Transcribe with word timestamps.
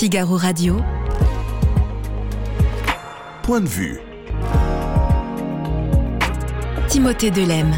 Figaro 0.00 0.38
Radio. 0.38 0.80
Point 3.42 3.60
de 3.60 3.68
vue. 3.68 4.00
Timothée 6.88 7.30
Delem. 7.30 7.70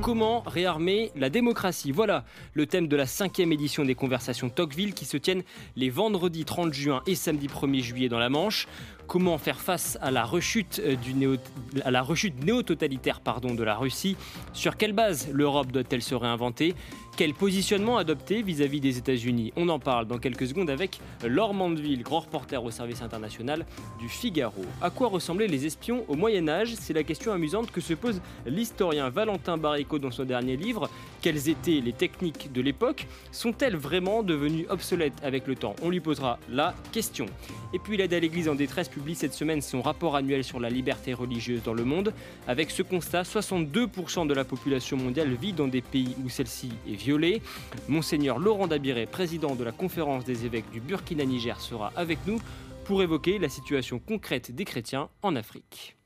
Comment 0.00 0.42
réarmer 0.44 1.12
la 1.14 1.30
démocratie? 1.30 1.92
Voilà 1.92 2.24
le 2.54 2.66
thème 2.66 2.88
de 2.88 2.96
la 2.96 3.06
cinquième 3.06 3.52
édition 3.52 3.84
des 3.84 3.94
conversations 3.94 4.50
Tocqueville 4.50 4.94
qui 4.94 5.04
se 5.04 5.16
tiennent 5.16 5.44
les 5.76 5.88
vendredis 5.88 6.44
30 6.44 6.74
juin 6.74 7.02
et 7.06 7.14
samedi 7.14 7.46
1er 7.46 7.82
juillet 7.82 8.08
dans 8.08 8.18
la 8.18 8.30
Manche. 8.30 8.66
Comment 9.12 9.36
faire 9.36 9.60
face 9.60 9.98
à 10.00 10.10
la 10.10 10.24
rechute, 10.24 10.80
euh, 10.82 10.96
du 10.96 11.12
néo-totalitaire 11.12 13.20
de 13.20 13.62
la 13.62 13.74
Russie 13.74 14.16
Sur 14.54 14.78
quelle 14.78 14.94
base 14.94 15.28
l'Europe 15.30 15.70
doit-elle 15.70 16.00
se 16.00 16.14
réinventer? 16.14 16.74
Quel 17.14 17.34
positionnement 17.34 17.98
adopter 17.98 18.40
vis-à-vis 18.40 18.80
des 18.80 18.96
États-Unis? 18.96 19.52
On 19.54 19.68
en 19.68 19.78
parle 19.78 20.06
dans 20.06 20.16
quelques 20.16 20.46
secondes 20.46 20.70
avec 20.70 20.98
Laure 21.22 21.52
Mandeville, 21.52 22.02
grand 22.02 22.20
reporter 22.20 22.64
au 22.64 22.70
service 22.70 23.02
international 23.02 23.66
du 24.00 24.08
Figaro. 24.08 24.64
À 24.80 24.88
quoi 24.88 25.08
ressemblaient 25.08 25.46
les 25.46 25.66
espions 25.66 26.06
au 26.08 26.16
Moyen 26.16 26.48
Âge? 26.48 26.74
C'est 26.80 26.94
la 26.94 27.02
question 27.02 27.32
amusante 27.32 27.70
que 27.70 27.82
se 27.82 27.92
pose 27.92 28.22
l'historien 28.46 29.10
Valentin 29.10 29.58
Barrico 29.58 29.98
dans 29.98 30.10
son 30.10 30.24
dernier 30.24 30.56
livre. 30.56 30.88
Quelles 31.20 31.50
étaient 31.50 31.82
les 31.84 31.92
techniques 31.92 32.50
de 32.50 32.62
l'époque? 32.62 33.06
Sont-elles 33.30 33.76
vraiment 33.76 34.22
devenues 34.22 34.64
obsolètes 34.70 35.22
avec 35.22 35.46
le 35.46 35.54
temps? 35.54 35.76
On 35.82 35.90
lui 35.90 36.00
posera 36.00 36.38
la 36.48 36.74
question. 36.92 37.26
Et 37.74 37.78
puis 37.78 37.98
l'aide 37.98 38.14
à 38.14 38.20
l'Église 38.20 38.48
en 38.48 38.54
détresse 38.54 38.88
publie 39.02 39.16
cette 39.16 39.34
semaine 39.34 39.60
son 39.60 39.82
rapport 39.82 40.14
annuel 40.14 40.44
sur 40.44 40.60
la 40.60 40.70
liberté 40.70 41.12
religieuse 41.12 41.64
dans 41.64 41.74
le 41.74 41.84
monde. 41.84 42.14
Avec 42.46 42.70
ce 42.70 42.84
constat, 42.84 43.22
62% 43.22 44.28
de 44.28 44.32
la 44.32 44.44
population 44.44 44.96
mondiale 44.96 45.34
vit 45.34 45.52
dans 45.52 45.66
des 45.66 45.80
pays 45.80 46.14
où 46.24 46.28
celle-ci 46.28 46.70
est 46.88 46.94
violée. 46.94 47.42
Monseigneur 47.88 48.38
Laurent 48.38 48.68
Dabiré, 48.68 49.06
président 49.06 49.56
de 49.56 49.64
la 49.64 49.72
conférence 49.72 50.24
des 50.24 50.46
évêques 50.46 50.70
du 50.70 50.80
Burkina-Niger, 50.80 51.60
sera 51.60 51.92
avec 51.96 52.18
nous 52.28 52.38
pour 52.84 53.02
évoquer 53.02 53.40
la 53.40 53.48
situation 53.48 53.98
concrète 53.98 54.54
des 54.54 54.64
chrétiens 54.64 55.08
en 55.22 55.34
Afrique. 55.34 55.96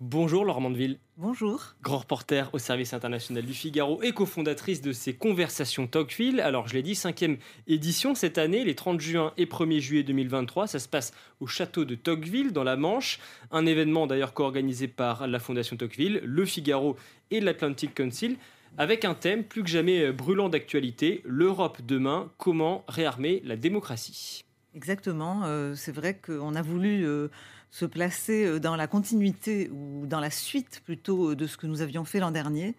Bonjour 0.00 0.46
Laure 0.46 0.62
Mandeville. 0.62 0.98
Bonjour. 1.18 1.74
Grand 1.82 1.98
reporter 1.98 2.48
au 2.54 2.58
service 2.58 2.94
international 2.94 3.44
du 3.44 3.52
Figaro 3.52 4.02
et 4.02 4.12
cofondatrice 4.12 4.80
de 4.80 4.92
ces 4.92 5.12
conversations 5.12 5.86
Tocqueville. 5.86 6.40
Alors 6.40 6.68
je 6.68 6.72
l'ai 6.72 6.82
dit, 6.82 6.94
cinquième 6.94 7.36
édition 7.66 8.14
cette 8.14 8.38
année, 8.38 8.64
les 8.64 8.74
30 8.74 8.98
juin 8.98 9.34
et 9.36 9.44
1er 9.44 9.78
juillet 9.78 10.02
2023. 10.02 10.68
Ça 10.68 10.78
se 10.78 10.88
passe 10.88 11.12
au 11.38 11.46
château 11.46 11.84
de 11.84 11.94
Tocqueville 11.96 12.54
dans 12.54 12.64
la 12.64 12.76
Manche. 12.76 13.18
Un 13.50 13.66
événement 13.66 14.06
d'ailleurs 14.06 14.32
co-organisé 14.32 14.88
par 14.88 15.26
la 15.26 15.38
Fondation 15.38 15.76
Tocqueville, 15.76 16.22
le 16.24 16.46
Figaro 16.46 16.96
et 17.30 17.40
l'Atlantic 17.40 17.94
Council 17.94 18.38
avec 18.78 19.04
un 19.04 19.14
thème 19.14 19.44
plus 19.44 19.62
que 19.62 19.68
jamais 19.68 20.12
brûlant 20.12 20.48
d'actualité, 20.48 21.20
l'Europe 21.26 21.82
demain, 21.84 22.30
comment 22.38 22.84
réarmer 22.88 23.42
la 23.44 23.56
démocratie? 23.56 24.44
Exactement, 24.74 25.42
euh, 25.44 25.74
c'est 25.74 25.92
vrai 25.92 26.16
qu'on 26.16 26.54
a 26.54 26.62
voulu... 26.62 27.04
Euh, 27.04 27.28
se 27.70 27.84
placer 27.84 28.44
euh, 28.44 28.60
dans 28.60 28.76
la 28.76 28.86
continuité 28.86 29.70
ou 29.72 30.06
dans 30.06 30.20
la 30.20 30.30
suite 30.30 30.82
plutôt 30.84 31.34
de 31.34 31.46
ce 31.46 31.56
que 31.56 31.66
nous 31.66 31.82
avions 31.82 32.04
fait 32.04 32.20
l'an 32.20 32.30
dernier, 32.30 32.74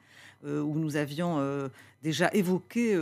euh, 0.45 0.61
où 0.61 0.77
nous 0.77 0.95
avions 0.95 1.37
euh, 1.39 1.69
déjà 2.03 2.29
évoqué 2.33 2.97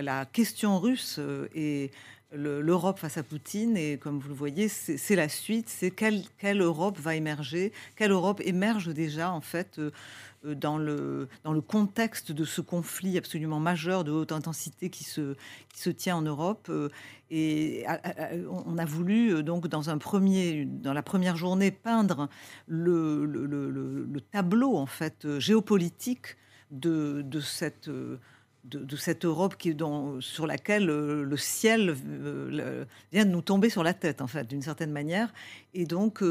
la 0.00 0.24
question 0.24 0.78
russe 0.78 1.20
et 1.54 1.90
l'Europe 2.32 2.98
face 2.98 3.18
à 3.18 3.22
Poutine. 3.22 3.76
Et 3.76 3.98
comme 3.98 4.18
vous 4.18 4.30
le 4.30 4.34
voyez, 4.34 4.68
c'est 4.68 5.16
la 5.16 5.28
suite. 5.28 5.68
C'est 5.68 5.90
quelle, 5.90 6.22
quelle, 6.38 6.62
Europe 6.62 6.98
va 6.98 7.16
émerger? 7.16 7.72
Quelle 7.96 8.12
Europe 8.12 8.40
émerge 8.42 8.94
déjà, 8.94 9.30
en 9.30 9.42
fait, 9.42 9.78
dans 10.44 10.78
le, 10.78 11.28
dans 11.44 11.52
le 11.52 11.60
contexte 11.60 12.32
de 12.32 12.44
ce 12.44 12.60
conflit 12.60 13.18
absolument 13.18 13.60
majeur 13.60 14.04
de 14.04 14.10
haute 14.10 14.32
intensité 14.32 14.88
qui 14.88 15.04
se, 15.04 15.34
qui 15.72 15.80
se 15.80 15.90
tient 15.90 16.16
en 16.16 16.22
Europe 16.22 16.70
et 17.30 17.84
on 18.50 18.78
a 18.78 18.84
voulu 18.84 19.34
euh, 19.34 19.42
donc 19.42 19.68
dans 19.68 19.90
un 19.90 19.98
premier, 19.98 20.64
dans 20.64 20.92
la 20.92 21.02
première 21.02 21.36
journée 21.36 21.70
peindre 21.70 22.28
le, 22.66 23.24
le, 23.24 24.20
tableau 24.32 24.76
en 24.76 24.86
fait 24.86 25.24
euh, 25.24 25.40
géopolitique 25.40 26.36
de, 26.70 27.22
de 27.22 27.40
cette 27.40 27.90
euh, 28.74 28.84
de, 28.84 28.96
cette 28.96 29.24
Europe 29.24 29.56
qui, 29.56 29.74
dans, 29.74 30.20
sur 30.20 30.46
laquelle 30.46 30.86
le 30.86 31.36
ciel 31.36 31.94
vient 33.12 33.24
de 33.24 33.30
nous 33.30 33.42
tomber 33.42 33.70
sur 33.70 33.82
la 33.82 33.94
tête, 33.94 34.20
en 34.20 34.26
fait, 34.26 34.46
d'une 34.46 34.62
certaine 34.62 34.90
manière. 34.90 35.32
Et 35.72 35.84
donc, 35.86 36.22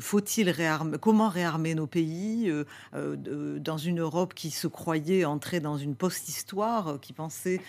faut-il 0.00 0.50
réarmer 0.50 0.98
Comment 0.98 1.28
réarmer 1.28 1.74
nos 1.74 1.86
pays 1.86 2.52
dans 2.92 3.78
une 3.78 4.00
Europe 4.00 4.34
qui 4.34 4.50
se 4.50 4.68
croyait 4.68 5.24
entrer 5.24 5.60
dans 5.60 5.76
une 5.76 5.96
post-histoire, 5.96 7.00
qui 7.00 7.12
pensait 7.12 7.60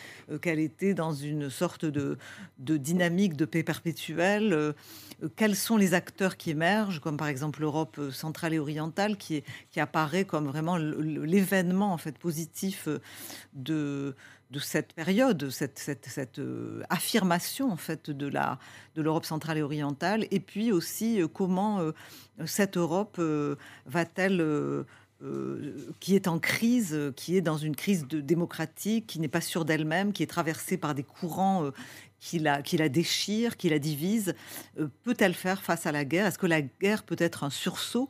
qu'elle 0.41 0.59
était 0.59 0.93
dans 0.93 1.13
une 1.13 1.49
sorte 1.49 1.85
de, 1.85 2.17
de 2.59 2.77
dynamique 2.77 3.35
de 3.35 3.45
paix 3.45 3.63
perpétuelle 3.63 4.75
quels 5.35 5.55
sont 5.55 5.77
les 5.77 5.93
acteurs 5.93 6.37
qui 6.37 6.51
émergent, 6.51 6.99
comme 6.99 7.17
par 7.17 7.27
exemple 7.27 7.61
l'Europe 7.61 7.99
centrale 8.11 8.53
et 8.53 8.59
orientale, 8.59 9.17
qui, 9.17 9.43
qui 9.71 9.79
apparaît 9.79 10.25
comme 10.25 10.47
vraiment 10.47 10.77
l'événement 10.77 11.91
en 11.91 11.97
fait 11.97 12.17
positif 12.17 12.87
de, 13.57 14.15
cette 14.59 14.93
période, 14.93 15.49
cette, 15.49 15.77
cette, 15.77 16.39
euh, 16.39 16.81
affirmation 16.89 17.71
en 17.71 17.77
fait 17.77 18.09
de 18.09 18.27
la 18.27 18.59
de 18.95 19.01
l'Europe 19.01 19.25
centrale 19.25 19.57
et 19.57 19.61
orientale, 19.61 20.25
et 20.31 20.39
puis 20.39 20.71
aussi 20.71 21.21
euh, 21.21 21.27
comment 21.27 21.79
euh, 21.79 21.91
cette 22.45 22.77
Europe 22.77 23.21
va-t-elle 23.85 24.85
qui 25.99 26.15
est 26.15 26.27
en 26.27 26.37
crise, 26.37 26.95
qui 27.15 27.35
est 27.35 27.41
dans 27.41 27.57
une 27.57 27.75
crise 27.75 28.07
de 28.07 28.21
démocratique, 28.21 29.07
qui 29.07 29.19
n'est 29.19 29.27
pas 29.27 29.41
sûre 29.41 29.65
d'elle-même, 29.65 30.13
qui 30.13 30.21
est 30.21 30.27
traversée 30.27 30.77
par 30.77 30.93
des 30.93 31.01
courants 31.01 31.71
qui 32.19 32.39
la, 32.39 32.61
qui 32.61 32.77
la 32.77 32.89
déchire, 32.89 33.57
qui 33.57 33.69
la 33.69 33.79
divise, 33.79 34.33
euh, 34.79 34.87
peut-elle 35.03 35.33
faire 35.33 35.61
face 35.61 35.85
à 35.85 35.91
la 35.91 36.05
guerre? 36.05 36.25
Est-ce 36.25 36.39
que 36.39 36.47
la 36.47 36.61
guerre 36.61 37.03
peut 37.03 37.15
être 37.19 37.43
un 37.43 37.49
sursaut 37.49 38.09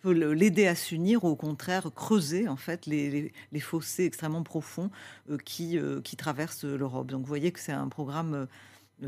peut 0.00 0.12
l'aider 0.12 0.66
à 0.66 0.74
s'unir 0.74 1.24
ou 1.24 1.28
au 1.28 1.36
contraire 1.36 1.90
creuser 1.94 2.48
en 2.48 2.56
fait 2.56 2.86
les, 2.86 3.32
les, 3.52 3.60
fossés 3.60 4.04
extrêmement 4.04 4.42
profonds 4.42 4.90
euh, 5.30 5.38
qui, 5.38 5.78
euh, 5.78 6.00
qui 6.00 6.16
traversent 6.16 6.64
l'Europe. 6.64 7.08
Donc 7.08 7.20
vous 7.20 7.26
voyez 7.28 7.52
que 7.52 7.60
c'est 7.60 7.72
un 7.72 7.88
programme 7.88 8.46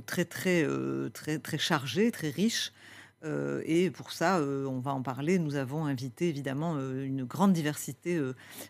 très 0.06 0.24
très 0.24 0.66
très 1.12 1.38
très 1.38 1.58
chargé, 1.58 2.10
très 2.10 2.30
riche. 2.30 2.72
et 3.24 3.90
pour 3.90 4.12
ça, 4.12 4.40
on 4.40 4.78
va 4.78 4.92
en 4.92 5.02
parler. 5.02 5.38
Nous 5.38 5.56
avons 5.56 5.84
invité 5.84 6.28
évidemment 6.28 6.78
une 6.78 7.24
grande 7.24 7.52
diversité 7.52 8.20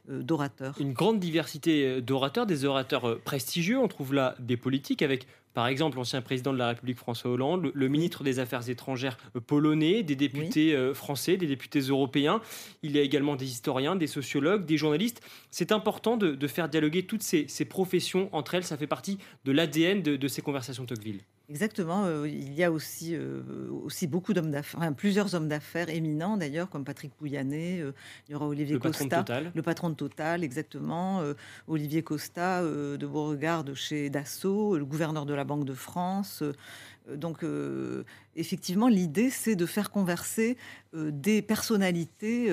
d'orateurs. 0.09 0.76
Une 0.80 0.94
grande 0.94 1.20
diversité 1.20 2.00
d'orateurs, 2.00 2.47
des 2.47 2.64
orateurs 2.64 3.20
prestigieux. 3.20 3.78
On 3.78 3.88
trouve 3.88 4.14
là 4.14 4.34
des 4.38 4.56
politiques 4.56 5.03
avec 5.03 5.26
par 5.55 5.66
exemple, 5.66 5.97
l'ancien 5.97 6.22
président 6.22 6.53
de 6.53 6.59
la 6.59 6.69
République 6.69 6.99
François 6.99 7.31
Hollande, 7.31 7.72
le, 7.75 7.88
ministre 7.88 8.22
des 8.22 8.38
Affaires 8.38 8.69
étrangères 8.69 9.19
euh, 9.37 9.41
polonais, 9.41 10.03
des 10.03 10.16
députés 10.16 10.75
euh, 10.75 10.94
français, 10.94 11.37
des 11.37 11.47
députés 11.47 11.81
européens. 11.81 12.41
Il 12.83 12.93
y 12.93 12.99
a 12.99 13.03
également 13.03 13.37
des 13.37 13.47
historiens, 13.47 13.97
des 13.97 14.06
sociologues, 14.06 14.65
des 14.65 14.77
journalistes. 14.77 15.21
C'est 15.50 15.72
important 15.72 16.16
de, 16.16 16.47
faire 16.47 16.69
dialoguer 16.69 17.05
toutes 17.05 17.22
ces, 17.22 17.47
professions 17.65 18.28
entre 18.33 18.55
elles. 18.55 18.65
Ça 18.65 18.77
fait 18.77 18.87
partie 18.87 19.19
de 19.44 19.53
l'ADN 19.53 20.03
de, 20.03 20.16
de 20.16 20.28
ces 20.28 20.43
conversations 20.43 20.87
Tocqueville. 20.87 21.21
Exactement. 21.50 22.05
Euh, 22.05 22.28
il 22.28 22.55
y 22.55 22.62
a 22.62 22.71
aussi, 22.71 23.16
euh, 23.16 23.43
aussi 23.83 24.06
beaucoup 24.06 24.33
d'hommes 24.33 24.53
d'affaires, 24.53 24.94
plusieurs 24.97 25.34
hommes 25.34 25.49
d'affaires 25.49 25.91
éminents 25.91 26.37
d'ailleurs, 26.37 26.71
comme 26.71 26.84
Patrick 26.84 27.12
Pouyanné. 27.15 27.81
Euh, 27.81 27.93
il 28.28 28.33
y 28.33 28.34
aura 28.37 28.47
Olivier 28.47 28.78
Costa, 28.78 29.25
le 29.53 29.62
patron 29.62 29.91
de 29.91 29.94
Total, 29.97 30.44
exactement. 30.44 31.22
Olivier 31.66 32.03
Costa 32.03 32.62
de 32.62 33.06
Beauregard 33.06 33.65
de 33.65 33.75
chez 33.75 34.09
Dassault, 34.09 34.78
le 34.78 34.84
gouverneur 34.84 35.27
de 35.27 35.34
la 35.34 35.44
Banque 35.44 35.65
de 35.65 35.75
France. 35.75 36.44
donc, 37.12 37.44
effectivement, 38.37 38.89
l'idée, 38.89 39.31
c'est 39.31 39.56
de 39.56 39.66
faire 39.66 39.91
converser 39.91 40.57
des 40.95 41.42
personnalités 41.42 42.51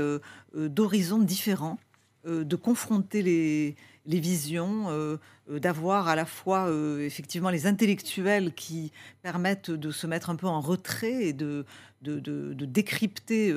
d'horizons 0.55 1.19
différents, 1.19 1.77
de 2.25 2.55
confronter 2.55 3.21
les 3.21 3.75
les 4.07 4.19
visions, 4.19 4.85
euh, 4.87 5.17
euh, 5.51 5.59
d'avoir 5.59 6.07
à 6.07 6.15
la 6.15 6.25
fois 6.25 6.67
euh, 6.67 7.05
effectivement 7.05 7.49
les 7.49 7.67
intellectuels 7.67 8.53
qui 8.53 8.91
permettent 9.21 9.69
de 9.69 9.91
se 9.91 10.07
mettre 10.07 10.29
un 10.29 10.35
peu 10.35 10.47
en 10.47 10.61
retrait 10.61 11.25
et 11.25 11.33
de, 11.33 11.65
décrypter 12.01 13.53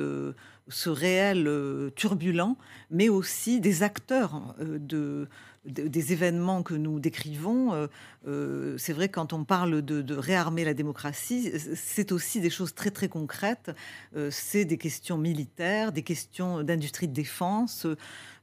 ce 0.67 0.89
réel 0.89 1.49
turbulent, 1.95 2.57
mais 2.89 3.07
aussi 3.07 3.61
des 3.61 3.83
acteurs 3.83 4.55
de, 4.59 5.29
des 5.63 6.11
événements 6.11 6.63
que 6.63 6.73
nous 6.73 6.99
décrivons. 6.99 7.87
c'est 8.25 8.93
vrai 8.93 9.09
quand 9.09 9.31
on 9.31 9.45
parle 9.45 9.83
de, 9.83 10.15
réarmer 10.15 10.65
la 10.65 10.73
démocratie, 10.73 11.51
c'est 11.75 12.11
aussi 12.11 12.41
des 12.41 12.49
choses 12.49 12.73
très 12.73 12.89
très 12.89 13.09
concrètes. 13.09 13.71
c'est 14.31 14.65
des 14.65 14.77
questions 14.77 15.19
militaires, 15.19 15.91
des 15.91 16.03
questions 16.03 16.63
d'industrie 16.63 17.07
de 17.07 17.13
défense. 17.13 17.85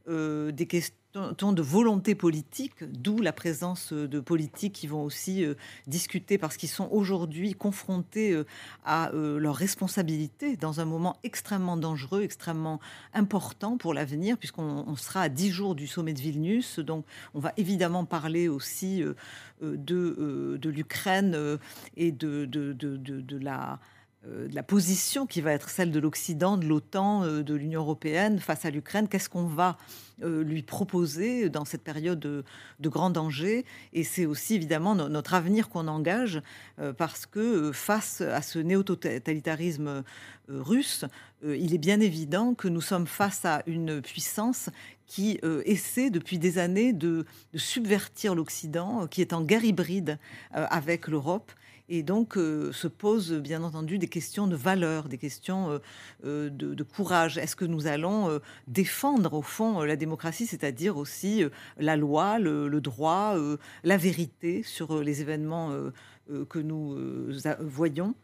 Des 0.09 0.67
questions 0.67 1.53
de 1.53 1.63
volonté 1.63 2.15
politique, 2.15 2.85
d'où 2.85 3.21
la 3.21 3.33
présence 3.33 3.93
de 3.93 4.21
politiques 4.21 4.75
qui 4.75 4.87
vont 4.87 5.03
aussi 5.03 5.45
discuter 5.87 6.39
parce 6.39 6.57
qu'ils 6.57 6.69
sont 6.69 6.89
aujourd'hui 6.93 7.55
confrontés 7.55 8.41
à 8.85 9.11
leurs 9.13 9.55
responsabilités 9.55 10.57
dans 10.57 10.81
un 10.81 10.85
moment 10.85 11.17
extrêmement 11.25 11.77
dangereux, 11.77 12.23
extrêmement 12.23 12.79
important 13.15 13.79
pour 13.79 13.95
l'avenir, 13.95 14.37
puisqu'on 14.39 14.97
sera 14.97 15.23
à 15.23 15.29
10 15.29 15.51
jours 15.51 15.75
du 15.75 15.87
sommet 15.87 16.13
de 16.13 16.21
Vilnius. 16.21 16.79
Donc 16.79 17.05
on 17.35 17.41
va 17.41 17.53
évidemment 17.57 18.05
parler 18.05 18.49
aussi 18.49 19.03
de, 19.63 20.59
l'Ukraine 20.63 21.59
et 21.97 22.13
de, 22.13 22.49
la 23.41 23.73
euh, 23.73 23.77
de 24.25 24.55
la 24.55 24.65
position 24.65 25.27
qui 25.27 25.41
va 25.41 25.53
être 25.53 25.69
celle 25.69 25.93
de 25.93 26.01
l'Occident, 26.01 26.57
de 26.57 26.67
l'OTAN, 26.67 27.23
euh, 27.23 27.43
de 27.43 27.55
l'Union 27.55 27.83
européenne 27.83 28.41
face 28.41 28.65
à 28.65 28.71
l'Ukraine. 28.71 29.09
Qu'est-ce 29.09 29.29
qu'on 29.29 29.47
va 29.47 29.79
euh, 30.23 30.43
lui 30.43 30.63
proposer 30.63 31.49
dans 31.49 31.65
cette 31.65 31.85
période 31.85 32.19
de, 32.19 32.45
grand 32.81 33.11
danger? 33.11 33.65
Et 33.93 34.03
c'est 34.03 34.27
aussi 34.27 34.57
évidemment 34.57 34.95
notre 34.95 35.35
avenir 35.35 35.69
qu'on 35.69 35.87
engage 35.87 36.43
parce 36.97 37.27
que 37.27 37.71
face 37.73 38.21
à 38.21 38.43
ce 38.43 38.59
néo-totalitarisme 38.59 40.03
russe, 40.49 41.05
il 41.45 41.75
est 41.75 41.79
bien 41.79 42.01
évident 42.01 42.55
que 42.55 42.69
nous 42.69 42.81
sommes 42.81 43.07
face 43.07 43.45
à 43.45 43.63
une 43.67 44.01
puissance 44.01 44.71
qui 45.07 45.39
essaie 45.65 46.11
depuis 46.11 46.39
des 46.39 46.59
années 46.59 46.93
de 46.93 47.27
subvertir 47.55 48.35
l'Occident, 48.35 49.07
qui 49.07 49.21
est 49.21 49.33
en 49.33 49.43
guerre 49.43 49.65
hybride 49.65 50.19
avec 50.51 51.09
l'Europe 51.09 51.53
et 51.89 52.03
donc 52.03 52.37
euh, 52.37 52.73
se 52.73 52.87
posent 52.87 53.33
bien 53.33 53.63
entendu 53.63 53.99
des 53.99 54.09
questions 54.09 54.47
de 54.47 54.57
valeur, 54.57 55.09
des 55.09 55.19
questions 55.19 55.71
euh, 55.71 55.79
euh, 56.25 56.51
de, 56.51 56.83
courage. 56.83 57.39
Est-ce 57.39 57.57
que 57.57 57.65
nous 57.65 57.87
allons 57.87 58.41
défendre 58.67 59.35
au 59.35 59.43
fond 59.43 59.83
la 59.83 59.97
démocratie, 59.97 60.47
c'est-à-dire 60.47 60.97
aussi 60.97 61.45
la 61.77 61.97
loi, 61.97 62.39
le 62.39 62.81
droit, 62.81 63.37
la 63.85 63.97
vérité 63.97 64.63
sur 64.63 65.03
les 65.03 65.21
événements 65.21 65.73
que 66.49 66.59
nous 66.59 66.97
voyons? 67.61 68.15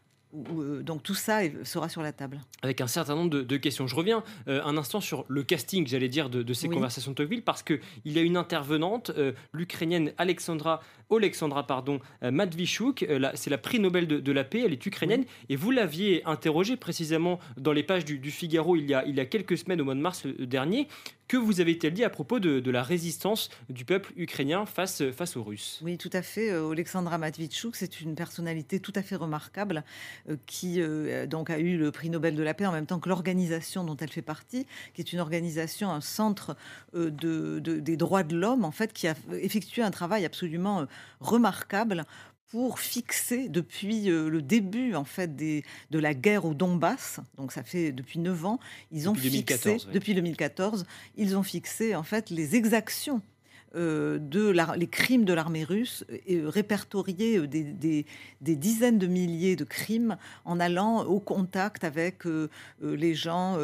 Donc 0.81 1.03
tout 1.03 1.15
ça 1.15 1.41
sera 1.63 1.89
sur 1.89 2.01
la 2.01 2.11
table. 2.11 2.41
Avec 2.61 2.81
un 2.81 2.87
certain 2.87 3.15
nombre 3.15 3.29
de, 3.29 3.57
questions. 3.57 3.87
Je 3.87 3.95
reviens 3.95 4.23
euh, 4.47 4.61
un 4.63 4.77
instant 4.77 5.01
sur 5.01 5.25
le 5.27 5.43
casting, 5.43 5.87
j'allais 5.87 6.09
dire, 6.09 6.29
de, 6.29 6.53
ces 6.53 6.67
conversations 6.67 7.11
de 7.11 7.15
Tocqueville, 7.15 7.43
parce 7.43 7.63
qu'il 7.63 7.79
y 8.05 8.17
a 8.19 8.21
une 8.21 8.37
intervenante, 8.37 9.11
euh, 9.17 9.33
l'Ukrainienne 9.53 10.13
Alexandra, 10.17 10.81
Alexandra 11.11 11.65
pardon, 11.67 11.99
Matvichuk, 12.21 13.05
c'est 13.35 13.49
la 13.49 13.57
prix 13.57 13.79
Nobel 13.79 14.07
de, 14.07 14.31
la 14.31 14.43
paix, 14.43 14.63
elle 14.65 14.73
est 14.73 14.85
ukrainienne, 14.85 15.23
et 15.49 15.55
vous 15.55 15.71
l'aviez 15.71 16.25
interrogée 16.25 16.77
précisément 16.77 17.39
dans 17.57 17.71
les 17.71 17.83
pages 17.83 18.05
du, 18.05 18.31
Figaro 18.31 18.75
il 18.75 18.89
y, 18.89 18.93
a, 18.93 19.05
il 19.05 19.15
y 19.15 19.19
a 19.19 19.25
quelques 19.25 19.57
semaines, 19.57 19.79
au 19.81 19.85
mois 19.85 19.95
de 19.95 19.99
mars 19.99 20.25
dernier. 20.39 20.87
Que 21.27 21.37
vous 21.37 21.59
avez-elle 21.59 21.93
dit 21.93 22.03
à 22.03 22.11
propos 22.11 22.39
de, 22.39 22.69
la 22.69 22.83
résistance 22.83 23.49
du 23.69 23.83
peuple 23.83 24.13
ukrainien 24.15 24.65
face, 24.67 25.01
aux 25.35 25.43
Russes 25.43 25.79
Oui, 25.83 25.97
tout 25.97 26.09
à 26.13 26.21
fait. 26.21 26.51
Alexandra 26.51 27.17
Matvichuk, 27.17 27.75
c'est 27.75 27.99
une 28.01 28.13
personnalité 28.13 28.79
tout 28.79 28.93
à 28.95 29.01
fait 29.01 29.15
remarquable 29.15 29.83
euh, 30.29 30.37
qui 30.45 30.81
euh, 30.81 31.25
donc 31.25 31.49
a 31.49 31.57
eu 31.57 31.77
le 31.77 31.91
prix 31.91 32.11
Nobel 32.11 32.35
de 32.35 32.43
la 32.43 32.53
paix 32.53 32.67
en 32.67 32.71
même 32.71 32.85
temps 32.85 32.99
que 32.99 33.09
l'organisation 33.09 33.83
dont 33.83 33.97
elle 33.97 34.11
fait 34.11 34.21
partie, 34.21 34.67
qui 34.93 35.01
est 35.01 35.13
une 35.13 35.19
organisation, 35.19 35.89
un 35.89 36.01
centre 36.01 36.55
euh, 36.93 37.09
de, 37.09 37.59
des 37.59 37.97
droits 37.97 38.23
de 38.23 38.35
l'homme, 38.35 38.63
en 38.63 38.71
fait, 38.71 38.93
qui 38.93 39.07
a 39.07 39.15
effectué 39.31 39.81
un 39.81 39.91
travail 39.91 40.25
absolument 40.25 40.85
remarquable 41.21 42.05
pour 42.49 42.79
fixer 42.79 43.49
depuis 43.49 44.05
le 44.05 44.41
début 44.41 44.95
en 44.95 45.03
fait 45.03 45.35
des, 45.35 45.63
de 45.91 45.99
la 45.99 46.13
guerre 46.13 46.45
au 46.45 46.53
Donbass, 46.53 47.19
donc 47.37 47.51
ça 47.51 47.63
fait 47.63 47.91
depuis 47.91 48.19
9 48.19 48.45
ans, 48.45 48.59
ils 48.91 49.09
ont 49.09 49.15
fixé 49.15 49.77
depuis 49.91 50.13
2014, 50.13 50.85
ils 51.17 51.37
ont 51.37 51.43
fixé 51.43 51.95
en 51.95 52.03
fait 52.03 52.29
les 52.29 52.55
exactions 52.55 53.21
euh, 53.75 54.19
de 54.19 54.53
les 54.77 54.87
crimes 54.87 55.25
de 55.25 55.33
l'armée 55.33 55.65
russe 55.65 56.05
et 56.27 56.39
répertorier 56.39 57.39
euh, 57.39 57.47
des, 57.47 58.05
dizaines 58.39 58.97
de 58.97 59.07
milliers 59.07 59.57
de 59.57 59.65
crimes 59.65 60.15
en 60.45 60.61
allant 60.61 61.03
au 61.03 61.19
contact 61.19 61.83
avec 61.83 62.25
euh, 62.25 62.49
les 62.81 63.15
gens, 63.15 63.57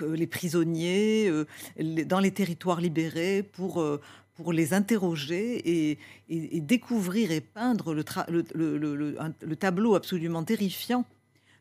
les 0.00 0.26
prisonniers, 0.26 1.30
dans 1.78 2.18
les 2.18 2.32
territoires 2.32 2.80
libérés 2.80 3.44
pour 3.44 3.84
pour 4.34 4.52
les 4.52 4.74
interroger 4.74 5.92
et, 5.92 5.98
découvrir 6.60 7.30
et 7.30 7.40
peindre 7.40 7.94
le, 7.94 8.02
le, 8.54 9.56
tableau 9.56 9.94
absolument 9.94 10.42
terrifiant 10.42 11.04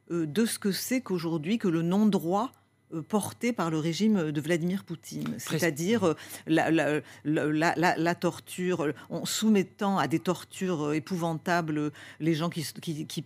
de 0.10 0.46
ce 0.46 0.60
que 0.60 0.72
c'est 0.72 1.02
qu'aujourd'hui 1.02 1.58
que 1.58 1.68
le 1.68 1.82
non-droit 1.82 2.52
euh, 2.94 3.02
porté 3.02 3.54
par 3.54 3.70
le 3.70 3.78
régime 3.78 4.32
de 4.32 4.42
Vladimir 4.42 4.84
Poutine, 4.84 5.36
c'est-à-dire 5.38 6.04
euh, 6.04 7.02
la, 7.26 8.16
torture, 8.16 8.94
en 9.10 9.26
soumettant 9.26 9.98
à 9.98 10.08
des 10.08 10.20
tortures 10.20 10.94
épouvantables 10.94 11.92
les 12.20 12.34
gens 12.34 12.50
qui, 12.50 13.26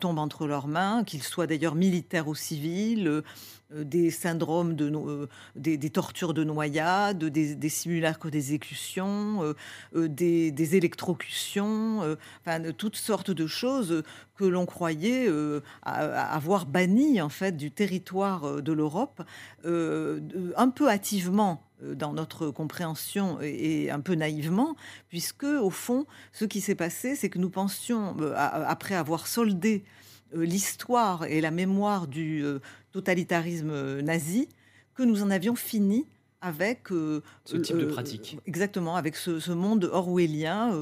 tombent 0.00 0.18
entre 0.18 0.46
leurs 0.46 0.68
mains, 0.68 1.04
qu'ils 1.04 1.22
soient 1.22 1.46
d'ailleurs 1.46 1.74
militaires 1.74 2.28
ou 2.28 2.34
civils, 2.34 3.08
euh, 3.08 3.22
des 3.70 4.10
syndromes, 4.10 4.74
de, 4.74 4.90
euh, 4.94 5.26
des, 5.56 5.90
tortures 5.90 6.34
de 6.34 6.44
noyade, 6.44 7.24
des, 7.24 7.68
simulacres 7.68 8.30
d'exécution, 8.30 9.54
euh, 9.94 10.08
des, 10.08 10.76
électrocutions, 10.76 12.16
enfin, 12.40 12.72
toutes 12.72 12.96
sortes 12.96 13.30
de 13.30 13.46
choses 13.46 14.02
que 14.36 14.44
l'on 14.44 14.66
croyait 14.66 15.28
avoir 15.82 16.66
bannies 16.66 17.20
en 17.20 17.28
fait 17.28 17.56
du 17.56 17.70
territoire 17.70 18.62
de 18.62 18.72
l'Europe, 18.72 19.22
un 19.64 20.68
peu 20.74 20.88
hâtivement 20.88 21.62
dans 21.82 22.12
notre 22.12 22.50
compréhension 22.50 23.38
et 23.40 23.90
un 23.90 24.00
peu 24.00 24.14
naïvement, 24.14 24.76
puisque 25.08 25.44
au 25.44 25.70
fond, 25.70 26.06
ce 26.32 26.44
qui 26.44 26.60
s'est 26.60 26.74
passé, 26.74 27.16
c'est 27.16 27.30
que 27.30 27.38
nous 27.38 27.50
pensions, 27.50 28.16
après 28.34 28.94
avoir 28.94 29.26
soldé 29.26 29.84
l'histoire 30.34 31.24
et 31.24 31.40
la 31.40 31.50
mémoire 31.50 32.06
du, 32.08 32.44
totalitarisme 32.96 33.70
euh, 33.70 34.00
nazi, 34.00 34.48
que 34.94 35.02
nous 35.02 35.22
en 35.22 35.30
avions 35.30 35.54
fini 35.54 36.06
avec 36.40 36.90
euh, 36.92 37.22
ce 37.44 37.58
type 37.58 37.76
de 37.76 37.84
euh, 37.84 37.92
pratique. 37.92 38.38
exactement, 38.46 38.96
avec 38.96 39.16
ce, 39.16 39.52
monde 39.52 39.90
orwellien 39.92 40.72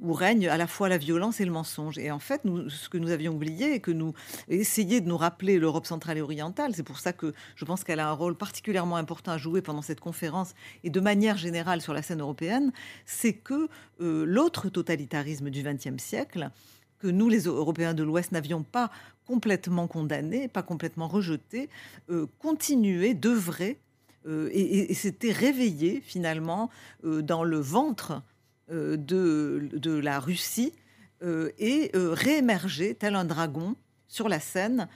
où 0.00 0.12
règne 0.12 0.48
à 0.48 0.56
la 0.56 0.66
fois 0.66 0.88
la 0.88 0.96
violence 0.96 1.40
et 1.40 1.44
le 1.44 1.50
mensonge. 1.50 1.98
Et 1.98 2.10
en 2.10 2.18
fait, 2.18 2.44
nous, 2.44 2.70
ce 2.70 2.88
que 2.88 2.96
nous 2.96 3.10
avions 3.10 3.34
oublié 3.34 3.74
et 3.74 3.80
que 3.80 3.90
nous 3.90 4.14
essayions 4.48 5.00
de 5.00 5.08
nous 5.08 5.16
rappeler 5.18 5.58
l'Europe 5.58 5.86
centrale 5.86 6.16
et 6.16 6.22
orientale, 6.22 6.74
c'est 6.74 6.82
pour 6.82 7.00
ça 7.00 7.12
que 7.12 7.34
je 7.56 7.64
pense 7.66 7.84
qu'elle 7.84 8.00
a 8.00 8.08
un 8.08 8.12
rôle 8.12 8.36
particulièrement 8.36 8.96
important 8.96 9.32
à 9.32 9.38
jouer 9.38 9.60
pendant 9.60 9.82
cette 9.82 10.00
conférence 10.00 10.54
et 10.84 10.90
de 10.90 11.00
manière 11.00 11.36
générale 11.36 11.82
sur 11.82 11.92
la 11.92 12.00
scène 12.00 12.20
européenne, 12.20 12.72
c'est 13.04 13.34
que 13.34 13.68
l'autre 13.98 14.70
totalitarisme 14.70 15.50
du 15.50 15.62
XXe 15.62 16.02
siècle, 16.02 16.50
que 16.98 17.08
nous, 17.08 17.28
les 17.28 17.44
Européens 17.44 17.94
de 17.94 18.02
l'Ouest, 18.02 18.32
n'avions 18.32 18.62
pas 18.62 18.90
complètement 19.28 19.86
condamné, 19.86 20.48
pas 20.48 20.62
complètement 20.62 21.06
rejeté, 21.06 21.68
euh, 22.08 22.26
continuait 22.38 23.12
d'œuvrer 23.12 23.78
euh, 24.26 24.48
et, 24.52 24.92
s'était 24.94 25.32
réveillé 25.32 26.00
finalement 26.00 26.70
euh, 27.04 27.20
dans 27.20 27.44
le 27.44 27.58
ventre 27.58 28.22
de, 28.70 29.70
de, 29.72 29.92
la 29.92 30.20
Russie 30.20 30.74
et 31.22 31.90
réémerger 31.94 32.94
tel 32.94 33.14
un 33.14 33.24
dragon 33.24 33.76
sur 34.08 34.28
la 34.28 34.40
scène 34.40 34.88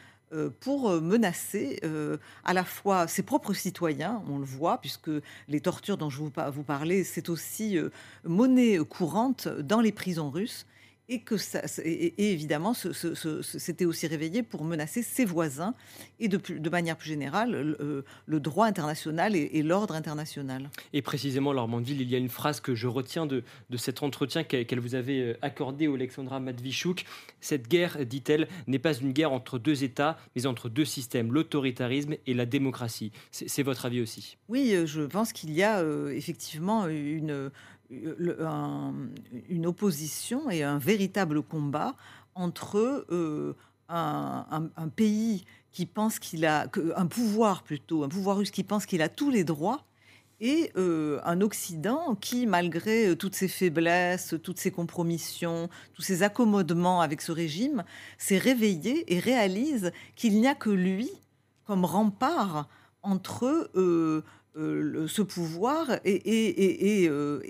pour 0.61 0.90
menacer 1.00 1.80
à 2.45 2.52
la 2.52 2.64
fois 2.64 3.09
ses 3.09 3.23
propres 3.23 3.54
citoyens, 3.54 4.23
on 4.28 4.38
le 4.38 4.45
voit, 4.45 4.78
puisque 4.78 5.11
les 5.49 5.61
tortures 5.61 5.97
dont 5.97 6.11
je 6.11 6.18
vous 6.18 6.62
parlais, 6.62 7.02
c'est 7.02 7.30
aussi 7.30 7.78
monnaie 8.25 8.76
courante 8.87 9.49
dans 9.49 9.80
les 9.80 9.92
prisons 9.92 10.28
russes 10.28 10.66
et 11.09 11.21
que 11.21 11.37
ça, 11.37 11.62
et, 11.85 12.32
évidemment, 12.32 12.75
c'était 12.75 13.85
aussi 13.85 14.06
réveillé 14.06 14.42
pour 14.42 14.64
menacer 14.64 15.02
ses 15.02 15.25
voisins 15.25 15.75
et 16.21 16.28
de, 16.28 16.37
de 16.37 16.71
manière 16.71 16.97
plus 16.97 17.09
générale 17.09 17.76
le, 18.26 18.40
droit 18.40 18.66
international 18.66 19.37
et, 19.37 19.62
l'ordre 19.62 19.94
international. 19.94 20.71
Et 20.92 21.02
précisément, 21.02 21.52
Laure 21.52 21.68
Mandeville, 21.68 22.00
il 22.00 22.11
y 22.11 22.14
a 22.14 22.18
une 22.18 22.28
phrase 22.28 22.61
que 22.61 22.75
je 22.75 22.87
retiens 22.87 23.26
de, 23.26 23.44
de 23.71 23.76
cet 23.76 24.02
entretien 24.02 24.44
qu'elle 24.44 24.80
vous 24.80 24.94
avait 24.94 25.21
euh, 25.21 25.38
accordé 25.42 25.87
au 25.87 25.94
Alexandra 25.94 26.40
Matvichuk. 26.40 27.04
Cette 27.40 27.68
guerre, 27.68 28.04
dit-elle, 28.06 28.49
n'est 28.66 28.78
pas 28.78 28.94
une 28.94 29.12
guerre 29.12 29.32
entre 29.32 29.59
deux 29.59 29.85
États, 29.85 30.18
mais 30.35 30.47
entre 30.47 30.68
deux 30.68 30.85
systèmes, 30.85 31.32
l'autoritarisme 31.32 32.14
et 32.26 32.35
la 32.35 32.47
démocratie. 32.47 33.12
C'est 33.30 33.62
votre 33.62 33.87
avis 33.87 34.00
aussi? 34.00 34.37
Oui, 34.49 34.73
euh, 34.75 34.87
je 34.87 35.02
pense 35.02 35.32
qu'il 35.32 35.52
y 35.52 35.62
a 35.62 35.80
euh, 35.80 36.11
effectivement 36.11 36.88
une 36.88 37.50
une 39.49 39.66
opposition 39.66 40.50
et 40.50 40.62
un 40.62 40.78
véritable 40.78 41.42
combat 41.42 41.94
entre 42.34 43.06
euh, 43.11 43.54
un, 43.88 44.88
pays 44.94 45.44
qui 45.70 45.87
pense 45.87 46.18
qu'il 46.18 46.46
a 46.46 46.66
un 46.96 47.06
pouvoir 47.06 47.62
plutôt, 47.62 48.04
un 48.04 48.08
pouvoir 48.08 48.38
russe 48.38 48.50
qui 48.50 48.64
pense 48.64 48.87
qu'il 48.87 49.02
a 49.02 49.08
tous 49.08 49.30
les 49.30 49.44
droits 49.44 49.84
et 50.40 50.72
euh, 50.76 51.20
un 51.25 51.40
Occident 51.40 52.16
qui, 52.16 52.46
malgré 52.46 53.16
toutes 53.16 53.37
ses 53.37 53.49
faiblesses, 53.49 54.34
toutes 54.42 54.58
ses 54.58 54.72
compromissions, 54.72 55.68
tous 55.94 56.02
ses 56.02 56.22
accommodements 56.22 57.00
avec 57.00 57.20
ce 57.20 57.30
régime, 57.30 57.84
s'est 58.18 58.38
réveillé 58.38 59.12
et 59.14 59.20
réalise 59.20 59.92
qu'il 60.16 60.40
n'y 60.40 60.49
a 60.49 60.54
que 60.54 60.70
lui 60.70 61.11
comme 61.64 61.84
rempart 61.84 62.68
entre 63.02 63.70
euh, 63.75 64.22
ce 64.54 65.23
pouvoir 65.23 65.99
euh, 66.06 67.40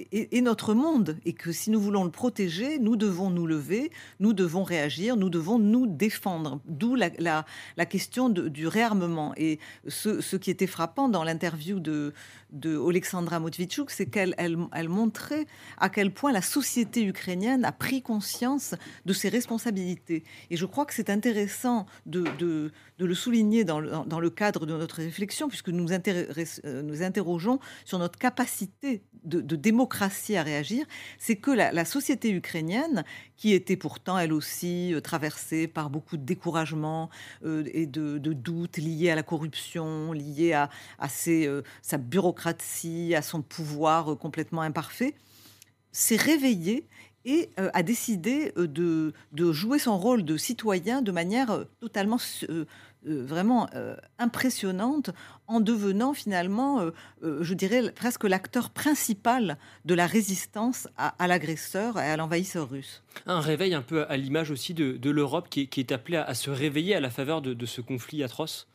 notre 0.43 0.75
monde 0.75 1.17
et 1.25 1.33
que 1.33 1.51
si 1.51 1.71
nous 1.71 1.81
voulons 1.81 2.05
le 2.05 2.11
protéger, 2.11 2.79
nous 2.79 2.97
devons 2.97 3.31
nous 3.31 3.47
lever, 3.47 3.91
nous 4.21 4.33
devons 4.33 4.63
réagir, 4.63 5.17
nous 5.17 5.31
devons 5.31 5.59
nous 5.59 5.87
défendre. 5.87 6.61
D'où 6.67 6.95
la, 6.95 7.45
question 7.87 8.29
du 8.29 8.67
réarmement. 8.67 9.33
Et 9.37 9.59
ce, 9.89 10.37
qui 10.37 10.51
était 10.51 10.67
frappant 10.67 11.09
dans 11.09 11.25
l'interview 11.25 11.81
de, 11.81 12.13
Alexandra 12.89 13.41
Motvitchouk, 13.41 13.91
c'est 13.91 14.07
qu'elle 14.07 14.35
elle, 14.39 14.89
montrait 14.89 15.47
à 15.79 15.89
quel 15.89 16.13
point 16.13 16.33
la 16.33 16.43
société 16.43 17.05
ukrainienne 17.05 17.65
a 17.65 17.73
pris 17.73 18.03
conscience 18.03 18.75
de 19.07 19.13
ses 19.13 19.29
responsabilités. 19.29 20.25
Et 20.51 20.57
je 20.57 20.67
crois 20.67 20.85
que 20.85 20.95
c'est 20.95 21.11
intéressant 21.11 21.87
de, 22.07 22.71
le 23.05 23.15
souligner 23.15 23.65
dans 23.65 23.81
le, 23.81 24.31
cadre 24.31 24.67
de 24.67 24.77
notre 24.77 24.97
réflexion, 24.97 25.49
puisque 25.49 25.69
nous, 25.69 25.93
euh, 25.93 26.83
nous 26.83 27.03
interrogeons 27.03 27.59
sur 27.85 27.99
notre 27.99 28.19
capacité 28.19 29.03
de, 29.25 29.57
démocratie 29.57 30.37
à 30.37 30.43
réagir. 30.43 30.87
C'est 31.19 31.37
que 31.37 31.51
la, 31.51 31.85
société 31.85 32.31
ukrainienne, 32.31 33.05
qui 33.37 33.53
était 33.53 33.77
pourtant 33.77 34.19
elle 34.19 34.33
aussi 34.33 34.95
euh, 34.95 35.01
traversée 35.01 35.67
par 35.67 35.91
beaucoup 35.91 36.17
de 36.17 36.25
découragement 36.25 37.11
euh, 37.45 37.65
et 37.73 37.87
de, 37.87 38.19
doutes 38.19 38.79
liés 38.79 39.11
à 39.11 39.15
la 39.15 39.23
corruption, 39.23 40.13
liés 40.13 40.53
à, 40.53 40.69
sa 41.09 41.99
bureaucratie, 41.99 43.15
à 43.15 43.23
son 43.23 43.43
pouvoir 43.43 44.17
complètement 44.19 44.63
imparfait, 44.63 45.15
s'est 45.93 46.17
réveillé 46.17 46.89
et 47.25 47.51
a 47.57 47.83
décidé 47.85 48.53
de, 48.57 49.13
de, 49.33 49.53
jouer 49.53 49.79
son 49.79 49.97
rôle 49.97 50.25
de 50.25 50.37
citoyen 50.37 51.03
de 51.03 51.13
manière 51.13 51.65
totalement 51.81 52.19
vraiment 53.05 53.69
impressionnante 54.19 55.11
en 55.47 55.61
devenant 55.61 56.15
finalement, 56.15 56.91
je 57.23 57.55
dirais, 57.55 57.93
presque 57.93 58.25
l'acteur 58.25 58.71
principal 58.71 59.59
de 59.85 59.95
la 59.95 60.07
résistance 60.07 60.89
à, 60.97 61.27
l'agresseur 61.27 61.99
et 61.99 62.11
à 62.11 62.17
l'envahisseur 62.17 62.71
russe. 62.71 63.03
Un 63.27 63.41
réveil 63.41 63.75
un 63.75 63.83
peu 63.83 64.07
à 64.09 64.17
l'image 64.17 64.51
aussi 64.51 64.75
de, 64.75 65.11
l'Europe 65.11 65.49
qui, 65.51 65.69
est 65.77 65.93
appelée 65.93 66.19
à, 66.19 66.35
se 66.35 66.51
réveiller 66.51 66.95
à 66.95 67.01
la 67.01 67.11
faveur 67.11 67.43
de 67.43 67.67
ce 67.67 67.81
conflit 67.81 68.23
atroce? 68.23 68.69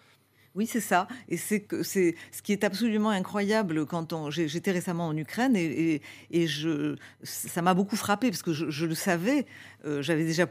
Oui, 0.58 0.66
c'est 0.66 0.82
ça. 0.82 1.08
Et 1.30 1.38
c'est 1.38 1.60
que 1.60 1.84
c'est 1.84 2.16
ce 2.32 2.42
qui 2.42 2.52
est 2.52 2.64
absolument 2.64 3.12
incroyable 3.12 3.86
quand 3.86 4.12
on. 4.12 4.32
J'étais 4.32 4.72
récemment 4.72 5.08
en 5.08 5.16
Ukraine 5.16 5.56
et, 5.56 6.02
et, 6.32 6.48
je, 6.48 6.96
ça 7.22 7.62
m'a 7.62 7.76
beaucoup 7.76 7.96
frappé 7.96 8.32
parce 8.32 8.42
que 8.42 8.54
je, 8.54 8.86
le 8.86 8.96
savais. 8.96 9.46
Euh, 9.86 10.02
j'avais 10.02 10.26
déjà 10.26 10.48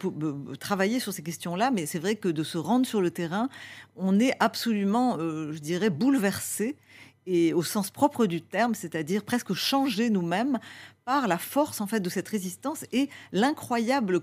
travaillé 0.61 1.01
sur 1.01 1.13
ces 1.13 1.25
questions-là, 1.25 1.73
mais 1.73 1.87
c'est 1.87 1.99
vrai 1.99 2.15
que 2.15 2.29
de 2.29 2.45
se 2.45 2.57
rendre 2.57 2.87
sur 2.87 3.01
le 3.01 3.11
terrain, 3.11 3.49
on 3.97 4.21
est 4.21 4.33
absolument, 4.39 5.17
euh, 5.19 5.53
je 5.53 5.59
dirais, 5.59 5.91
bouleversé 5.91 6.77
et 7.27 7.53
au 7.53 7.65
sens 7.65 7.91
propre 7.91 8.27
du 8.27 8.41
terme, 8.43 8.77
c'est-à-dire 8.77 9.25
presque 9.25 9.55
changé 9.55 10.09
nous-mêmes 10.09 10.61
par 11.05 11.27
la 11.27 11.39
force 11.39 11.81
en 11.81 11.89
fait 11.89 11.99
de 11.99 12.09
cette 12.09 12.29
résistance 12.29 12.85
et 12.93 13.09
l'incroyable 13.33 14.23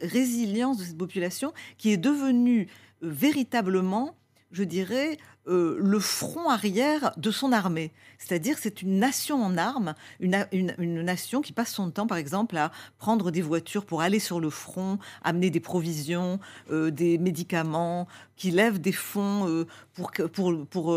résilience 0.00 0.78
de 0.78 0.84
cette 0.84 0.98
population 0.98 1.52
qui 1.76 1.90
est 1.90 1.96
devenue 1.96 2.68
euh, 3.02 3.10
véritablement 3.10 4.14
je 4.54 4.62
dirais, 4.62 5.18
euh, 5.46 5.76
le 5.78 5.98
front 5.98 6.48
arrière 6.48 7.12
de 7.18 7.30
son 7.30 7.52
armée. 7.52 7.92
C'est-à-dire, 8.18 8.56
c'est 8.58 8.80
une 8.80 8.98
nation 8.98 9.42
en 9.42 9.58
armes, 9.58 9.94
une, 10.20 10.46
nation 10.78 11.42
qui 11.42 11.52
passe 11.52 11.72
son 11.72 11.90
temps, 11.90 12.06
par 12.06 12.16
exemple, 12.16 12.56
à 12.56 12.70
prendre 12.98 13.30
des 13.30 13.42
voitures 13.42 13.84
pour 13.84 14.00
aller 14.00 14.20
sur 14.20 14.40
le 14.40 14.48
front, 14.48 14.98
amener 15.22 15.50
des 15.50 15.60
provisions, 15.60 16.38
euh, 16.70 16.90
des 16.90 17.18
médicaments, 17.18 18.06
qui 18.36 18.52
lève 18.52 18.80
des 18.80 18.92
fonds 18.92 19.46
euh, 19.48 19.66
pour, 19.92 20.12
pour, 20.32 20.66
pour 20.66 20.96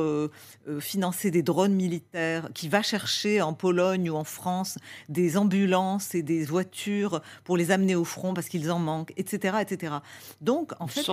financer 0.79 1.29
des 1.29 1.43
drones 1.43 1.73
militaires, 1.73 2.49
qui 2.53 2.69
va 2.69 2.81
chercher 2.81 3.41
en 3.41 3.53
Pologne 3.53 4.09
ou 4.09 4.15
en 4.15 4.23
France 4.23 4.77
des 5.09 5.35
ambulances 5.37 6.15
et 6.15 6.21
des 6.21 6.45
voitures 6.45 7.21
pour 7.43 7.57
les 7.57 7.71
amener 7.71 7.95
au 7.95 8.05
front 8.05 8.33
parce 8.33 8.47
qu'ils 8.47 8.71
en 8.71 8.79
manquent, 8.79 9.13
etc., 9.17 9.57
etc. 9.61 9.95
Donc, 10.41 10.71
en 10.79 10.87
fait, 10.87 11.05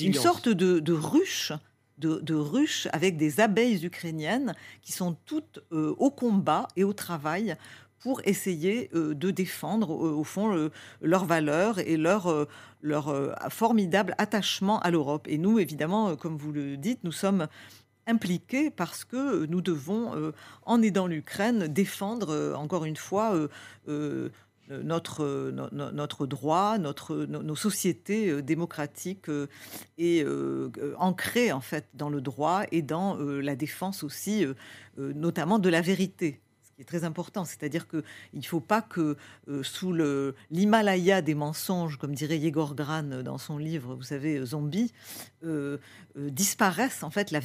une, 0.00 0.14
sorte 0.14 0.48
de, 0.48 0.78
de 0.78 0.92
ruche 0.92 1.52
de, 1.98 2.34
ruches 2.34 2.88
avec 2.92 3.16
des 3.16 3.40
abeilles 3.40 3.84
ukrainiennes 3.84 4.54
qui 4.82 4.92
sont 4.92 5.16
toutes 5.24 5.60
euh, 5.72 5.94
au 5.98 6.10
combat 6.10 6.68
et 6.76 6.84
au 6.84 6.92
travail 6.92 7.56
pour 7.98 8.20
essayer 8.24 8.90
euh, 8.94 9.14
de 9.14 9.30
défendre 9.30 9.92
euh, 9.92 10.12
au 10.12 10.24
fond 10.24 10.70
leurs 11.00 11.24
valeurs 11.24 11.78
et 11.78 11.96
leur, 11.96 12.46
leur 12.82 13.34
formidable 13.50 14.14
attachement 14.18 14.80
à 14.80 14.90
l'Europe. 14.90 15.26
Et 15.28 15.38
nous, 15.38 15.58
évidemment, 15.58 16.16
comme 16.16 16.36
vous 16.36 16.52
le 16.52 16.76
dites, 16.76 17.02
nous 17.04 17.12
sommes 17.12 17.46
impliqués 18.06 18.70
parce 18.70 19.04
que 19.04 19.46
nous 19.46 19.60
devons, 19.60 20.32
en 20.64 20.82
aidant 20.82 21.08
l'Ukraine, 21.08 21.66
défendre, 21.66 22.54
encore 22.56 22.84
une 22.84 22.96
fois, 22.96 23.34
notre, 24.70 25.50
notre 25.72 26.26
droit, 26.26 26.78
notre, 26.78 27.24
nos 27.26 27.56
sociétés 27.56 28.30
euh, 28.30 28.42
démocratiques 28.42 29.28
euh, 29.28 29.46
et 29.98 30.22
euh, 30.24 30.70
ancrées 30.98 31.52
en 31.52 31.60
fait 31.60 31.86
dans 31.94 32.10
le 32.10 32.20
droit 32.20 32.62
et 32.72 32.82
dans 32.82 33.16
la 33.16 33.56
défense 33.56 34.02
aussi, 34.02 34.44
notamment 34.96 35.58
de 35.58 35.68
la 35.68 35.80
vérité 35.80 36.40
qui 36.76 36.82
est 36.82 36.84
très 36.84 37.04
important. 37.04 37.46
C'est-à-dire 37.46 37.88
qu'il 37.88 38.02
ne 38.34 38.42
faut 38.42 38.60
pas 38.60 38.82
que 38.82 39.16
euh, 39.48 39.62
sous 39.62 39.94
l'Himalaya 40.50 41.22
des 41.22 41.34
mensonges, 41.34 41.96
comme 41.96 42.14
dirait 42.14 42.38
Yegor 42.38 42.74
Gran 42.74 43.02
dans 43.02 43.38
son 43.38 43.56
livre, 43.56 43.94
vous 43.94 44.02
savez, 44.02 44.44
Zombie, 44.44 44.92
euh, 45.42 45.78
euh, 46.18 46.30
disparaisse 46.30 47.02
en 47.02 47.10
fait 47.10 47.30
la, 47.30 47.40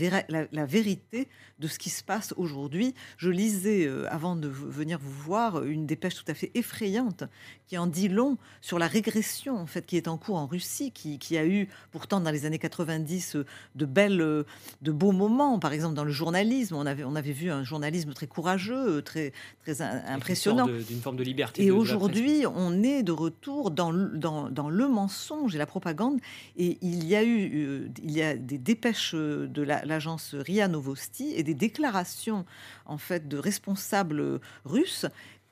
vérité 0.65 1.29
de 1.59 1.67
ce 1.67 1.79
qui 1.79 1.89
se 1.89 2.03
passe 2.03 2.33
aujourd'hui. 2.35 2.93
Je 3.17 3.29
lisais, 3.29 3.87
avant 4.09 4.35
de 4.35 4.49
venir 4.49 4.99
vous 4.99 5.11
voir, 5.11 5.63
une 5.63 5.85
dépêche 5.85 6.15
tout 6.15 6.29
à 6.29 6.33
fait 6.33 6.51
effrayante 6.53 7.23
qui 7.67 7.77
en 7.77 7.87
dit 7.87 8.09
long 8.09 8.37
sur 8.59 8.79
la 8.79 8.87
régression 8.87 9.57
en 9.57 9.65
fait 9.65 9.85
qui 9.85 9.95
est 9.95 10.07
en 10.09 10.17
cours 10.17 10.37
en 10.37 10.45
Russie, 10.47 10.91
qui, 10.91 11.19
qui 11.19 11.37
a 11.37 11.45
eu 11.45 11.69
pourtant 11.91 12.19
dans 12.19 12.31
les 12.31 12.45
années 12.45 12.59
90 12.59 13.37
de 13.75 13.85
belles, 13.85 14.45
de 14.81 14.91
beaux 14.91 15.11
moments. 15.11 15.59
Par 15.59 15.71
exemple, 15.71 15.95
dans 15.95 16.03
le 16.03 16.11
journalisme, 16.11 16.75
on 16.75 16.85
avait, 16.85 17.03
on 17.03 17.15
avait 17.15 17.31
vu 17.31 17.49
un 17.49 17.63
journalisme 17.63 18.13
très 18.13 18.27
courageux, 18.27 19.01
très 19.01 19.20
très, 19.63 19.81
impressionnant. 19.81 20.67
D'une 20.67 21.01
forme 21.01 21.17
de 21.17 21.23
liberté. 21.23 21.63
Et 21.63 21.71
aujourd'hui, 21.71 22.45
on 22.47 22.83
est 22.83 23.03
de 23.03 23.11
retour 23.11 23.71
dans, 23.71 23.93
dans, 23.93 24.49
dans, 24.49 24.69
le 24.69 24.87
mensonge 24.87 25.55
et 25.55 25.57
la 25.57 25.65
propagande. 25.65 26.19
Et 26.57 26.77
il 26.81 27.05
y 27.07 27.15
a 27.15 27.23
eu 27.23 27.51
euh, 27.53 27.87
il 28.03 28.11
y 28.11 28.21
a 28.21 28.35
des 28.35 28.57
dépêches 28.57 29.13
de 29.13 29.61
l'agence 29.61 30.35
RIA 30.35 30.67
Novosti 30.67 31.33
et 31.35 31.43
des 31.43 31.53
déclarations 31.53 32.45
en 32.85 32.97
fait 32.97 33.27
de 33.27 33.37
responsables 33.37 34.39
russes 34.65 35.05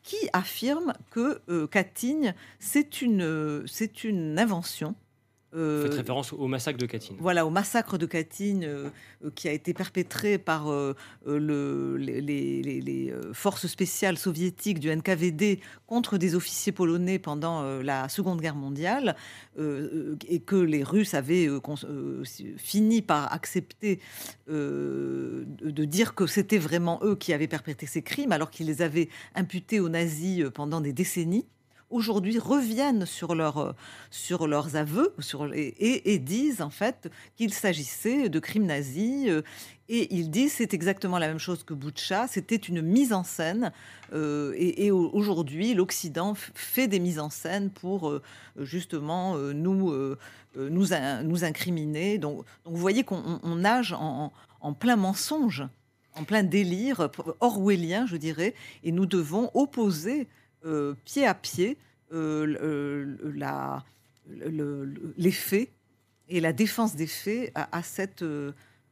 qui 0.04 0.18
affirment 0.34 0.94
que 1.12 1.42
euh, 1.50 1.68
c'est 2.60 3.02
une, 3.02 3.64
c'est 3.68 4.04
une 4.04 4.40
invention 4.40 4.96
vous 5.52 5.82
faites 5.82 5.94
euh, 5.94 5.98
référence 5.98 6.32
au 6.34 6.48
massacre 6.48 6.78
de 6.78 6.86
Katyn. 6.86 7.16
Voilà, 7.20 7.46
au 7.46 7.50
massacre 7.50 7.98
de 7.98 8.06
Katyn 8.06 8.62
euh, 8.62 8.90
euh, 9.26 9.32
qui 9.34 9.48
a 9.48 9.52
été 9.52 9.74
perpétré 9.74 10.38
par 10.38 10.70
le, 11.26 11.98
les, 11.98 13.14
forces 13.34 13.68
spéciales 13.68 14.18
soviétiques 14.18 14.80
du 14.80 14.96
NKVD 14.96 15.60
contre 15.88 16.18
des 16.18 16.36
officiers 16.36 16.72
polonais 16.72 17.20
pendant 17.20 17.64
la 17.82 18.10
Seconde 18.10 18.42
Guerre 18.42 18.56
mondiale 18.56 19.16
et 19.58 20.40
que 20.40 20.56
les 20.56 20.84
Russes 20.84 21.14
avaient 21.14 21.48
fini 22.58 23.02
par 23.02 23.32
accepter 23.34 24.00
de 24.48 25.46
dire 25.86 26.16
que 26.16 26.28
c'était 26.28 26.58
vraiment 26.58 27.00
eux 27.04 27.16
qui 27.16 27.34
avaient 27.34 27.48
perpétré 27.48 27.88
ces 27.88 28.02
crimes 28.02 28.32
alors 28.32 28.50
qu'ils 28.50 28.68
les 28.68 28.82
avaient 28.82 29.10
imputés 29.36 29.80
aux 29.80 29.90
nazis 29.90 30.46
pendant 30.54 30.82
des 30.82 30.94
décennies 30.94 31.46
aujourd'hui 31.90 32.40
reviennent 32.40 33.06
sur, 33.06 33.36
leur, 33.36 33.58
euh, 33.58 33.72
sur 34.12 34.48
leurs 34.48 34.76
aveux 34.76 35.14
et, 35.54 36.20
disent 36.20 36.62
en 36.62 36.70
fait 36.70 37.10
qu'il 37.36 37.54
s'agissait 37.54 38.30
de 38.30 38.40
crimes 38.40 38.66
nazis. 38.66 39.28
Euh, 39.28 39.42
et 39.92 40.14
ils 40.14 40.30
disent 40.30 40.54
c'est 40.54 40.74
exactement 40.76 41.18
la 41.18 41.28
même 41.28 41.40
chose 41.40 41.64
que 41.64 41.74
Boucha, 41.74 42.28
c'était 42.28 42.56
une 42.56 42.82
mise 42.82 43.12
en 43.12 43.24
scène. 43.24 43.72
Euh, 44.14 44.54
et, 44.56 44.92
aujourd'hui, 44.92 45.74
l'Occident 45.74 46.36
fait 46.36 46.88
des 46.88 47.00
mises 47.00 47.20
en 47.20 47.32
scène 47.32 47.72
pour 47.72 48.20
justement 48.60 49.36
nous, 49.38 49.92
nous, 50.56 50.86
nous 51.24 51.44
incriminer. 51.44 52.20
Donc, 52.20 52.46
donc, 52.66 52.74
vous 52.76 52.78
voyez 52.78 53.04
qu'on 53.04 53.56
nage 53.56 53.94
en, 53.94 54.32
en 54.62 54.74
plein 54.74 54.96
mensonge 54.96 55.66
en 56.16 56.24
plein 56.24 56.44
délire 56.44 57.10
orwellien, 57.40 58.06
je 58.06 58.18
dirais, 58.18 58.54
et 58.84 58.92
nous 58.92 59.06
devons 59.06 59.52
opposer 59.54 60.28
pied 61.06 61.26
à 61.26 61.34
pied 61.34 61.78
euh, 62.12 63.16
les 65.18 65.32
faits 65.32 65.70
et 66.28 66.40
la 66.40 66.54
défense 66.54 66.96
des 66.96 67.08
faits 67.08 67.52
à, 67.56 67.84
cette, 67.84 68.22
euh, 68.22 68.52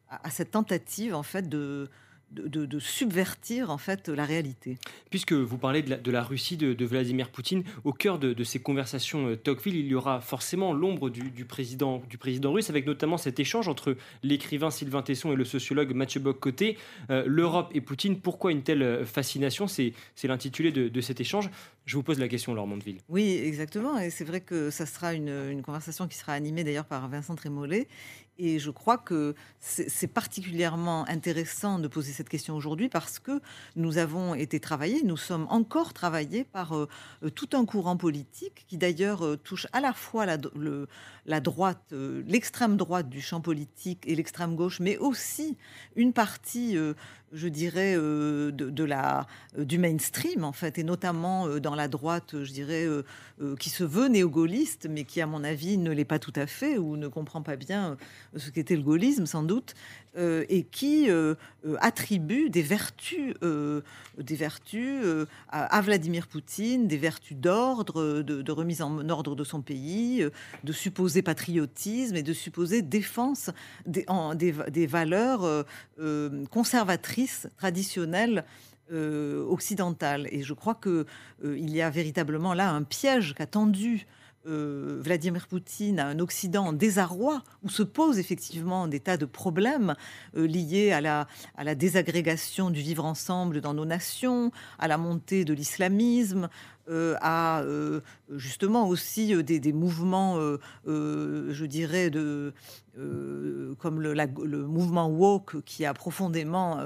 à 0.09 0.29
cette 0.29 0.51
tentative 0.51 1.13
en 1.13 1.23
fait 1.23 1.47
de, 1.47 1.89
de, 2.31 2.79
subvertir 2.79 3.69
en 3.69 3.77
fait 3.77 4.09
la 4.09 4.25
réalité. 4.25 4.77
Puisque 5.09 5.33
vous 5.33 5.57
parlez 5.57 5.81
de 5.81 6.11
la, 6.11 6.23
Russie 6.23 6.57
de, 6.57 6.85
Vladimir 6.85 7.29
Poutine, 7.29 7.63
au 7.83 7.93
cœur 7.93 8.19
de, 8.19 8.43
ces 8.43 8.59
conversations 8.59 9.27
euh, 9.27 9.35
Tocqueville, 9.35 9.75
il 9.75 9.87
y 9.87 9.95
aura 9.95 10.21
forcément 10.21 10.73
l'ombre 10.73 11.09
du, 11.09 11.45
président, 11.45 12.01
du 12.09 12.17
président 12.17 12.51
russe, 12.51 12.69
avec 12.69 12.85
notamment 12.85 13.17
cet 13.17 13.39
échange 13.39 13.67
entre 13.67 13.95
l'écrivain 14.23 14.71
Sylvain 14.71 15.01
Tesson 15.01 15.31
et 15.31 15.35
le 15.35 15.45
sociologue 15.45 15.93
Mathieu 15.93 16.19
Bock-Côté. 16.19 16.77
Euh, 17.09 17.23
L'Europe 17.25 17.71
et 17.73 17.81
Poutine, 17.81 18.19
pourquoi 18.19 18.51
une 18.51 18.63
telle 18.63 18.83
euh, 18.83 19.05
fascination? 19.05 19.67
C'est 19.67 19.93
l'intitulé 20.23 20.71
de, 20.71 21.01
cet 21.01 21.21
échange. 21.21 21.49
Je 21.85 21.95
vous 21.95 22.03
pose 22.03 22.19
la 22.19 22.27
question, 22.27 22.53
Laure 22.53 22.67
Mondeville. 22.67 22.97
Oui, 23.07 23.39
exactement. 23.43 23.97
Et 23.97 24.09
c'est 24.09 24.25
vrai 24.25 24.41
que 24.41 24.69
ça 24.69 24.85
sera 24.85 25.13
une, 25.13 25.29
une 25.29 25.61
conversation 25.61 26.07
qui 26.07 26.17
sera 26.17 26.33
animée 26.33 26.63
d'ailleurs 26.63 26.85
par 26.85 27.07
Vincent 27.07 27.35
Trémollet 27.35 27.87
et 28.39 28.59
je 28.59 28.71
crois 28.71 28.97
que 28.97 29.35
c'est 29.59 30.07
particulièrement 30.07 31.07
intéressant 31.07 31.79
de 31.79 31.87
poser 31.87 32.11
cette 32.11 32.29
question 32.29 32.55
aujourd'hui 32.55 32.89
parce 32.89 33.19
que 33.19 33.41
nous 33.75 33.97
avons 33.97 34.35
été 34.35 34.59
travaillés, 34.59 35.03
nous 35.03 35.17
sommes 35.17 35.47
encore 35.49 35.93
travaillés 35.93 36.43
par 36.43 36.75
euh, 36.75 36.87
tout 37.33 37.49
un 37.53 37.65
courant 37.65 37.97
politique 37.97 38.65
qui 38.67 38.77
d'ailleurs 38.77 39.25
euh, 39.25 39.37
touche 39.37 39.67
à 39.73 39.81
la 39.81 39.93
fois 39.93 40.25
la, 40.25 41.39
droite, 41.39 41.81
euh, 41.93 42.23
l'extrême 42.27 42.77
droite 42.77 43.09
du 43.09 43.21
champ 43.21 43.41
politique 43.41 44.03
et 44.05 44.15
l'extrême 44.15 44.55
gauche, 44.55 44.79
mais 44.79 44.97
aussi 44.97 45.57
une 45.95 46.13
partie 46.13 46.77
je 47.33 47.47
dirais, 47.47 47.95
euh, 47.97 48.51
de, 48.51 48.83
la, 48.83 49.27
euh, 49.57 49.65
du 49.65 49.77
mainstream, 49.77 50.43
en 50.43 50.53
fait, 50.53 50.77
et 50.77 50.83
notamment 50.83 51.47
euh, 51.47 51.59
dans 51.59 51.75
la 51.75 51.87
droite, 51.87 52.43
je 52.43 52.51
dirais, 52.51 52.87
qui 53.59 53.69
se 53.69 53.83
veut 53.83 54.07
néo-gaulliste, 54.07 54.87
mais 54.89 55.03
qui, 55.03 55.21
à 55.21 55.27
mon 55.27 55.43
avis, 55.43 55.77
ne 55.77 55.91
l'est 55.91 56.05
pas 56.05 56.19
tout 56.19 56.33
à 56.35 56.47
fait, 56.47 56.77
ou 56.77 56.97
ne 56.97 57.07
comprend 57.07 57.41
pas 57.41 57.55
bien 57.55 57.97
ce 58.35 58.49
qu'était 58.49 58.75
le 58.75 58.81
gaullisme, 58.81 59.25
sans 59.25 59.43
doute, 59.43 59.75
et 60.15 60.63
qui 60.63 61.09
attribue 61.79 62.49
des 62.49 62.63
vertus, 62.63 63.35
des 63.41 64.35
vertus 64.35 65.03
à, 65.49 65.81
Vladimir 65.81 66.27
Poutine, 66.27 66.87
des 66.87 66.97
vertus 66.97 67.37
d'ordre, 67.37 68.21
de, 68.21 68.51
remise 68.51 68.81
en 68.81 69.09
ordre 69.09 69.35
de 69.35 69.43
son 69.43 69.61
pays, 69.61 70.25
de 70.63 70.71
supposé 70.71 71.21
patriotisme 71.21 72.15
et 72.15 72.23
de 72.23 72.33
supposé 72.33 72.81
défense 72.81 73.51
des, 73.85 74.87
valeurs 74.87 75.65
conservatrices 76.49 77.47
traditionnelle 77.57 78.43
euh, 78.91 79.45
occidentale. 79.49 80.29
Et 80.31 80.43
je 80.43 80.53
crois 80.53 80.73
euh, 81.43 81.57
il 81.57 81.75
y 81.75 81.81
a 81.81 81.89
véritablement 81.89 82.53
là 82.53 82.71
un 82.71 82.83
piège 82.83 83.33
qu'a 83.33 83.45
tendu 83.45 84.07
euh, 84.47 84.99
Vladimir 85.01 85.47
Poutine 85.47 85.99
à 85.99 86.07
un 86.07 86.19
Occident 86.19 86.67
en 86.67 86.73
désarroi, 86.73 87.43
où 87.63 87.69
se 87.69 87.83
posent 87.83 88.19
effectivement 88.19 88.87
des 88.87 88.99
tas 88.99 89.17
de 89.17 89.25
problèmes 89.25 89.95
liés 90.35 90.91
à 90.91 91.01
la, 91.01 91.75
désagrégation 91.75 92.69
du 92.69 92.81
vivre 92.81 93.05
ensemble 93.05 93.61
dans 93.61 93.73
nos 93.73 93.85
nations, 93.85 94.51
à 94.79 94.87
la 94.87 94.97
montée 94.97 95.45
de 95.45 95.53
l'islamisme, 95.53 96.45
euh, 96.45 96.76
à 97.21 97.61
euh, 97.61 98.01
justement 98.35 98.87
aussi 98.87 99.33
euh, 99.33 99.43
des, 99.43 99.73
mouvements, 99.73 100.39
je 100.85 101.65
dirais, 101.65 102.09
de, 102.09 102.53
comme 103.79 104.01
le, 104.01 104.67
mouvement 104.67 105.07
woke 105.07 105.61
qui 105.63 105.85
a 105.85 105.93
profondément 105.93 106.79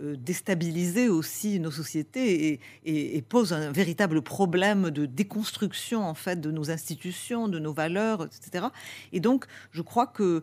déstabilisé 0.00 1.08
aussi 1.08 1.58
nos 1.60 1.70
sociétés 1.70 2.60
et, 2.84 3.22
pose 3.22 3.52
un 3.52 3.72
véritable 3.72 4.22
problème 4.22 4.90
de 4.90 5.06
déconstruction 5.06 6.04
en 6.04 6.14
fait 6.14 6.40
de 6.40 6.50
nos 6.50 6.70
institutions, 6.70 7.48
de 7.48 7.58
nos 7.58 7.72
valeurs, 7.72 8.24
etc. 8.24 8.66
Et 9.12 9.20
donc, 9.20 9.46
je 9.72 9.82
crois 9.82 10.06
que 10.06 10.42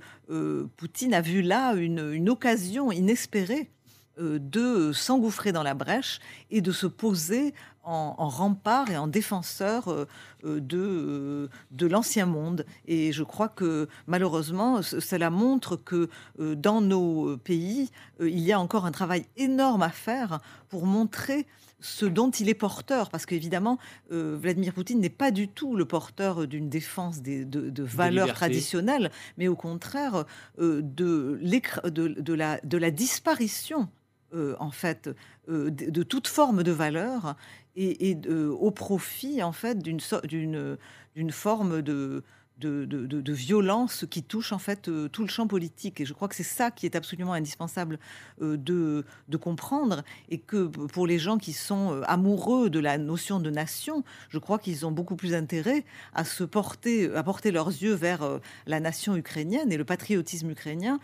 Poutine 0.78 1.14
a 1.14 1.22
vu 1.22 1.42
là 1.42 1.74
une 1.76 2.30
occasion 2.30 2.92
inespérée 2.92 3.72
de 4.18 4.92
s'engouffrer 4.94 5.52
dans 5.52 5.64
la 5.64 5.74
brèche 5.74 6.20
et 6.50 6.62
de 6.62 6.72
se 6.72 6.88
poser 6.88 7.54
en, 7.86 8.30
rempart 8.30 8.90
et 8.90 8.98
en 8.98 9.08
défenseur 9.08 9.88
euh, 9.88 10.08
euh, 10.44 10.60
de, 10.60 10.78
euh, 10.78 11.50
de 11.72 11.88
l'ancien 11.88 12.26
monde. 12.26 12.66
Et 12.88 13.12
je 13.12 13.24
crois 13.24 13.50
que 13.50 13.88
malheureusement, 14.08 14.82
cela 14.82 15.30
montre 15.30 15.76
que 15.76 16.10
dans 16.40 16.82
nos 16.82 17.38
pays, 17.38 17.92
il 18.20 18.40
y 18.40 18.52
a 18.52 18.60
encore 18.60 18.86
un 18.86 18.92
travail 18.92 19.26
énorme 19.38 19.84
à 19.84 19.90
faire 19.90 20.40
pour 20.70 20.86
montrer 20.86 21.46
ce 21.82 22.06
dont 22.06 22.32
il 22.32 22.50
est 22.50 22.56
porteur, 22.56 23.10
parce 23.10 23.26
qu'évidemment, 23.26 23.78
Vladimir 24.10 24.74
Poutine 24.74 25.00
n'est 25.00 25.10
pas 25.10 25.30
du 25.30 25.48
tout 25.48 25.76
le 25.76 25.86
porteur 25.86 26.48
d'une 26.48 26.70
défense 26.70 27.22
des, 27.22 27.46
de, 27.46 27.84
valeurs 27.84 28.34
traditionnelles, 28.34 29.12
mais 29.38 29.48
au 29.48 29.56
contraire 29.56 30.26
de, 30.58 30.82
de, 30.82 32.34
la, 32.34 32.60
de 32.64 32.78
la 32.78 32.92
disparition 32.92 33.90
en 34.34 34.72
fait, 34.72 35.10
de, 35.48 35.70
de, 35.70 36.04
toute 36.04 36.28
forme 36.28 36.64
de 36.64 36.72
valeur 36.72 37.36
et, 37.76 38.18
au 38.28 38.72
profit 38.72 39.42
en 39.44 39.54
fait 39.54 39.80
d'une 39.80 41.32
forme 41.32 41.82
de 41.82 42.24
de, 42.58 42.86
de, 42.86 43.34
violence 43.34 44.06
qui 44.10 44.24
touche 44.24 44.54
en 44.54 44.60
fait 44.60 44.88
euh, 44.88 45.10
tout 45.10 45.24
le 45.24 45.28
champ 45.28 45.48
politique. 45.48 46.00
Et 46.00 46.06
je 46.06 46.14
crois 46.14 46.28
que 46.28 46.36
c'est 46.36 46.44
ça 46.44 46.72
qui 46.72 46.86
est 46.86 46.96
absolument 46.96 47.34
indispensable 47.34 48.00
euh, 48.42 48.58
de, 48.58 49.04
de, 49.28 49.38
comprendre 49.38 50.04
et 50.30 50.38
que 50.38 50.66
pour 50.66 51.06
les 51.06 51.20
gens 51.20 51.38
qui 51.38 51.54
sont 51.54 51.92
euh, 51.92 52.02
amoureux 52.06 52.70
de 52.70 52.80
la 52.80 52.98
notion 52.98 53.40
de 53.40 53.50
nation, 53.50 54.04
je 54.30 54.40
crois 54.40 54.58
qu'ils 54.58 54.86
ont 54.86 54.92
beaucoup 54.92 55.16
plus 55.16 55.34
intérêt 55.34 55.84
à 56.14 56.24
porter 56.24 57.52
leurs 57.52 57.68
yeux 57.68 57.94
vers 57.94 58.40
la 58.66 58.80
nation 58.80 59.16
ukrainienne 59.16 59.72
et 59.72 59.78
le 59.78 59.86
patriotisme 59.86 60.52
ukrainien, 60.52 61.00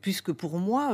puisque 0.00 0.32
pour 0.32 0.58
moi, 0.58 0.92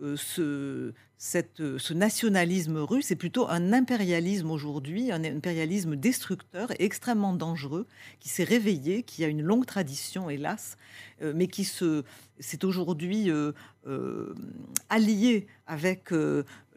ce, 0.00 0.92
cette, 1.18 1.78
ce 1.78 1.92
nationalisme 1.92 2.78
russe 2.78 3.10
est 3.10 3.16
plutôt 3.16 3.48
un 3.48 3.72
impérialisme 3.72 4.52
aujourd'hui, 4.52 5.10
un 5.10 5.24
impérialisme 5.24 5.96
destructeur 5.96 6.70
et 6.70 6.84
extrêmement 6.84 7.32
dangereux, 7.32 7.86
qui 8.20 8.28
s'est 8.28 8.44
réveillé, 8.44 9.02
qui 9.02 9.24
a 9.24 9.26
une 9.26 9.42
longue 9.42 9.66
tradition, 9.66 10.30
hélas, 10.30 10.76
euh, 11.20 11.32
mais 11.34 11.48
qui 11.48 11.64
se, 11.64 12.04
s'est 12.38 12.64
aujourd'hui 12.64 13.30
euh, 13.30 13.50
euh, 13.88 14.32
allié 14.88 15.48
avec 15.66 16.10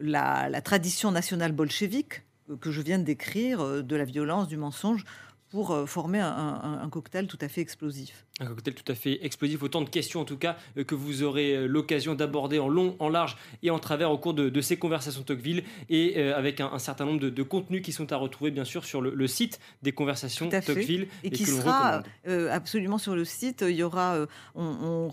la, 0.00 0.48
la, 0.48 0.60
tradition 0.60 1.12
nationale 1.12 1.52
bolchevique 1.52 2.22
que 2.60 2.72
je 2.72 2.82
viens 2.82 2.98
de 2.98 3.04
décrire, 3.04 3.84
de 3.84 3.96
la 3.96 4.04
violence, 4.04 4.48
du 4.48 4.56
mensonge, 4.56 5.04
pour 5.52 5.70
euh, 5.70 5.84
former 5.84 6.20
un, 6.20 6.88
cocktail 6.90 7.26
tout 7.26 7.38
à 7.42 7.48
fait 7.48 7.60
explosif. 7.60 8.24
Un 8.40 8.46
cocktail 8.46 8.74
tout 8.74 8.90
à 8.90 8.94
fait 8.94 9.22
explosif. 9.22 9.62
Autant 9.62 9.82
de 9.82 9.88
questions 9.90 10.20
en 10.20 10.24
tout 10.24 10.38
cas 10.38 10.56
euh, 10.78 10.82
que 10.82 10.94
vous 10.94 11.22
aurez 11.22 11.54
euh, 11.54 11.66
l'occasion 11.66 12.14
d'aborder 12.14 12.58
en 12.58 12.68
long, 12.68 12.96
en 13.00 13.10
large 13.10 13.36
et 13.62 13.68
en 13.68 13.78
travers 13.78 14.10
au 14.10 14.16
cours 14.16 14.32
de, 14.32 14.60
ces 14.62 14.78
conversations 14.78 15.22
Tocqueville 15.22 15.62
et 15.90 16.22
avec 16.22 16.60
un, 16.60 16.78
certain 16.78 17.04
nombre 17.04 17.20
de, 17.20 17.42
contenus 17.42 17.82
qui 17.82 17.92
sont 17.92 18.10
à 18.12 18.16
retrouver 18.16 18.50
bien 18.50 18.64
sûr 18.64 18.84
sur 18.86 19.02
le, 19.02 19.26
site 19.26 19.60
des 19.82 19.92
conversations 19.92 20.48
Tocqueville 20.48 21.08
et, 21.22 21.30
qui 21.30 21.44
sera 21.44 22.02
absolument 22.50 22.96
sur 22.96 23.14
le 23.14 23.24
site. 23.24 23.62
Il 23.68 23.76
y 23.76 23.82
aura, 23.82 24.26
on, 24.54 25.10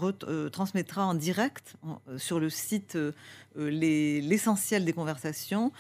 transmettra 0.52 1.06
en 1.06 1.16
direct 1.16 1.76
sur 2.18 2.40
le 2.40 2.50
site 2.50 2.98
l'essentiel 3.58 4.86
des 4.86 4.94
conversations 4.94 5.72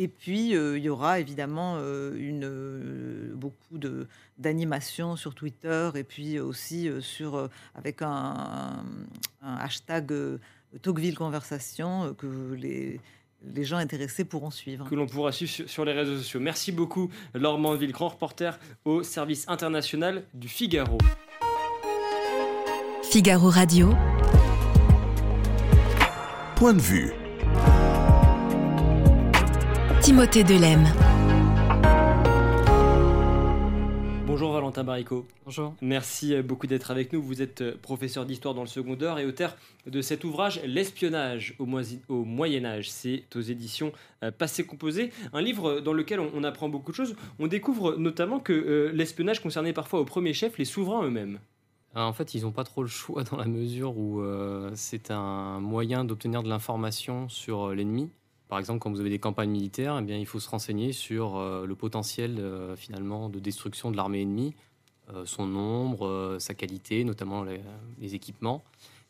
et 0.00 0.06
puis, 0.06 0.54
euh, 0.54 0.78
il 0.78 0.84
y 0.84 0.88
aura 0.88 1.18
évidemment 1.18 1.76
euh, 1.80 2.14
une, 2.16 2.44
euh, 2.44 3.34
beaucoup 3.34 3.80
d'animations 4.38 5.16
sur 5.16 5.34
Twitter 5.34 5.90
et 5.96 6.04
puis 6.04 6.38
aussi 6.38 6.88
sur, 7.00 7.48
avec 7.74 8.00
un, 8.02 8.84
hashtag 9.42 10.12
Tocqueville 10.82 11.16
Conversation 11.16 12.14
que 12.16 12.54
les, 12.54 13.00
les 13.52 13.64
gens 13.64 13.78
intéressés 13.78 14.24
pourront 14.24 14.52
suivre. 14.52 14.88
Que 14.88 14.94
l'on 14.94 15.08
pourra 15.08 15.32
suivre 15.32 15.68
sur, 15.68 15.84
les 15.84 15.92
réseaux 15.92 16.18
sociaux. 16.18 16.38
Merci 16.38 16.70
beaucoup, 16.70 17.10
Laure 17.34 17.58
Manville, 17.58 17.90
grand 17.90 18.10
reporter 18.10 18.56
au 18.84 19.02
service 19.02 19.46
international 19.48 20.22
du 20.32 20.46
Figaro. 20.46 20.98
Figaro 23.02 23.50
Radio. 23.50 23.92
Point 26.54 26.74
de 26.74 26.80
vue. 26.80 27.12
Timothée 30.08 30.42
Delem. 30.42 30.84
Bonjour 34.26 34.54
Valentin 34.54 34.82
Baricot. 34.82 35.26
Bonjour. 35.44 35.74
Merci 35.82 36.34
euh, 36.34 36.42
beaucoup 36.42 36.66
d'être 36.66 36.90
avec 36.90 37.12
nous. 37.12 37.20
Vous 37.20 37.42
êtes 37.42 37.60
euh, 37.60 37.76
professeur 37.82 38.24
d'histoire 38.24 38.54
dans 38.54 38.62
le 38.62 38.68
secondaire 38.68 39.18
et 39.18 39.26
auteur 39.26 39.54
de 39.86 40.00
cet 40.00 40.24
ouvrage 40.24 40.62
L'espionnage 40.64 41.56
au, 41.58 41.66
Moyen 42.24 42.64
Âge. 42.64 42.90
C'est 42.90 43.24
aux 43.36 43.42
éditions 43.42 43.92
euh, 44.22 44.30
Passé 44.30 44.64
Composé, 44.64 45.12
un 45.34 45.42
livre 45.42 45.80
dans 45.80 45.92
lequel 45.92 46.20
on, 46.20 46.42
apprend 46.42 46.70
beaucoup 46.70 46.90
de 46.90 46.96
choses. 46.96 47.14
On 47.38 47.46
découvre 47.46 47.96
notamment 47.96 48.40
que 48.40 48.90
l'espionnage 48.94 49.42
concernait 49.42 49.74
parfois 49.74 50.00
au 50.00 50.06
premier 50.06 50.32
chef 50.32 50.56
les 50.56 50.64
souverains 50.64 51.02
eux-mêmes. 51.04 51.38
En 51.94 52.14
fait, 52.14 52.32
ils 52.32 52.44
n'ont 52.44 52.52
pas 52.52 52.64
trop 52.64 52.80
le 52.80 52.88
choix 52.88 53.24
dans 53.30 53.36
la 53.36 53.44
mesure 53.44 53.98
où 53.98 54.24
c'est 54.72 55.10
un 55.10 55.60
moyen 55.60 56.06
d'obtenir 56.06 56.42
de 56.42 56.48
l'information 56.48 57.28
sur 57.28 57.74
l'ennemi. 57.74 58.08
Par 58.48 58.58
exemple, 58.58 58.80
quand 58.80 58.90
vous 58.90 59.00
avez 59.00 59.10
des 59.10 59.18
campagnes 59.18 59.50
militaires, 59.50 59.98
eh 60.00 60.02
bien, 60.02 60.16
il 60.16 60.26
faut 60.26 60.40
se 60.40 60.48
renseigner 60.48 60.92
sur 60.92 61.36
euh, 61.36 61.66
le 61.66 61.74
potentiel 61.74 62.38
euh, 62.38 62.76
finalement 62.76 63.28
de 63.28 63.38
destruction 63.38 63.90
de 63.90 63.96
l'armée 63.96 64.22
ennemie, 64.22 64.54
euh, 65.14 65.24
son 65.26 65.46
nombre, 65.46 66.36
sa 66.38 66.54
qualité, 66.54 67.04
notamment 67.04 67.44
les, 67.44 68.14
équipements. 68.14 68.62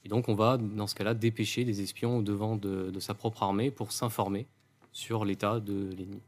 Et 0.05 0.09
donc 0.09 0.29
on 0.29 0.35
va, 0.35 0.57
dans 0.57 0.87
ce 0.87 0.95
cas-là, 0.95 1.15
dépêcher 1.15 1.65
des 1.65 1.83
espions 1.83 2.19
au 2.19 2.23
devant 2.23 2.57
de, 2.57 2.93
sa 3.01 3.15
propre 3.15 3.43
armée 3.43 3.71
pour 3.71 3.93
s'informer 3.93 4.47
sur 4.93 5.25
l'état 5.25 5.61
de 5.61 5.91
l'ennemi. 5.97 6.21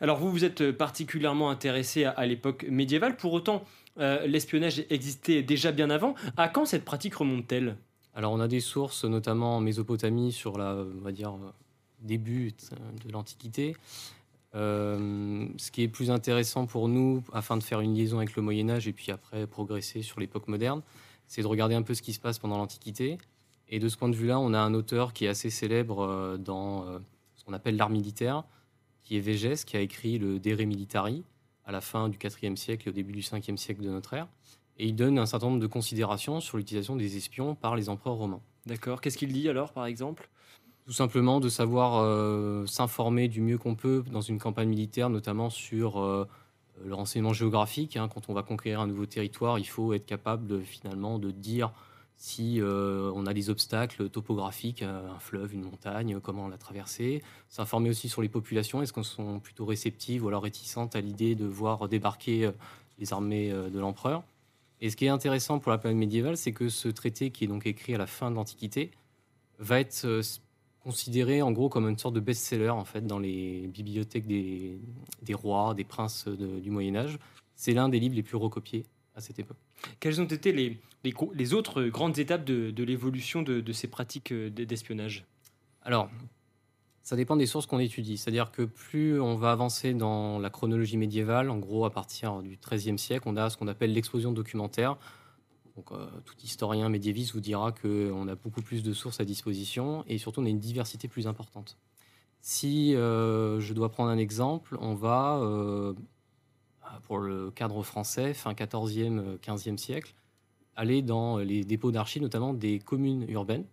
Alors 0.00 0.18
vous, 0.18 0.30
vous 0.30 0.44
êtes 0.44 0.72
particulièrement 0.72 1.50
intéressé 1.50 2.04
à, 2.04 2.26
l'époque 2.26 2.66
médiévale. 2.68 3.16
Pour 3.16 3.32
autant, 3.32 3.64
euh, 3.98 4.26
l'espionnage 4.26 4.84
existait 4.90 5.42
déjà 5.42 5.72
bien 5.72 5.90
avant. 5.90 6.14
À 6.36 6.48
quand 6.48 6.64
cette 6.64 6.84
pratique 6.84 7.14
remonte-t-elle? 7.14 7.76
Alors 8.14 8.32
on 8.32 8.40
a 8.40 8.48
des 8.48 8.60
sources, 8.60 9.04
notamment 9.04 9.56
en 9.56 9.60
Mésopotamie, 9.60 10.30
sur 10.30 10.56
la, 10.56 10.76
on 10.76 11.02
va 11.02 11.10
dire, 11.10 11.36
début 12.04 12.52
de 13.04 13.12
l'Antiquité. 13.12 13.76
Euh, 14.54 15.48
ce 15.56 15.70
qui 15.70 15.82
est 15.82 15.88
plus 15.88 16.10
intéressant 16.10 16.66
pour 16.66 16.88
nous, 16.88 17.24
afin 17.32 17.56
de 17.56 17.62
faire 17.62 17.80
une 17.80 17.94
liaison 17.94 18.18
avec 18.18 18.36
le 18.36 18.42
Moyen 18.42 18.70
Âge 18.70 18.86
et 18.86 18.92
puis 18.92 19.10
après 19.10 19.46
progresser 19.46 20.02
sur 20.02 20.20
l'époque 20.20 20.46
moderne, 20.46 20.82
c'est 21.26 21.42
de 21.42 21.46
regarder 21.46 21.74
un 21.74 21.82
peu 21.82 21.94
ce 21.94 22.02
qui 22.02 22.12
se 22.12 22.20
passe 22.20 22.38
pendant 22.38 22.58
l'Antiquité. 22.58 23.18
Et 23.68 23.78
de 23.78 23.88
ce 23.88 23.96
point 23.96 24.08
de 24.08 24.14
vue-là, 24.14 24.38
on 24.38 24.52
a 24.54 24.58
un 24.58 24.74
auteur 24.74 25.12
qui 25.12 25.24
est 25.24 25.28
assez 25.28 25.50
célèbre 25.50 26.00
euh, 26.00 26.36
dans 26.36 26.86
euh, 26.86 26.98
ce 27.34 27.44
qu'on 27.44 27.52
appelle 27.52 27.76
l'art 27.76 27.90
militaire, 27.90 28.44
qui 29.02 29.16
est 29.16 29.20
Végès, 29.20 29.64
qui 29.64 29.76
a 29.76 29.80
écrit 29.80 30.18
le 30.18 30.38
De 30.38 30.54
Re 30.54 30.66
Militari 30.66 31.24
à 31.64 31.72
la 31.72 31.80
fin 31.80 32.08
du 32.08 32.18
IVe 32.22 32.56
siècle 32.56 32.88
et 32.88 32.90
au 32.90 32.94
début 32.94 33.12
du 33.12 33.20
Ve 33.20 33.56
siècle 33.56 33.82
de 33.82 33.90
notre 33.90 34.14
ère. 34.14 34.28
Et 34.76 34.86
il 34.86 34.94
donne 34.94 35.18
un 35.18 35.26
certain 35.26 35.46
nombre 35.46 35.60
de 35.60 35.66
considérations 35.66 36.40
sur 36.40 36.58
l'utilisation 36.58 36.96
des 36.96 37.16
espions 37.16 37.54
par 37.54 37.76
les 37.76 37.88
empereurs 37.88 38.16
romains. 38.16 38.40
D'accord. 38.66 39.00
Qu'est-ce 39.00 39.16
qu'il 39.18 39.32
dit 39.32 39.48
alors, 39.48 39.72
par 39.72 39.86
exemple? 39.86 40.28
Tout 40.84 40.92
simplement 40.92 41.40
de 41.40 41.48
savoir 41.48 42.02
euh, 42.02 42.66
s'informer 42.66 43.28
du 43.28 43.40
mieux 43.40 43.58
qu'on 43.58 43.74
peut 43.74 44.04
dans 44.10 44.20
une 44.20 44.38
campagne 44.38 44.68
militaire, 44.68 45.08
notamment 45.08 45.48
sur 45.48 45.98
euh, 45.98 46.28
le 46.84 46.94
renseignement 46.94 47.32
géographique. 47.32 47.96
Hein. 47.96 48.08
Quand 48.12 48.28
on 48.28 48.34
va 48.34 48.42
conquérir 48.42 48.80
un 48.80 48.86
nouveau 48.86 49.06
territoire, 49.06 49.58
il 49.58 49.66
faut 49.66 49.94
être 49.94 50.04
capable 50.04 50.62
finalement 50.62 51.18
de 51.18 51.30
dire 51.30 51.72
si 52.16 52.60
euh, 52.60 53.10
on 53.14 53.26
a 53.26 53.32
des 53.32 53.50
obstacles 53.50 54.08
topographiques, 54.08 54.82
un 54.82 55.18
fleuve, 55.18 55.54
une 55.54 55.64
montagne, 55.64 56.20
comment 56.20 56.48
la 56.48 56.58
traverser. 56.58 57.22
S'informer 57.48 57.88
aussi 57.88 58.08
sur 58.08 58.22
les 58.22 58.28
populations, 58.28 58.82
est-ce 58.82 58.92
qu'elles 58.92 59.04
sont 59.04 59.40
plutôt 59.40 59.64
réceptives 59.64 60.24
ou 60.24 60.28
alors 60.28 60.42
réticentes 60.42 60.94
à 60.96 61.00
l'idée 61.00 61.34
de 61.34 61.46
voir 61.46 61.88
débarquer 61.88 62.50
les 62.98 63.12
armées 63.12 63.50
de 63.50 63.78
l'empereur. 63.80 64.22
Et 64.80 64.90
ce 64.90 64.96
qui 64.96 65.06
est 65.06 65.08
intéressant 65.08 65.58
pour 65.58 65.72
la 65.72 65.78
période 65.78 65.98
médiévale, 65.98 66.36
c'est 66.36 66.52
que 66.52 66.68
ce 66.68 66.88
traité, 66.88 67.30
qui 67.30 67.44
est 67.44 67.48
donc 67.48 67.66
écrit 67.66 67.94
à 67.94 67.98
la 67.98 68.06
fin 68.06 68.30
de 68.30 68.36
l'Antiquité, 68.36 68.92
va 69.58 69.80
être 69.80 70.20
considéré 70.84 71.42
en 71.42 71.50
gros 71.50 71.68
comme 71.68 71.88
une 71.88 71.98
sorte 71.98 72.14
de 72.14 72.20
best-seller 72.20 72.68
en 72.68 72.84
fait 72.84 73.06
dans 73.06 73.18
les 73.18 73.66
bibliothèques 73.68 74.26
des, 74.26 74.78
des 75.22 75.34
rois, 75.34 75.74
des 75.74 75.84
princes 75.84 76.28
du 76.28 76.70
Moyen 76.70 76.94
Âge. 76.94 77.18
C'est 77.56 77.72
l'un 77.72 77.88
des 77.88 77.98
livres 77.98 78.14
les 78.14 78.22
plus 78.22 78.36
recopiés 78.36 78.84
à 79.16 79.20
cette 79.20 79.38
époque. 79.38 79.56
Quelles 79.98 80.20
ont 80.20 80.26
été 80.26 80.52
les, 80.52 80.78
les, 81.02 81.14
les 81.34 81.54
autres 81.54 81.84
grandes 81.84 82.18
étapes 82.18 82.44
de, 82.44 82.70
de 82.70 82.84
l'évolution 82.84 83.42
de, 83.42 83.60
de, 83.60 83.72
ces 83.72 83.88
pratiques 83.88 84.32
euh, 84.32 84.50
d'espionnage? 84.50 85.24
Alors, 85.82 86.10
ça 87.02 87.16
dépend 87.16 87.36
des 87.36 87.46
sources 87.46 87.66
qu'on 87.66 87.78
étudie. 87.78 88.16
C'est-à-dire 88.18 88.50
que 88.50 88.62
plus 88.62 89.20
on 89.20 89.36
va 89.36 89.52
avancer 89.52 89.94
dans 89.94 90.38
la 90.38 90.50
chronologie 90.50 90.96
médiévale, 90.96 91.50
en 91.50 91.58
gros 91.58 91.84
à 91.84 91.90
partir 91.90 92.42
du 92.42 92.58
XIIIe 92.58 92.98
siècle, 92.98 93.24
on 93.26 93.36
a 93.36 93.50
ce 93.50 93.56
qu'on 93.56 93.68
appelle 93.68 93.92
l'explosion 93.92 94.32
documentaire, 94.32 94.96
donc, 95.76 95.90
euh, 95.90 96.06
tout 96.24 96.34
historien 96.42 96.88
médiéviste 96.88 97.34
vous 97.34 97.40
dira 97.40 97.72
qu'on 97.72 98.28
a 98.28 98.34
beaucoup 98.36 98.62
plus 98.62 98.82
de 98.82 98.92
sources 98.92 99.20
à 99.20 99.24
disposition 99.24 100.04
et 100.06 100.18
surtout 100.18 100.40
on 100.40 100.46
a 100.46 100.48
une 100.48 100.60
diversité 100.60 101.08
plus 101.08 101.26
importante. 101.26 101.76
Si 102.40 102.94
euh, 102.94 103.58
je 103.60 103.72
dois 103.74 103.90
prendre 103.90 104.10
un 104.10 104.18
exemple, 104.18 104.76
on 104.80 104.94
va, 104.94 105.38
euh, 105.38 105.94
pour 107.04 107.18
le 107.18 107.50
cadre 107.50 107.82
français, 107.82 108.34
fin 108.34 108.52
14e, 108.52 109.38
15e 109.38 109.78
siècle, 109.78 110.14
aller 110.76 111.02
dans 111.02 111.38
les 111.38 111.64
dépôts 111.64 111.90
d'archives, 111.90 112.22
notamment 112.22 112.54
des 112.54 112.78
communes 112.78 113.24
urbaines. 113.28 113.64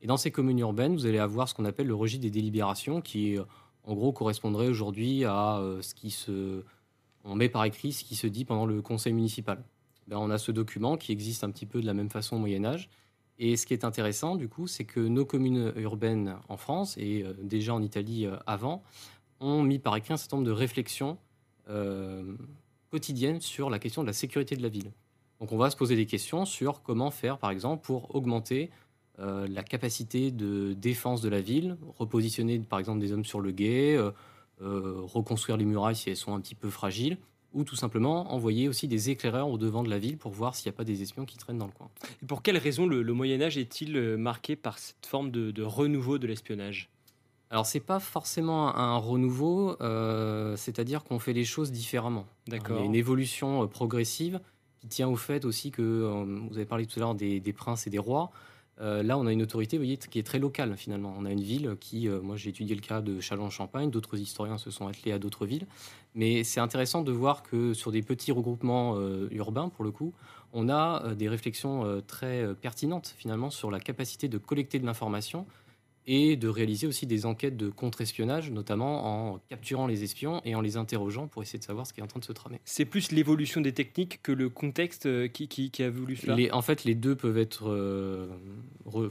Et 0.00 0.06
dans 0.06 0.16
ces 0.16 0.30
communes 0.30 0.58
urbaines, 0.58 0.94
vous 0.94 1.06
allez 1.06 1.18
avoir 1.18 1.48
ce 1.48 1.54
qu'on 1.54 1.64
appelle 1.64 1.86
le 1.86 1.94
registre 1.94 2.22
des 2.22 2.30
délibérations, 2.30 3.00
qui 3.00 3.36
en 3.84 3.94
gros 3.94 4.12
correspondrait 4.12 4.68
aujourd'hui 4.68 5.24
à 5.24 5.60
ce 5.80 5.94
qui 5.94 6.10
se... 6.10 6.64
On 7.24 7.36
met 7.36 7.48
par 7.48 7.64
écrit 7.64 7.92
ce 7.92 8.02
qui 8.02 8.16
se 8.16 8.26
dit 8.26 8.44
pendant 8.44 8.66
le 8.66 8.82
conseil 8.82 9.12
municipal. 9.12 9.62
Ben, 10.08 10.16
on 10.18 10.30
a 10.30 10.38
ce 10.38 10.52
document 10.52 10.96
qui 10.96 11.12
existe 11.12 11.44
un 11.44 11.50
petit 11.50 11.66
peu 11.66 11.80
de 11.80 11.86
la 11.86 11.94
même 11.94 12.10
façon 12.10 12.36
au 12.36 12.38
Moyen 12.38 12.64
Âge. 12.64 12.88
Et 13.38 13.56
ce 13.56 13.66
qui 13.66 13.72
est 13.72 13.84
intéressant, 13.84 14.36
du 14.36 14.48
coup, 14.48 14.66
c'est 14.66 14.84
que 14.84 15.00
nos 15.00 15.24
communes 15.24 15.72
urbaines 15.76 16.36
en 16.48 16.56
France 16.56 16.96
et 16.98 17.22
euh, 17.22 17.32
déjà 17.42 17.74
en 17.74 17.82
Italie 17.82 18.26
euh, 18.26 18.36
avant 18.46 18.82
ont 19.40 19.62
mis 19.62 19.78
par 19.78 19.96
écrit 19.96 20.12
un 20.12 20.16
certain 20.16 20.36
nombre 20.36 20.46
de 20.46 20.52
réflexions 20.52 21.18
euh, 21.68 22.36
quotidiennes 22.90 23.40
sur 23.40 23.70
la 23.70 23.78
question 23.78 24.02
de 24.02 24.06
la 24.06 24.12
sécurité 24.12 24.54
de 24.54 24.62
la 24.62 24.68
ville. 24.68 24.92
Donc 25.40 25.50
on 25.50 25.56
va 25.56 25.70
se 25.70 25.76
poser 25.76 25.96
des 25.96 26.06
questions 26.06 26.44
sur 26.44 26.82
comment 26.82 27.10
faire, 27.10 27.38
par 27.38 27.50
exemple, 27.50 27.84
pour 27.84 28.14
augmenter 28.14 28.70
la 29.18 29.62
capacité 29.62 30.32
de 30.32 30.72
défense 30.72 31.20
de 31.20 31.28
la 31.28 31.40
ville, 31.40 31.76
repositionner, 31.96 32.58
par 32.58 32.80
exemple, 32.80 32.98
des 32.98 33.12
hommes 33.12 33.24
sur 33.24 33.40
le 33.40 33.52
guet, 33.52 33.96
reconstruire 34.60 35.56
les 35.56 35.64
murailles 35.64 35.94
si 35.94 36.10
elles 36.10 36.16
sont 36.16 36.34
un 36.34 36.40
petit 36.40 36.56
peu 36.56 36.70
fragiles, 36.70 37.18
ou 37.54 37.64
tout 37.64 37.76
simplement 37.76 38.32
envoyer 38.32 38.68
aussi 38.68 38.88
des 38.88 39.10
éclaireurs 39.10 39.48
au 39.48 39.58
devant 39.58 39.82
de 39.82 39.90
la 39.90 39.98
ville 39.98 40.16
pour 40.16 40.32
voir 40.32 40.54
s'il 40.54 40.70
n'y 40.70 40.74
a 40.74 40.76
pas 40.76 40.84
des 40.84 41.02
espions 41.02 41.24
qui 41.24 41.36
traînent 41.36 41.58
dans 41.58 41.66
le 41.66 41.72
coin. 41.72 41.90
Et 42.22 42.26
pour 42.26 42.42
quelle 42.42 42.58
raison 42.58 42.86
le, 42.86 43.12
Moyen 43.12 43.40
Âge 43.42 43.58
est-il 43.58 43.96
euh, 43.96 44.16
marqué 44.16 44.56
par 44.56 44.78
cette 44.78 45.06
forme 45.06 45.30
de, 45.30 45.62
renouveau 45.62 46.18
de 46.18 46.26
l'espionnage? 46.26 46.88
Alors 47.50 47.66
c'est 47.66 47.80
pas 47.80 48.00
forcément 48.00 48.74
un 48.74 48.96
renouveau, 48.96 49.76
euh, 49.82 50.56
c'est-à-dire 50.56 51.04
qu'on 51.04 51.18
fait 51.18 51.34
les 51.34 51.44
choses 51.44 51.70
différemment. 51.70 52.26
D'accord. 52.46 52.78
Il 52.78 52.80
y 52.80 52.82
a 52.82 52.86
une 52.86 52.94
évolution 52.94 53.62
euh, 53.62 53.66
progressive 53.66 54.40
qui 54.80 54.88
tient 54.88 55.08
au 55.08 55.16
fait 55.16 55.44
aussi 55.44 55.70
que 55.70 56.24
vous 56.48 56.56
avez 56.56 56.64
parlé 56.64 56.86
tout 56.86 56.98
à 56.98 57.00
l'heure 57.00 57.14
des, 57.14 57.40
des, 57.40 57.52
princes 57.52 57.86
et 57.86 57.90
des 57.90 57.98
rois. 57.98 58.32
Euh, 58.80 59.02
là, 59.02 59.18
on 59.18 59.26
a 59.26 59.32
une 59.32 59.42
autorité 59.42 59.78
qui 60.10 60.18
est 60.18 60.22
très 60.22 60.38
locale 60.38 60.76
finalement. 60.76 61.14
On 61.18 61.24
a 61.24 61.30
une 61.30 61.42
ville 61.42 61.76
qui, 61.78 62.08
euh, 62.08 62.20
moi 62.20 62.36
j'ai 62.36 62.50
étudié 62.50 62.74
le 62.74 62.80
cas 62.80 63.00
de 63.00 63.20
Châlons-Champagne, 63.20 63.90
d'autres 63.90 64.18
historiens 64.18 64.58
se 64.58 64.70
sont 64.70 64.86
attelés 64.86 65.12
à 65.12 65.18
d'autres 65.18 65.46
villes. 65.46 65.66
Mais 66.14 66.44
c'est 66.44 66.60
intéressant 66.60 67.02
de 67.02 67.12
voir 67.12 67.42
que 67.42 67.74
sur 67.74 67.92
des 67.92 68.02
petits 68.02 68.32
regroupements 68.32 68.94
euh, 68.96 69.28
urbains, 69.30 69.68
pour 69.68 69.84
le 69.84 69.90
coup, 69.90 70.12
on 70.52 70.68
a 70.68 71.14
des 71.14 71.30
réflexions 71.30 72.02
très 72.06 72.54
pertinentes 72.54 73.14
finalement 73.16 73.48
sur 73.48 73.70
la 73.70 73.80
capacité 73.80 74.28
de 74.28 74.36
collecter 74.36 74.78
de 74.78 74.84
l'information 74.84 75.46
et 76.06 76.36
de 76.36 76.48
réaliser 76.48 76.86
aussi 76.86 77.06
des 77.06 77.26
enquêtes 77.26 77.56
de 77.56 77.68
contre-espionnage, 77.68 78.50
notamment 78.50 79.32
en 79.32 79.38
capturant 79.48 79.86
les 79.86 80.02
espions 80.02 80.40
et 80.44 80.54
en 80.54 80.60
les 80.60 80.76
interrogeant 80.76 81.28
pour 81.28 81.42
essayer 81.42 81.58
de 81.58 81.64
savoir 81.64 81.86
ce 81.86 81.92
qui 81.92 82.00
est 82.00 82.02
en 82.02 82.08
train 82.08 82.20
de 82.20 82.24
se 82.24 82.32
tramer. 82.32 82.60
C'est 82.64 82.84
plus 82.84 83.12
l'évolution 83.12 83.60
des 83.60 83.72
techniques 83.72 84.20
que 84.22 84.32
le 84.32 84.48
contexte 84.48 85.06
euh, 85.06 85.28
qui, 85.28 85.48
qui, 85.48 85.82
a 85.82 85.90
voulu 85.90 86.16
cela? 86.16 86.34
Les, 86.34 86.50
En 86.50 86.62
fait, 86.62 86.84
les 86.84 86.94
deux 86.94 87.14
peuvent, 87.14 87.38
être, 87.38 87.68
euh, 87.68 88.28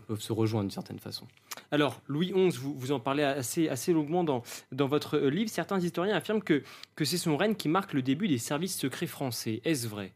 peuvent 0.08 0.22
se 0.22 0.34
rejoindre 0.34 0.66
d'une 0.66 0.72
certaine 0.72 1.00
façon. 1.00 1.28
Alors, 1.72 2.02
Louis 2.08 2.32
XI, 2.32 2.58
vous, 2.58 2.74
vous 2.74 2.92
en 2.92 3.00
parlez 3.00 3.24
assez, 3.24 3.70
assez 3.70 3.94
longuement 3.94 4.24
dans, 4.24 4.44
dans 4.72 4.88
votre 4.88 5.18
livre. 5.18 5.50
Certains 5.50 5.80
historiens 5.80 6.16
affirment 6.16 6.42
que, 6.42 6.64
que 6.96 7.06
c'est 7.06 7.18
son 7.18 7.38
règne 7.38 7.56
qui 7.56 7.70
marque 7.70 7.94
le 7.94 8.02
début 8.02 8.28
des 8.28 8.38
services 8.38 8.78
secrets 8.78 9.08
français. 9.08 9.62
Est-ce 9.64 9.88
vrai? 9.88 10.14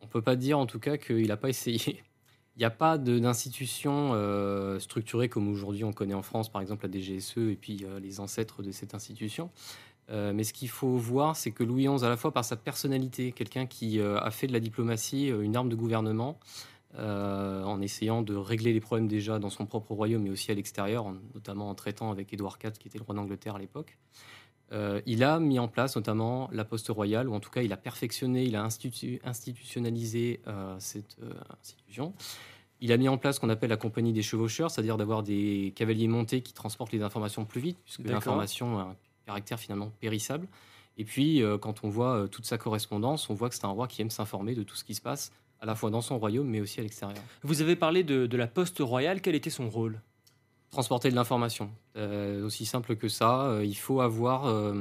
On 0.00 0.06
ne 0.06 0.10
peut 0.10 0.22
pas 0.22 0.36
dire 0.36 0.58
en 0.58 0.66
tout 0.66 0.78
cas 0.78 0.96
qu'il 0.96 1.28
n'a 1.28 1.36
pas 1.36 1.48
essayé. 1.50 2.02
N'y 2.60 2.66
a 2.66 2.70
pas 2.70 2.98
d'institution 2.98 4.10
euh, 4.12 4.78
structurée 4.80 5.30
comme 5.30 5.48
aujourd'hui 5.48 5.82
on 5.82 5.94
connaît 5.94 6.12
en 6.12 6.20
France, 6.20 6.52
par 6.52 6.60
exemple 6.60 6.86
la 6.86 6.92
DGSE 6.92 7.38
et 7.38 7.56
puis 7.58 7.86
euh, 7.86 7.98
les 8.00 8.20
ancêtres 8.20 8.62
de 8.62 8.70
cette 8.70 8.94
institution. 8.94 9.48
Euh, 10.10 10.34
mais 10.34 10.44
ce 10.44 10.52
qu'il 10.52 10.68
faut 10.68 10.94
voir, 10.96 11.36
c'est 11.36 11.52
que 11.52 11.64
Louis 11.64 11.86
XI, 11.88 12.04
à 12.04 12.10
la 12.10 12.18
fois 12.18 12.34
par 12.34 12.44
sa 12.44 12.56
personnalité, 12.56 13.32
quelqu'un 13.32 13.64
qui 13.64 13.98
a 13.98 14.30
fait 14.30 14.46
de 14.46 14.52
la 14.52 14.60
diplomatie 14.60 15.28
une 15.28 15.56
arme 15.56 15.70
de 15.70 15.74
gouvernement, 15.74 16.38
en 16.98 17.80
essayant 17.80 18.20
de 18.20 18.34
régler 18.34 18.74
les 18.74 18.80
problèmes 18.80 19.08
déjà 19.08 19.38
dans 19.38 19.48
son 19.48 19.64
propre 19.64 19.92
royaume, 19.92 20.24
mais 20.24 20.30
aussi 20.30 20.50
à 20.50 20.54
l'extérieur, 20.54 21.06
notamment 21.34 21.70
en 21.70 21.74
traitant 21.74 22.10
avec 22.10 22.30
Édouard 22.34 22.58
IV, 22.62 22.72
qui 22.72 22.88
était 22.88 22.98
le 22.98 23.04
roi 23.04 23.14
d'Angleterre 23.14 23.54
à 23.54 23.58
l'époque. 23.58 23.96
Il 25.06 25.24
a 25.24 25.40
mis 25.40 25.58
en 25.58 25.68
place 25.68 25.96
notamment 25.96 26.48
la 26.52 26.64
poste 26.64 26.88
royale, 26.88 27.28
ou 27.28 27.34
en 27.34 27.40
tout 27.40 27.50
cas 27.50 27.62
il 27.62 27.72
a 27.72 27.76
perfectionné, 27.76 28.44
il 28.44 28.54
a 28.56 28.62
institutionnalisé 28.62 30.40
cette 30.78 31.16
institution. 31.60 32.14
Il 32.80 32.92
a 32.92 32.96
mis 32.96 33.08
en 33.08 33.18
place 33.18 33.36
ce 33.36 33.40
qu'on 33.40 33.50
appelle 33.50 33.70
la 33.70 33.76
compagnie 33.76 34.12
des 34.12 34.22
chevaucheurs, 34.22 34.70
c'est-à-dire 34.70 34.96
d'avoir 34.96 35.22
des 35.22 35.72
cavaliers 35.76 36.08
montés 36.08 36.40
qui 36.40 36.54
transportent 36.54 36.92
les 36.92 37.02
informations 37.02 37.44
plus 37.44 37.60
vite, 37.60 37.78
puisque 37.84 38.08
l'information 38.08 38.78
a 38.78 38.82
un 38.82 38.96
caractère 39.26 39.60
finalement 39.60 39.92
périssable. 40.00 40.48
Et 40.96 41.04
puis, 41.04 41.42
euh, 41.42 41.56
quand 41.56 41.84
on 41.84 41.88
voit 41.88 42.14
euh, 42.14 42.26
toute 42.26 42.44
sa 42.44 42.58
correspondance, 42.58 43.30
on 43.30 43.34
voit 43.34 43.48
que 43.48 43.54
c'est 43.54 43.64
un 43.64 43.70
roi 43.70 43.86
qui 43.86 44.02
aime 44.02 44.10
s'informer 44.10 44.54
de 44.54 44.62
tout 44.62 44.76
ce 44.76 44.84
qui 44.84 44.94
se 44.94 45.00
passe, 45.00 45.32
à 45.60 45.66
la 45.66 45.74
fois 45.74 45.90
dans 45.90 46.00
son 46.00 46.18
royaume, 46.18 46.46
mais 46.46 46.60
aussi 46.60 46.80
à 46.80 46.82
l'extérieur. 46.82 47.22
Vous 47.42 47.62
avez 47.62 47.76
parlé 47.76 48.02
de, 48.02 48.36
la 48.36 48.46
poste 48.46 48.78
royale, 48.80 49.20
quel 49.20 49.34
était 49.34 49.50
son 49.50 49.70
rôle? 49.70 50.00
Transporter 50.70 51.10
de 51.10 51.16
l'information. 51.16 51.70
Euh, 51.96 52.44
aussi 52.44 52.64
simple 52.64 52.96
que 52.96 53.08
ça, 53.08 53.58
il 53.62 53.74
faut 53.74 54.00
avoir 54.00 54.72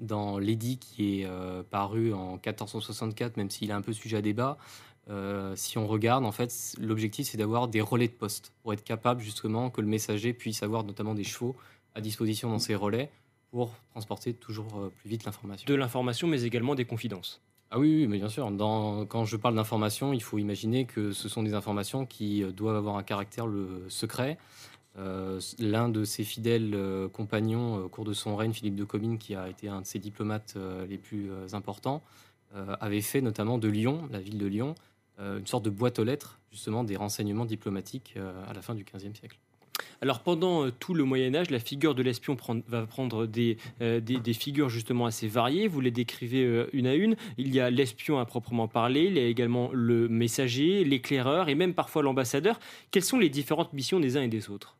dans 0.00 0.38
l'édit 0.38 0.78
qui 0.78 1.20
est 1.20 1.28
paru 1.70 2.12
en 2.12 2.32
1464, 2.32 3.36
même 3.36 3.50
s'il 3.50 3.70
est 3.70 3.74
un 3.74 3.82
peu 3.82 3.92
sujet 3.92 4.16
à 4.16 4.22
débat, 4.22 4.58
euh, 5.08 5.54
si 5.54 5.78
on 5.78 5.86
regarde, 5.86 6.24
en 6.24 6.32
fait, 6.32 6.74
l'objectif, 6.80 7.28
c'est 7.28 7.38
d'avoir 7.38 7.68
des 7.68 7.80
relais 7.80 8.08
de 8.08 8.12
poste 8.12 8.52
pour 8.62 8.72
être 8.72 8.82
capable 8.82 9.20
justement 9.20 9.70
que 9.70 9.80
le 9.80 9.86
messager 9.86 10.32
puisse 10.32 10.62
avoir 10.62 10.84
notamment 10.84 11.14
des 11.14 11.24
chevaux 11.24 11.56
à 11.94 12.00
disposition 12.00 12.50
dans 12.50 12.58
ses 12.58 12.74
relais 12.74 13.10
pour 13.50 13.72
transporter 13.90 14.34
toujours 14.34 14.78
euh, 14.78 14.90
plus 15.00 15.08
vite 15.08 15.24
l'information. 15.24 15.64
De 15.66 15.74
l'information, 15.74 16.26
mais 16.26 16.42
également 16.42 16.74
des 16.74 16.84
confidences. 16.84 17.40
Ah 17.70 17.78
oui, 17.78 17.94
oui, 17.96 18.06
mais 18.06 18.18
bien 18.18 18.28
sûr. 18.28 18.50
Dans, 18.50 19.06
quand 19.06 19.24
je 19.24 19.36
parle 19.36 19.54
d'informations, 19.54 20.12
il 20.12 20.22
faut 20.22 20.38
imaginer 20.38 20.86
que 20.86 21.12
ce 21.12 21.28
sont 21.28 21.42
des 21.42 21.54
informations 21.54 22.06
qui 22.06 22.44
doivent 22.52 22.76
avoir 22.76 22.96
un 22.96 23.02
caractère 23.02 23.46
le 23.46 23.86
secret. 23.88 24.38
Euh, 24.98 25.40
l'un 25.58 25.88
de 25.88 26.04
ses 26.04 26.24
fidèles 26.24 26.72
euh, 26.74 27.08
compagnons 27.08 27.84
au 27.84 27.88
cours 27.88 28.04
de 28.04 28.14
son 28.14 28.36
règne, 28.36 28.52
Philippe 28.52 28.76
de 28.76 28.84
Comines, 28.84 29.18
qui 29.18 29.34
a 29.34 29.48
été 29.48 29.68
un 29.68 29.82
de 29.82 29.86
ses 29.86 29.98
diplomates 29.98 30.56
les 30.88 30.98
plus 30.98 31.30
importants, 31.52 32.02
avait 32.80 33.02
fait 33.02 33.20
notamment 33.20 33.58
de 33.58 33.68
Lyon, 33.68 34.08
la 34.10 34.20
ville 34.20 34.38
de 34.38 34.46
Lyon, 34.46 34.74
une 35.18 35.46
sorte 35.46 35.64
de 35.64 35.70
boîte 35.70 35.98
aux 35.98 36.04
lettres, 36.04 36.38
justement, 36.50 36.84
des 36.84 36.96
renseignements 36.96 37.44
diplomatiques 37.44 38.14
à 38.48 38.54
la 38.54 38.62
fin 38.62 38.74
du 38.74 38.84
XVe 38.84 39.14
siècle. 39.14 39.38
Alors 40.00 40.20
pendant 40.20 40.66
euh, 40.66 40.72
tout 40.78 40.94
le 40.94 41.04
Moyen 41.04 41.34
Âge, 41.34 41.50
la 41.50 41.58
figure 41.58 41.94
de 41.94 42.02
l'espion 42.02 42.36
va 42.68 42.86
prendre 42.86 43.28
euh, 43.80 44.00
des, 44.00 44.34
figures 44.34 44.68
justement 44.68 45.06
assez 45.06 45.28
variées. 45.28 45.68
Vous 45.68 45.80
les 45.80 45.90
décrivez 45.90 46.44
euh, 46.44 46.68
une 46.72 46.86
à 46.86 46.94
une. 46.94 47.16
Il 47.38 47.54
y 47.54 47.60
a 47.60 47.70
l'espion 47.70 48.18
à 48.18 48.26
proprement 48.26 48.68
parler, 48.68 49.04
il 49.04 49.16
y 49.16 49.20
a 49.20 49.26
également 49.26 49.70
le 49.72 50.08
messager, 50.08 50.84
l'éclaireur 50.84 51.48
et 51.48 51.54
même 51.54 51.74
parfois 51.74 52.02
l'ambassadeur. 52.02 52.58
Quelles 52.90 53.04
sont 53.04 53.18
les 53.18 53.30
différentes 53.30 53.72
missions 53.72 54.00
des 54.00 54.16
uns 54.16 54.22
et 54.22 54.28
des 54.28 54.50
autres? 54.50 54.76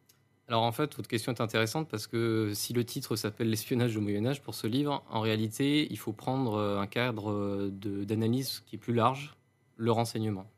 Alors 0.48 0.62
en 0.62 0.70
fait, 0.70 0.94
votre 0.94 1.08
question 1.08 1.32
est 1.32 1.40
intéressante 1.40 1.88
parce 1.88 2.06
que 2.06 2.52
si 2.54 2.72
le 2.72 2.84
titre 2.84 3.16
s'appelle 3.16 3.50
l'espionnage 3.50 3.96
au 3.96 4.00
Moyen 4.00 4.26
Âge 4.26 4.42
pour 4.42 4.54
ce 4.54 4.68
livre, 4.68 5.02
en 5.10 5.20
réalité, 5.20 5.88
il 5.90 5.98
faut 5.98 6.12
prendre 6.12 6.56
un 6.56 6.86
cadre 6.86 7.68
d'analyse 7.70 8.62
qui 8.64 8.76
est 8.76 8.78
plus 8.78 8.94
large, 8.94 9.36
le 9.76 9.90
renseignement, 9.90 10.48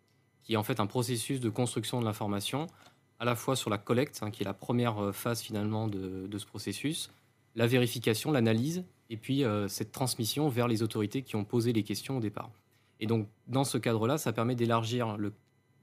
qui 0.42 0.52
est 0.52 0.56
en 0.56 0.62
fait 0.62 0.78
un 0.78 0.86
processus 0.86 1.40
de 1.40 1.48
construction 1.48 2.00
de 2.00 2.04
l'information 2.04 2.66
à 3.20 3.24
la 3.24 3.34
fois 3.34 3.56
sur 3.56 3.70
la 3.70 3.78
collecte, 3.78 4.20
hein, 4.22 4.30
qui 4.30 4.42
est 4.42 4.46
la 4.46 4.54
première 4.54 5.02
euh, 5.02 5.12
phase 5.12 5.40
finalement 5.40 5.88
de, 5.88 6.38
ce 6.38 6.46
processus, 6.46 7.10
la 7.56 7.66
vérification, 7.66 8.30
l'analyse, 8.30 8.84
et 9.10 9.16
puis 9.16 9.44
euh, 9.44 9.68
cette 9.68 9.92
transmission 9.92 10.48
vers 10.48 10.68
les 10.68 10.82
autorités 10.82 11.22
qui 11.22 11.36
ont 11.36 11.44
posé 11.44 11.72
les 11.72 11.82
questions 11.82 12.18
au 12.18 12.20
départ. 12.20 12.50
Et 13.00 13.06
donc, 13.06 13.28
dans 13.46 13.64
ce 13.64 13.78
cadre-là, 13.78 14.18
ça 14.18 14.32
permet 14.32 14.54
d'élargir 14.54 15.16
le 15.16 15.32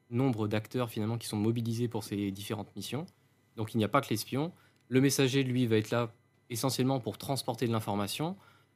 nombre 0.10 0.48
d'acteurs 0.48 0.89
finalement 0.89 1.18
qui 1.18 1.28
sont 1.28 1.38
mobilisés 1.38 1.88
pour 1.88 2.04
ces 2.04 2.32
différentes 2.32 2.74
missions. 2.76 3.06
Donc, 3.56 3.74
il 3.74 3.78
n'y 3.78 3.84
a 3.84 3.89
pas 3.89 4.02
que 4.02 4.10
l'espion. 4.10 4.52
Le 4.89 5.02
messager, 5.02 5.44
lui, 5.44 5.68
va 5.68 5.78
être 5.78 5.91
là 5.91 6.12
essentiellement 6.50 7.00
pour 7.00 7.18
transporter 7.18 7.68
de 7.68 7.72
l'information. 7.72 8.36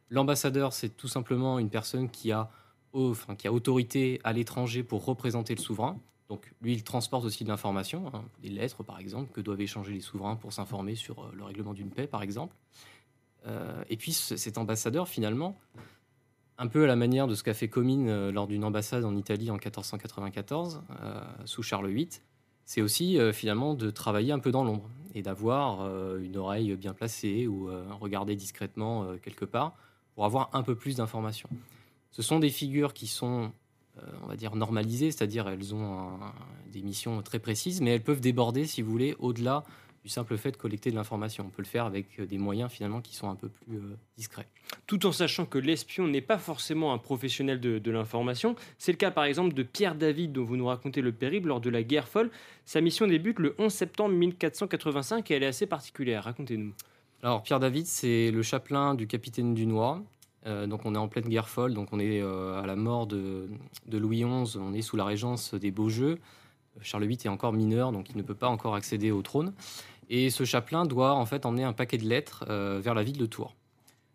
L'ambassadeur, 0.09 0.73
c'est 0.73 0.89
tout 0.89 1.07
simplement 1.07 1.59
une 1.59 1.69
personne 1.69 2.09
qui 2.09 2.31
a, 2.31 2.49
enfin, 2.93 3.35
qui 3.35 3.47
a 3.47 3.53
autorité 3.53 4.19
à 4.23 4.33
l'étranger 4.33 4.83
pour 4.83 5.05
représenter 5.05 5.53
le 5.55 5.61
souverain. 5.61 5.99
Donc 6.29 6.53
lui, 6.61 6.73
il 6.73 6.83
transporte 6.83 7.25
aussi 7.25 7.43
de 7.43 7.49
l'information, 7.49 8.11
hein, 8.13 8.23
des 8.41 8.49
lettres 8.49 8.83
par 8.83 8.99
exemple, 8.99 9.31
que 9.31 9.41
doivent 9.41 9.61
échanger 9.61 9.93
les 9.93 9.99
souverains 9.99 10.35
pour 10.35 10.53
s'informer 10.53 10.95
sur 10.95 11.19
euh, 11.19 11.31
le 11.33 11.43
règlement 11.43 11.73
d'une 11.73 11.89
paix 11.89 12.07
par 12.07 12.21
exemple. 12.21 12.55
Euh, 13.47 13.83
et 13.89 13.97
puis 13.97 14.13
cet 14.13 14.57
ambassadeur, 14.57 15.07
finalement, 15.07 15.57
un 16.57 16.67
peu 16.67 16.83
à 16.83 16.87
la 16.87 16.95
manière 16.95 17.25
de 17.27 17.35
ce 17.35 17.43
qu'a 17.43 17.53
fait 17.53 17.67
Comines 17.67 18.09
euh, 18.09 18.31
lors 18.31 18.47
d'une 18.47 18.63
ambassade 18.63 19.05
en 19.05 19.15
Italie 19.15 19.49
en 19.49 19.55
1494, 19.55 20.83
sous 21.45 21.63
Charles 21.63 21.89
VIII, 21.89 22.09
c'est 22.69 22.81
aussi 22.83 23.17
finalement 23.33 23.73
de 23.73 23.89
travailler 23.89 24.31
un 24.31 24.37
peu 24.37 24.51
dans 24.51 24.63
l'ombre 24.63 24.87
et 25.15 25.23
d'avoir 25.23 25.87
une 26.17 26.37
oreille 26.37 26.75
bien 26.75 26.93
placée 26.93 27.47
ou 27.47 27.67
regarder 27.99 28.35
discrètement 28.35 29.07
quelque 29.23 29.43
part 29.43 29.73
pour 30.13 30.23
avoir 30.23 30.51
un 30.53 30.61
peu 30.61 30.75
plus 30.75 30.97
d'informations. 30.97 31.49
Ce 32.11 32.21
sont 32.21 32.37
des 32.37 32.51
figures 32.51 32.93
qui 32.93 33.07
sont 33.07 33.51
euh, 33.99 34.05
on 34.23 34.27
va 34.27 34.35
dire, 34.35 34.55
normalisées, 34.55 35.11
c'est-à-dire 35.11 35.47
elles 35.47 35.73
ont 35.73 36.19
des 36.71 36.81
missions 36.81 37.21
très 37.21 37.39
précises, 37.39 37.81
mais 37.81 37.91
elles 37.91 38.03
peuvent 38.03 38.21
déborder, 38.21 38.65
si 38.65 38.81
vous 38.81 38.91
voulez, 38.91 39.15
au-delà 39.19 39.63
du 40.09 40.13
simple 40.13 40.37
fait 40.37 40.51
de 40.51 40.57
collecter 40.57 40.89
de 40.89 40.95
l'information. 40.95 41.45
On 41.45 41.49
peut 41.49 41.61
le 41.61 41.67
faire 41.67 41.85
avec 41.85 42.19
des 42.19 42.39
moyens 42.39 42.71
finalement 42.71 42.99
qui 42.99 43.15
sont 43.15 43.29
un 43.29 43.35
peu 43.35 43.47
plus 43.47 43.77
euh, 43.77 43.95
discrets. 44.17 44.47
Tout 44.87 45.05
en 45.05 45.11
sachant 45.11 45.45
que 45.45 45.59
l'espion 45.59 46.07
n'est 46.07 46.19
pas 46.19 46.39
forcément 46.39 46.93
un 46.93 46.97
professionnel 46.97 47.59
de, 47.59 47.91
l'information. 47.91 48.55
C'est 48.79 48.91
le 48.91 48.97
cas 48.97 49.11
par 49.11 49.25
exemple 49.25 49.53
de 49.53 49.61
Pierre 49.61 49.93
David 49.93 50.31
dont 50.31 50.43
vous 50.43 50.57
nous 50.57 50.65
racontez 50.65 51.01
le 51.01 51.11
périple 51.11 51.49
lors 51.49 51.61
de 51.61 51.69
la 51.69 51.83
guerre 51.83 52.07
folle. 52.07 52.31
Sa 52.65 52.81
mission 52.81 53.05
débute 53.05 53.37
le 53.37 53.53
11 53.59 53.71
septembre 53.71 54.15
1485 54.15 55.29
et 55.29 55.35
elle 55.35 55.43
est 55.43 55.47
assez 55.47 55.67
particulière. 55.67 56.23
Racontez-nous. 56.23 56.73
Alors 57.21 57.43
Pierre 57.43 57.59
David, 57.59 57.85
c'est 57.85 58.31
le 58.31 58.41
chapelain 58.41 58.95
du 58.95 59.05
capitaine 59.05 59.53
Dunois. 59.53 60.01
Euh, 60.47 60.65
donc 60.65 60.85
on 60.85 60.95
est 60.95 60.99
en 60.99 61.07
pleine 61.07 61.29
guerre 61.29 61.49
folle, 61.49 61.75
donc 61.75 61.89
on 61.91 61.99
est 61.99 62.19
euh, 62.19 62.59
à 62.59 62.65
la 62.65 62.75
mort 62.75 63.05
de, 63.05 63.47
Louis 63.91 64.23
XI, 64.23 64.57
on 64.57 64.73
est 64.73 64.81
sous 64.81 64.95
la 64.97 65.05
régence 65.05 65.53
des 65.53 65.69
Beaux-Jeux. 65.69 66.17
Charles 66.81 67.05
VIII 67.05 67.19
est 67.25 67.29
encore 67.29 67.53
mineur, 67.53 67.91
donc 67.91 68.09
il 68.09 68.17
ne 68.17 68.23
peut 68.23 68.35
pas 68.35 68.47
encore 68.47 68.75
accéder 68.75 69.11
au 69.11 69.21
trône. 69.21 69.53
Et 70.09 70.29
ce 70.29 70.43
chapelain 70.43 70.85
doit 70.85 71.13
en 71.13 71.25
fait 71.25 71.45
emmener 71.45 71.63
un 71.63 71.73
paquet 71.73 71.97
de 71.97 72.07
lettres 72.07 72.45
euh, 72.49 72.79
vers 72.81 72.93
la 72.93 73.03
ville 73.03 73.17
de 73.17 73.25
Tours. 73.25 73.55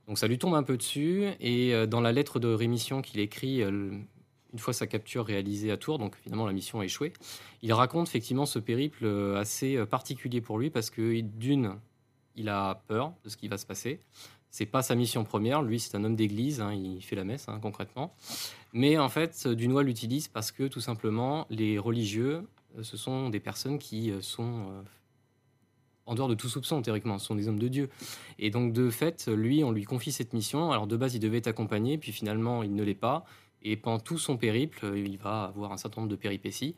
Donc 0.09 0.19
ça 0.19 0.27
lui 0.27 0.39
tombe 0.39 0.55
un 0.55 0.63
peu 0.63 0.77
dessus, 0.77 1.25
et 1.41 1.87
dans 1.87 2.03
la 2.03 2.13
lettre 2.13 2.39
de 2.39 2.49
rémission 2.49 3.01
qu'il 3.01 3.21
écrit 3.21 3.63
une 3.63 4.05
fois 4.59 4.75
sa 4.75 4.87
capture 4.87 5.25
réalisée 5.25 5.71
à 5.71 5.79
Tours, 5.79 5.99
donc 5.99 6.15
finalement 6.17 6.45
la 6.45 6.53
mission 6.53 6.81
a 6.81 6.85
échoué, 6.85 7.15
il 7.63 7.73
raconte 7.73 8.09
effectivement 8.09 8.45
ce 8.45 8.59
périple 8.59 9.07
assez 9.39 9.83
particulier 9.87 10.43
pour 10.43 10.59
lui 10.59 10.69
parce 10.69 10.91
que 10.91 11.23
d'une, 11.23 11.77
il 12.37 12.51
a 12.51 12.83
peur 12.87 13.15
de 13.25 13.31
ce 13.31 13.39
qui 13.39 13.49
va 13.49 13.57
se 13.57 13.65
passer. 13.65 13.99
C'est 14.55 14.67
pas 14.67 14.83
sa 14.83 14.95
mission 14.95 15.25
première. 15.25 15.63
Lui, 15.63 15.81
c'est 15.81 15.97
un 15.97 16.05
homme 16.05 16.15
d'église. 16.15 16.61
Hein, 16.61 16.73
il 16.75 17.03
fait 17.03 17.17
la 17.17 17.25
messe, 17.25 17.49
hein, 17.49 17.59
concrètement. 17.61 18.15
Mais 18.73 18.99
en 18.99 19.09
fait, 19.09 19.49
Dunois 19.49 19.83
l'utilise 19.83 20.29
parce 20.29 20.53
que 20.53 20.69
tout 20.69 20.81
simplement, 20.81 21.45
les 21.51 21.77
religieux, 21.77 22.47
euh, 22.79 22.85
ce 22.85 22.97
sont 22.97 23.31
des 23.31 23.41
personnes 23.41 23.81
qui 23.81 24.13
euh, 24.13 24.21
sont 24.21 24.69
euh, 24.69 24.83
en 26.07 26.15
dehors 26.15 26.29
de 26.29 26.35
tout 26.35 26.49
soupçon, 26.49 26.83
théoriquement. 26.83 27.19
Ce 27.19 27.27
sont 27.27 27.35
des 27.35 27.49
hommes 27.49 27.59
de 27.59 27.69
Dieu. 27.69 27.89
Et 28.39 28.51
donc, 28.51 28.73
de 28.73 28.91
fait, 28.91 29.29
lui, 29.29 29.65
on 29.65 29.73
lui 29.73 29.85
confie 29.85 30.13
cette 30.13 30.33
mission. 30.33 30.71
Alors, 30.73 30.87
de 30.87 30.97
base, 30.97 31.15
il 31.15 31.21
devait 31.21 31.39
être 31.39 31.49
accompagné, 31.49 31.99
puis 31.99 32.13
finalement, 32.13 32.63
il 32.63 32.75
ne 32.75 32.83
l'est 32.83 32.95
pas. 32.95 33.25
Et 33.63 33.77
pendant 33.77 33.99
tout 33.99 34.19
son 34.19 34.37
périple, 34.37 34.93
il 34.97 35.17
va 35.17 35.45
avoir 35.45 35.73
un 35.73 35.77
certain 35.77 36.03
nombre 36.03 36.11
de 36.11 36.17
péripéties. 36.17 36.77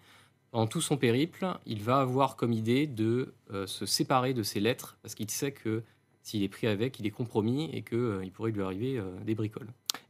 Pendant 0.53 0.69
tout 0.69 0.81
son 0.81 0.97
périple, 0.97 1.47
il 1.67 1.83
va 1.83 1.99
avoir 1.99 2.37
comme 2.37 2.53
idée 2.53 2.87
de 2.87 3.35
se 3.67 3.85
séparer 3.85 4.33
de 4.35 4.43
ses 4.43 4.61
lettres, 4.61 4.97
parce 5.03 5.15
qu'il 5.15 5.29
sait 5.31 5.53
que 5.53 5.83
s'il 6.27 6.43
est 6.43 6.49
pris 6.49 6.67
avec, 6.67 6.99
il 6.99 7.07
est 7.07 7.13
compromis 7.13 7.71
et 7.73 7.83
qu'il 7.83 7.99
euh, 7.99 8.31
pourrait 8.35 8.51
lui 8.51 8.61
arriver 8.61 8.99
euh, 8.99 9.17
des 9.25 9.37
bricoles. 9.37 9.69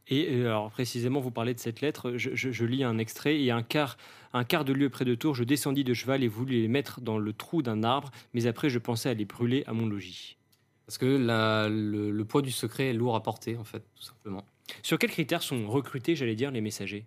Et 0.09 0.29
euh, 0.29 0.47
alors 0.47 0.71
précisément, 0.71 1.19
vous 1.19 1.31
parlez 1.31 1.53
de 1.53 1.59
cette 1.59 1.81
lettre, 1.81 2.13
je, 2.15 2.65
lis 2.65 2.83
un 2.83 2.97
extrait, 2.97 3.41
et 3.41 3.51
un 3.51 3.63
quart, 3.63 3.97
un 4.33 4.43
quart 4.43 4.63
de 4.63 4.73
lieue 4.73 4.89
près 4.89 5.05
de 5.05 5.15
Tours, 5.15 5.35
je 5.35 5.43
descendis 5.43 5.83
de 5.83 5.93
cheval 5.93 6.23
et 6.23 6.27
voulus 6.27 6.61
les 6.61 6.67
mettre 6.67 7.01
dans 7.01 7.17
le 7.17 7.33
trou 7.33 7.61
d'un 7.61 7.83
arbre, 7.83 8.11
mais 8.33 8.47
après 8.47 8.69
je 8.69 8.79
pensais 8.79 9.09
à 9.09 9.13
les 9.13 9.25
brûler 9.25 9.63
à 9.67 9.73
mon 9.73 9.85
logis. 9.85 10.37
Parce 10.85 10.97
que 10.97 11.05
le, 11.05 12.11
le, 12.11 12.25
poids 12.25 12.41
du 12.41 12.51
secret 12.51 12.87
est 12.87 12.93
lourd 12.93 13.15
à 13.15 13.21
porter, 13.21 13.57
en 13.57 13.65
fait, 13.65 13.83
tout 13.95 14.03
simplement. 14.03 14.45
Sur 14.83 14.97
quels 14.97 15.11
critères 15.11 15.43
sont 15.43 15.67
recrutés, 15.67 16.15
j'allais 16.15 16.35
dire, 16.35 16.49
les 16.49 16.61
messagers? 16.61 17.05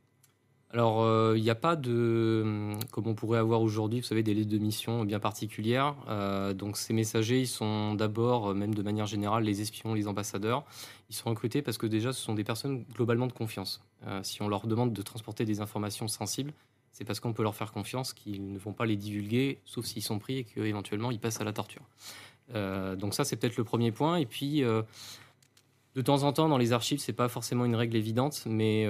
Alors, 0.72 1.02
euh, 1.02 1.34
il 1.36 1.42
n'y 1.42 1.50
a 1.50 1.56
pas 1.56 1.74
de, 1.74 2.42
hum, 2.44 2.78
comme 2.92 3.08
on 3.08 3.14
pourrait 3.14 3.40
avoir 3.40 3.60
aujourd'hui, 3.60 4.00
vous 4.00 4.06
savez, 4.06 4.22
des 4.22 4.34
listes 4.34 4.50
de 4.50 4.58
mission 4.58 5.04
bien 5.04 5.18
particulières. 5.18 5.96
Euh, 6.08 6.54
donc, 6.54 6.76
ces 6.76 6.92
messagers, 6.92 7.40
ils 7.40 7.48
sont 7.48 7.94
d'abord, 7.94 8.50
euh, 8.50 8.54
même 8.54 8.72
de 8.72 8.82
manière 8.82 9.06
générale, 9.06 9.42
les 9.42 9.60
espions, 9.60 9.94
les 9.94 10.06
ambassadeurs. 10.06 10.64
Ils 11.08 11.16
sont 11.16 11.28
recrutés 11.28 11.60
parce 11.60 11.76
que 11.76 11.86
déjà, 11.86 12.12
ce 12.12 12.20
sont 12.20 12.34
des 12.34 12.44
personnes 12.44 12.84
globalement 12.94 13.26
de 13.26 13.32
confiance. 13.32 13.82
si 14.22 14.42
on 14.42 14.48
leur 14.48 14.66
demande 14.66 14.92
de 14.92 15.02
transporter 15.02 15.44
des 15.44 15.60
informations 15.60 16.08
sensibles, 16.08 16.52
c'est 16.92 17.04
parce 17.04 17.20
qu'on 17.20 17.32
peut 17.32 17.42
leur 17.42 17.54
faire 17.54 17.72
confiance 17.72 18.12
qu'ils 18.12 18.52
ne 18.52 18.58
vont 18.58 18.72
pas 18.72 18.86
les 18.86 18.96
divulguer, 18.96 19.58
sauf 19.64 19.84
s'ils 19.84 20.02
sont 20.02 20.18
pris 20.18 20.38
et 20.38 20.44
qu'éventuellement 20.44 21.10
ils 21.10 21.18
passent 21.18 21.40
à 21.40 21.44
la 21.44 21.52
torture. 21.52 21.82
donc 22.54 23.14
ça, 23.14 23.24
c'est 23.24 23.36
peut-être 23.36 23.56
le 23.56 23.64
premier 23.64 23.90
point. 23.92 24.16
Et 24.16 24.26
puis, 24.26 24.62
de 24.62 26.02
temps 26.02 26.22
en 26.22 26.32
temps, 26.32 26.48
dans 26.48 26.58
les 26.58 26.72
archives, 26.72 27.00
c'est 27.00 27.12
pas 27.12 27.28
forcément 27.28 27.64
une 27.64 27.74
règle 27.74 27.96
évidente, 27.96 28.44
mais 28.46 28.86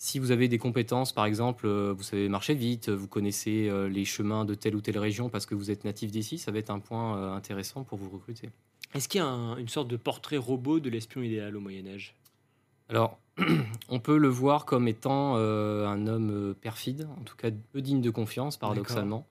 si 0.00 0.18
vous 0.18 0.30
avez 0.30 0.48
des 0.48 0.56
compétences, 0.56 1.12
par 1.12 1.26
exemple, 1.26 1.66
euh, 1.66 1.92
vous 1.94 2.02
savez 2.02 2.30
marcher 2.30 2.54
vite, 2.54 2.88
vous 2.88 3.06
connaissez 3.06 3.68
euh, 3.68 3.86
les 3.86 4.06
chemins 4.06 4.46
de 4.46 4.54
telle 4.54 4.74
ou 4.74 4.80
telle 4.80 4.96
région 4.96 5.28
parce 5.28 5.44
que 5.44 5.54
vous 5.54 5.70
êtes 5.70 5.84
natif 5.84 6.10
d'ici, 6.10 6.38
ça 6.38 6.50
va 6.50 6.58
être 6.58 6.70
un 6.70 6.78
point 6.78 7.18
euh, 7.18 7.34
intéressant 7.34 7.84
pour 7.84 7.98
vous 7.98 8.08
recruter. 8.08 8.48
Est-ce 8.94 9.10
qu'il 9.10 9.20
y 9.20 9.22
a 9.22 9.26
une 9.26 9.68
sorte 9.68 9.88
de 9.88 9.98
portrait 9.98 10.38
robot 10.38 10.80
de 10.80 10.88
l'espion 10.88 11.20
idéal 11.20 11.54
au 11.54 11.60
Moyen 11.60 11.86
Âge? 11.86 12.16
Alors, 12.88 13.18
on 13.90 14.00
peut 14.00 14.16
le 14.16 14.28
voir 14.28 14.64
comme 14.64 14.88
étant 14.88 15.36
un 15.36 16.06
homme 16.06 16.54
perfide, 16.58 17.06
en 17.20 17.22
tout 17.22 17.36
cas 17.36 17.50
peu 17.72 17.82
digne 17.82 18.00
de 18.00 18.10
confiance, 18.10 18.56
paradoxalement. 18.56 19.26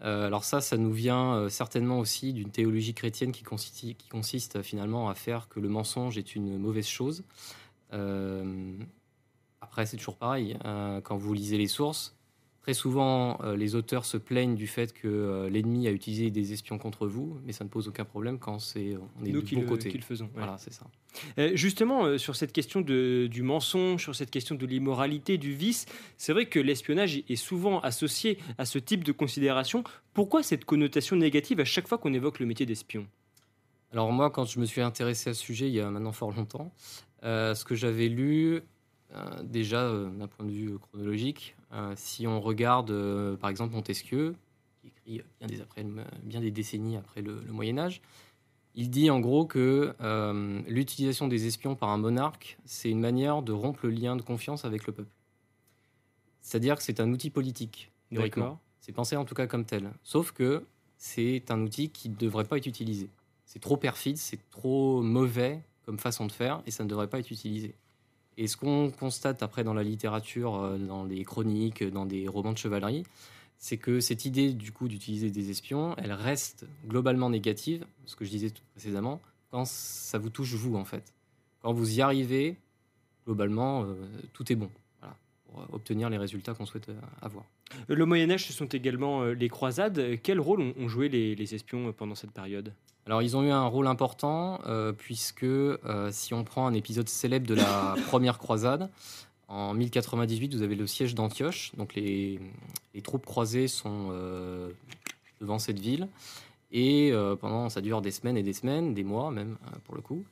alors 0.00 0.44
ça, 0.44 0.60
ça 0.60 0.76
nous 0.76 0.92
vient 0.92 1.48
certainement 1.48 1.98
aussi 1.98 2.34
d'une 2.34 2.50
théologie 2.50 2.94
chrétienne 2.94 3.32
qui 3.32 3.42
consiste, 3.42 3.96
qui 3.96 4.08
consiste, 4.08 4.62
finalement 4.62 5.08
à 5.08 5.14
faire 5.14 5.48
que 5.48 5.58
le 5.60 5.68
mensonge 5.68 6.18
est 6.18 6.36
une 6.36 6.58
mauvaise 6.58 6.86
chose. 6.86 7.24
Après, 9.70 9.86
c'est 9.86 9.96
toujours 9.96 10.16
pareil. 10.16 10.56
Hein. 10.64 11.00
quand 11.04 11.16
vous 11.16 11.32
lisez 11.32 11.56
les 11.56 11.68
sources, 11.68 12.16
très 12.60 12.74
souvent, 12.74 13.38
euh, 13.44 13.54
les 13.54 13.76
auteurs 13.76 14.04
se 14.04 14.16
plaignent 14.16 14.56
du 14.56 14.66
fait 14.66 14.92
que 14.92 15.06
euh, 15.06 15.48
l'ennemi 15.48 15.86
a 15.86 15.92
utilisé 15.92 16.32
des 16.32 16.52
espions 16.52 16.76
contre 16.76 17.06
vous, 17.06 17.38
mais 17.44 17.52
ça 17.52 17.62
ne 17.62 17.68
pose 17.68 17.86
aucun 17.86 18.04
problème 18.04 18.40
quand 18.40 18.58
c'est 18.58 18.96
on 19.20 19.24
est 19.24 19.30
Nous 19.30 19.42
du 19.42 19.54
bon 19.54 19.66
côté. 19.66 19.88
Qui 19.88 19.98
le 19.98 20.02
faisons. 20.02 20.28
Voilà, 20.34 20.58
c'est 20.58 20.72
ça. 20.72 20.86
Euh, 21.38 21.52
justement, 21.54 22.18
sur 22.18 22.34
cette 22.34 22.50
question 22.50 22.80
de, 22.80 23.28
du 23.30 23.42
mensonge, 23.42 24.02
sur 24.02 24.16
cette 24.16 24.32
question 24.32 24.56
de 24.56 24.66
l'immoralité, 24.66 25.38
du 25.38 25.52
vice, 25.52 25.86
c'est 26.16 26.32
vrai 26.32 26.46
que 26.46 26.58
l'espionnage 26.58 27.22
est 27.28 27.36
souvent 27.36 27.78
associé 27.78 28.38
à 28.58 28.64
ce 28.64 28.80
type 28.80 29.04
de 29.04 29.12
considération. 29.12 29.84
Pourquoi 30.14 30.42
cette 30.42 30.64
connotation 30.64 31.14
négative 31.14 31.60
à 31.60 31.64
chaque 31.64 31.86
fois 31.86 31.98
qu'on 31.98 32.12
évoque 32.12 32.40
le 32.40 32.46
métier 32.46 32.66
d'espion? 32.66 33.06
Alors 33.92 34.10
moi, 34.10 34.30
quand 34.30 34.46
je 34.46 34.58
me 34.58 34.66
suis 34.66 34.80
intéressé 34.80 35.30
à 35.30 35.34
ce 35.34 35.40
sujet 35.40 35.68
il 35.68 35.74
y 35.74 35.80
a 35.80 35.88
maintenant 35.88 36.12
fort 36.12 36.32
longtemps, 36.32 36.72
ce 37.22 37.64
que 37.64 37.76
j'avais 37.76 38.08
lu, 38.08 38.62
déjà, 39.42 39.90
d'un 39.90 40.26
point 40.28 40.46
de 40.46 40.50
vue 40.50 40.78
chronologique, 40.78 41.56
si 41.96 42.26
on 42.26 42.40
regarde 42.40 42.92
par 43.36 43.50
exemple 43.50 43.74
Montesquieu, 43.74 44.34
qui 44.80 44.88
écrit 44.88 45.22
bien 45.38 45.48
des, 45.48 45.60
après, 45.60 45.84
bien 46.22 46.40
des 46.40 46.50
décennies 46.50 46.96
après 46.96 47.22
le, 47.22 47.40
Moyen 47.50 47.78
Âge, 47.78 48.00
il 48.74 48.90
dit 48.90 49.10
en 49.10 49.20
gros 49.20 49.46
que 49.46 49.94
l'utilisation 50.68 51.28
des 51.28 51.46
espions 51.46 51.74
par 51.74 51.90
un 51.90 51.98
monarque, 51.98 52.58
c'est 52.64 52.90
une 52.90 53.00
manière 53.00 53.42
de 53.42 53.52
rompre 53.52 53.80
le 53.84 53.90
lien 53.90 54.16
de 54.16 54.22
confiance 54.22 54.64
avec 54.64 54.86
le 54.86 54.92
peuple. 54.92 55.14
C'est-à-dire 56.40 56.76
que 56.76 56.82
c'est 56.82 57.00
un 57.00 57.10
outil 57.12 57.30
politique, 57.30 57.90
C'est 58.80 58.92
pensé 58.92 59.16
en 59.16 59.24
tout 59.24 59.34
cas 59.34 59.46
comme 59.46 59.64
tel. 59.64 59.90
Sauf 60.02 60.32
que 60.32 60.64
c'est 60.96 61.50
un 61.50 61.60
outil 61.62 61.90
qui 61.90 62.08
ne 62.08 62.14
devrait 62.14 62.44
pas 62.44 62.58
être 62.58 62.66
utilisé. 62.66 63.08
C'est 63.44 63.60
trop 63.60 63.76
perfide, 63.76 64.16
c'est 64.16 64.48
trop 64.50 65.02
mauvais 65.02 65.62
comme 65.84 65.98
façon 65.98 66.26
de 66.26 66.32
faire 66.32 66.62
et 66.66 66.70
ça 66.70 66.84
ne 66.84 66.88
devrait 66.88 67.08
pas 67.08 67.18
être 67.18 67.30
utilisé. 67.30 67.74
Et 68.36 68.46
ce 68.46 68.56
qu'on 68.56 68.90
constate 68.90 69.42
après 69.42 69.64
dans 69.64 69.74
la 69.74 69.82
littérature, 69.82 70.56
euh, 70.56 70.78
dans 70.78 71.04
les 71.04 71.24
chroniques, 71.24 71.84
dans 71.84 72.06
des 72.06 72.28
romans 72.28 72.52
de 72.52 72.58
chevalerie, 72.58 73.04
c'est 73.58 73.76
que 73.76 74.00
cette 74.00 74.24
idée 74.24 74.52
du 74.52 74.72
coup 74.72 74.88
d'utiliser 74.88 75.30
des 75.30 75.50
espions, 75.50 75.94
elle 75.98 76.12
reste 76.12 76.66
globalement 76.86 77.28
négative, 77.28 77.86
ce 78.06 78.16
que 78.16 78.24
je 78.24 78.30
disais 78.30 78.52
précédemment, 78.72 79.20
quand 79.50 79.66
ça 79.66 80.18
vous 80.18 80.30
touche 80.30 80.54
vous 80.54 80.76
en 80.76 80.84
fait. 80.84 81.12
Quand 81.60 81.72
vous 81.72 81.98
y 81.98 82.00
arrivez, 82.00 82.56
globalement, 83.26 83.84
euh, 83.84 83.94
tout 84.32 84.50
est 84.50 84.56
bon 84.56 84.70
pour 85.50 85.74
obtenir 85.74 86.10
les 86.10 86.18
résultats 86.18 86.54
qu'on 86.54 86.66
souhaite 86.66 86.88
euh, 86.88 86.94
avoir. 87.20 87.44
Le 87.88 88.06
Moyen 88.06 88.30
Âge, 88.30 88.46
ce 88.46 88.52
sont 88.52 88.66
également 88.66 89.24
les 89.24 89.48
croisades. 89.48 90.18
Quel 90.22 90.40
rôle 90.40 90.60
ont 90.60 90.88
joué 90.88 91.08
les 91.08 91.54
espions 91.54 91.92
pendant 91.92 92.14
cette 92.14 92.32
période? 92.32 92.72
Alors 93.06 93.22
ils 93.22 93.36
ont 93.36 93.42
eu 93.42 93.50
un 93.50 93.66
rôle 93.66 93.86
important 93.86 94.60
euh, 94.66 94.92
puisque 94.92 95.42
euh, 95.42 96.10
si 96.12 96.34
on 96.34 96.44
prend 96.44 96.66
un 96.66 96.74
épisode 96.74 97.08
célèbre 97.08 97.46
de 97.46 97.54
la 97.54 97.96
première 98.06 98.38
croisade, 98.38 98.90
en 99.48 99.74
1098 99.74 100.54
vous 100.54 100.62
avez 100.62 100.76
le 100.76 100.86
siège 100.86 101.14
d'Antioche, 101.14 101.72
donc 101.76 101.94
les, 101.94 102.40
troupes 103.02 103.26
croisées 103.26 103.66
sont 103.68 104.10
euh, 104.12 104.70
devant 105.40 105.58
cette 105.58 105.80
ville 105.80 106.08
et 106.70 107.12
pendant 107.40 107.68
ça 107.68 107.80
dure 107.80 108.00
des 108.00 108.12
semaines 108.12 108.36
et 108.36 108.44
des 108.44 108.52
semaines, 108.52 108.94
des 108.94 109.02
mois 109.02 109.32
même 109.32 109.56
pour 109.82 109.96
le 109.96 110.02
coup. 110.02 110.24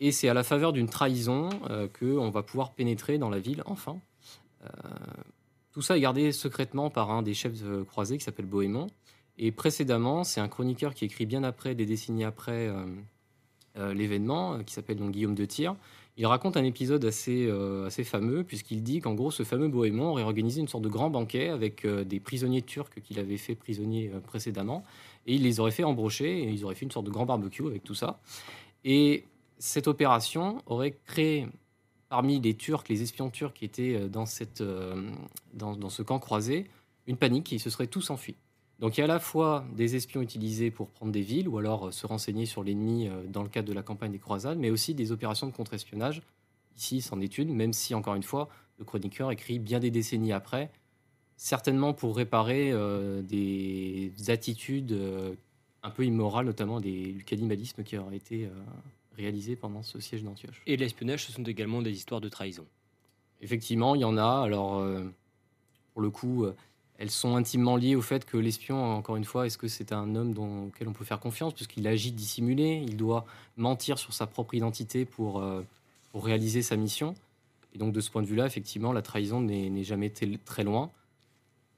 Et 0.00 0.10
c'est 0.10 0.30
à 0.30 0.34
la 0.34 0.44
faveur 0.44 0.72
d'une 0.72 0.88
trahison 0.88 1.50
qu'on 2.00 2.30
va 2.30 2.42
pouvoir 2.42 2.72
pénétrer 2.72 3.18
dans 3.18 3.28
la 3.28 3.38
ville 3.38 3.62
enfin. 3.66 4.00
Tout 5.72 5.82
ça 5.82 5.96
est 5.96 6.00
gardé 6.00 6.32
secrètement 6.32 6.90
par 6.90 7.10
un 7.10 7.22
des 7.22 7.34
chefs 7.34 7.62
croisés 7.86 8.18
qui 8.18 8.24
s'appelle 8.24 8.46
Bohémond. 8.46 8.88
Et 9.38 9.50
précédemment, 9.50 10.24
c'est 10.24 10.40
un 10.40 10.48
chroniqueur 10.48 10.94
qui 10.94 11.04
écrit 11.04 11.26
bien 11.26 11.42
après, 11.42 11.74
des 11.74 11.86
décennies 11.86 12.24
après 12.24 12.68
euh, 12.68 12.84
euh, 13.78 13.94
l'événement, 13.94 14.54
euh, 14.54 14.62
qui 14.62 14.74
s'appelle 14.74 14.96
donc 14.96 15.12
Guillaume 15.12 15.34
de 15.34 15.44
Tyr. 15.44 15.74
Il 16.18 16.26
raconte 16.26 16.58
un 16.58 16.64
épisode 16.64 17.02
assez, 17.06 17.50
assez 17.86 18.04
fameux, 18.04 18.44
puisqu'il 18.44 18.82
dit 18.82 19.00
qu'en 19.00 19.14
gros, 19.14 19.30
ce 19.30 19.44
fameux 19.44 19.68
Bohémond 19.68 20.10
aurait 20.10 20.24
organisé 20.24 20.60
une 20.60 20.68
sorte 20.68 20.84
de 20.84 20.90
grand 20.90 21.08
banquet 21.08 21.48
avec 21.48 21.86
des 21.86 22.20
prisonniers 22.20 22.60
turcs 22.60 23.00
qu'il 23.02 23.18
avait 23.18 23.38
fait 23.38 23.54
prisonniers 23.54 24.12
précédemment, 24.26 24.84
et 25.26 25.36
il 25.36 25.42
les 25.42 25.58
aurait 25.58 25.70
fait 25.70 25.84
embrocher, 25.84 26.42
et 26.42 26.50
ils 26.50 26.66
auraient 26.66 26.74
fait 26.74 26.84
une 26.84 26.90
sorte 26.90 27.06
de 27.06 27.10
grand 27.10 27.24
barbecue 27.24 27.66
avec 27.66 27.82
tout 27.82 27.94
ça. 27.94 28.20
Et 28.84 29.24
cette 29.56 29.88
opération 29.88 30.58
aurait 30.66 30.98
créé 31.06 31.48
parmi 32.12 32.40
les 32.40 32.54
Turcs, 32.54 32.84
les 32.90 33.00
espions 33.00 33.30
turcs 33.30 33.54
qui 33.54 33.64
étaient 33.64 34.06
dans, 34.10 34.26
cette, 34.26 34.62
dans, 35.54 35.76
dans 35.76 35.88
ce 35.88 36.02
camp 36.02 36.18
croisé, 36.18 36.66
une 37.06 37.16
panique, 37.16 37.50
ils 37.52 37.58
se 37.58 37.70
seraient 37.70 37.86
tous 37.86 38.10
enfuis. 38.10 38.36
Donc 38.82 38.98
il 38.98 39.00
y 39.00 39.02
a 39.02 39.04
à 39.04 39.08
la 39.08 39.20
fois 39.20 39.64
des 39.76 39.94
espions 39.94 40.22
utilisés 40.22 40.72
pour 40.72 40.90
prendre 40.90 41.12
des 41.12 41.20
villes 41.20 41.48
ou 41.48 41.56
alors 41.56 41.86
euh, 41.86 41.90
se 41.92 42.04
renseigner 42.04 42.46
sur 42.46 42.64
l'ennemi 42.64 43.06
euh, 43.06 43.22
dans 43.28 43.44
le 43.44 43.48
cadre 43.48 43.68
de 43.68 43.72
la 43.72 43.84
campagne 43.84 44.10
des 44.10 44.18
croisades, 44.18 44.58
mais 44.58 44.70
aussi 44.70 44.92
des 44.92 45.12
opérations 45.12 45.46
de 45.46 45.52
contre-espionnage. 45.52 46.20
Ici, 46.76 47.00
c'en 47.00 47.20
est 47.20 47.38
une, 47.38 47.54
même 47.54 47.72
si, 47.72 47.94
encore 47.94 48.16
une 48.16 48.24
fois, 48.24 48.48
le 48.78 48.84
chroniqueur 48.84 49.30
écrit 49.30 49.60
bien 49.60 49.78
des 49.78 49.92
décennies 49.92 50.32
après, 50.32 50.72
certainement 51.36 51.94
pour 51.94 52.16
réparer 52.16 52.72
euh, 52.72 53.22
des 53.22 54.12
attitudes 54.28 54.98
un 55.84 55.90
peu 55.90 56.04
immorales, 56.04 56.46
notamment 56.46 56.80
des, 56.80 57.12
du 57.12 57.24
cannibalisme 57.24 57.84
qui 57.84 57.96
aurait 57.96 58.16
été 58.16 58.48
réalisé 59.16 59.56
pendant 59.56 59.82
ce 59.82 60.00
siège 60.00 60.22
d'Antioche. 60.22 60.62
Et 60.66 60.76
l'espionnage, 60.76 61.26
ce 61.26 61.32
sont 61.32 61.42
également 61.44 61.82
des 61.82 61.92
histoires 61.92 62.20
de 62.20 62.28
trahison. 62.28 62.66
Effectivement, 63.40 63.94
il 63.94 64.00
y 64.00 64.04
en 64.04 64.16
a. 64.16 64.42
Alors, 64.44 64.84
pour 65.92 66.02
le 66.02 66.10
coup, 66.10 66.46
elles 66.98 67.10
sont 67.10 67.34
intimement 67.34 67.74
liées 67.74 67.96
au 67.96 68.00
fait 68.00 68.24
que 68.24 68.36
l'espion, 68.36 68.80
encore 68.94 69.16
une 69.16 69.24
fois, 69.24 69.46
est-ce 69.46 69.58
que 69.58 69.66
c'est 69.66 69.92
un 69.92 70.14
homme 70.14 70.34
dont, 70.34 70.66
auquel 70.66 70.86
on 70.86 70.92
peut 70.92 71.04
faire 71.04 71.18
confiance? 71.18 71.52
Puisqu'il 71.52 71.88
agit 71.88 72.12
dissimulé, 72.12 72.80
il 72.86 72.96
doit 72.96 73.26
mentir 73.56 73.98
sur 73.98 74.14
sa 74.14 74.28
propre 74.28 74.54
identité 74.54 75.04
pour, 75.04 75.40
euh, 75.40 75.62
pour 76.12 76.24
réaliser 76.24 76.62
sa 76.62 76.76
mission. 76.76 77.14
Et 77.74 77.78
donc, 77.78 77.92
de 77.92 78.00
ce 78.00 78.08
point 78.08 78.22
de 78.22 78.28
vue-là, 78.28 78.46
effectivement, 78.46 78.92
la 78.92 79.02
trahison 79.02 79.40
n'est 79.40 79.82
jamais 79.82 80.10
très 80.10 80.62
loin. 80.62 80.90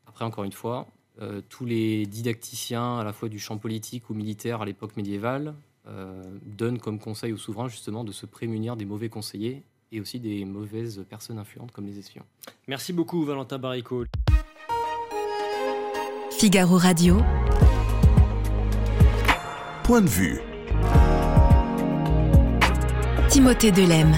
Après, 0.06 0.26
encore 0.26 0.44
une 0.44 0.52
fois, 0.52 0.88
euh, 1.22 1.40
tous 1.48 1.64
les 1.64 2.04
didacticiens, 2.04 2.98
à 2.98 3.04
la 3.04 3.12
fois 3.12 3.30
du 3.30 3.38
champ 3.38 3.56
politique 3.56 4.10
ou 4.10 4.14
militaire 4.14 4.60
à 4.60 4.66
l'époque 4.66 4.96
médiévale, 4.96 5.54
euh, 5.86 6.22
donnent 6.42 6.78
comme 6.78 6.98
conseil 6.98 7.32
aux 7.32 7.36
souverains 7.36 7.68
justement 7.68 8.04
de 8.04 8.12
se 8.12 8.26
prémunir 8.26 8.76
des 8.76 8.84
mauvais 8.84 9.08
conseillers 9.08 9.62
et 9.92 10.00
aussi 10.00 10.18
des 10.18 10.44
mauvaises 10.44 11.04
personnes 11.08 11.38
influentes 11.38 11.72
comme 11.72 11.86
les 11.86 11.98
espions. 11.98 12.24
Merci 12.66 12.92
beaucoup, 12.92 13.24
Valentin 13.24 13.58
Baricot. 13.58 14.04
Figaro 16.38 16.78
Radio. 16.78 17.20
Point 19.84 20.00
de 20.00 20.08
vue. 20.08 20.40
Timothée 23.28 23.72
Delem. 23.72 24.14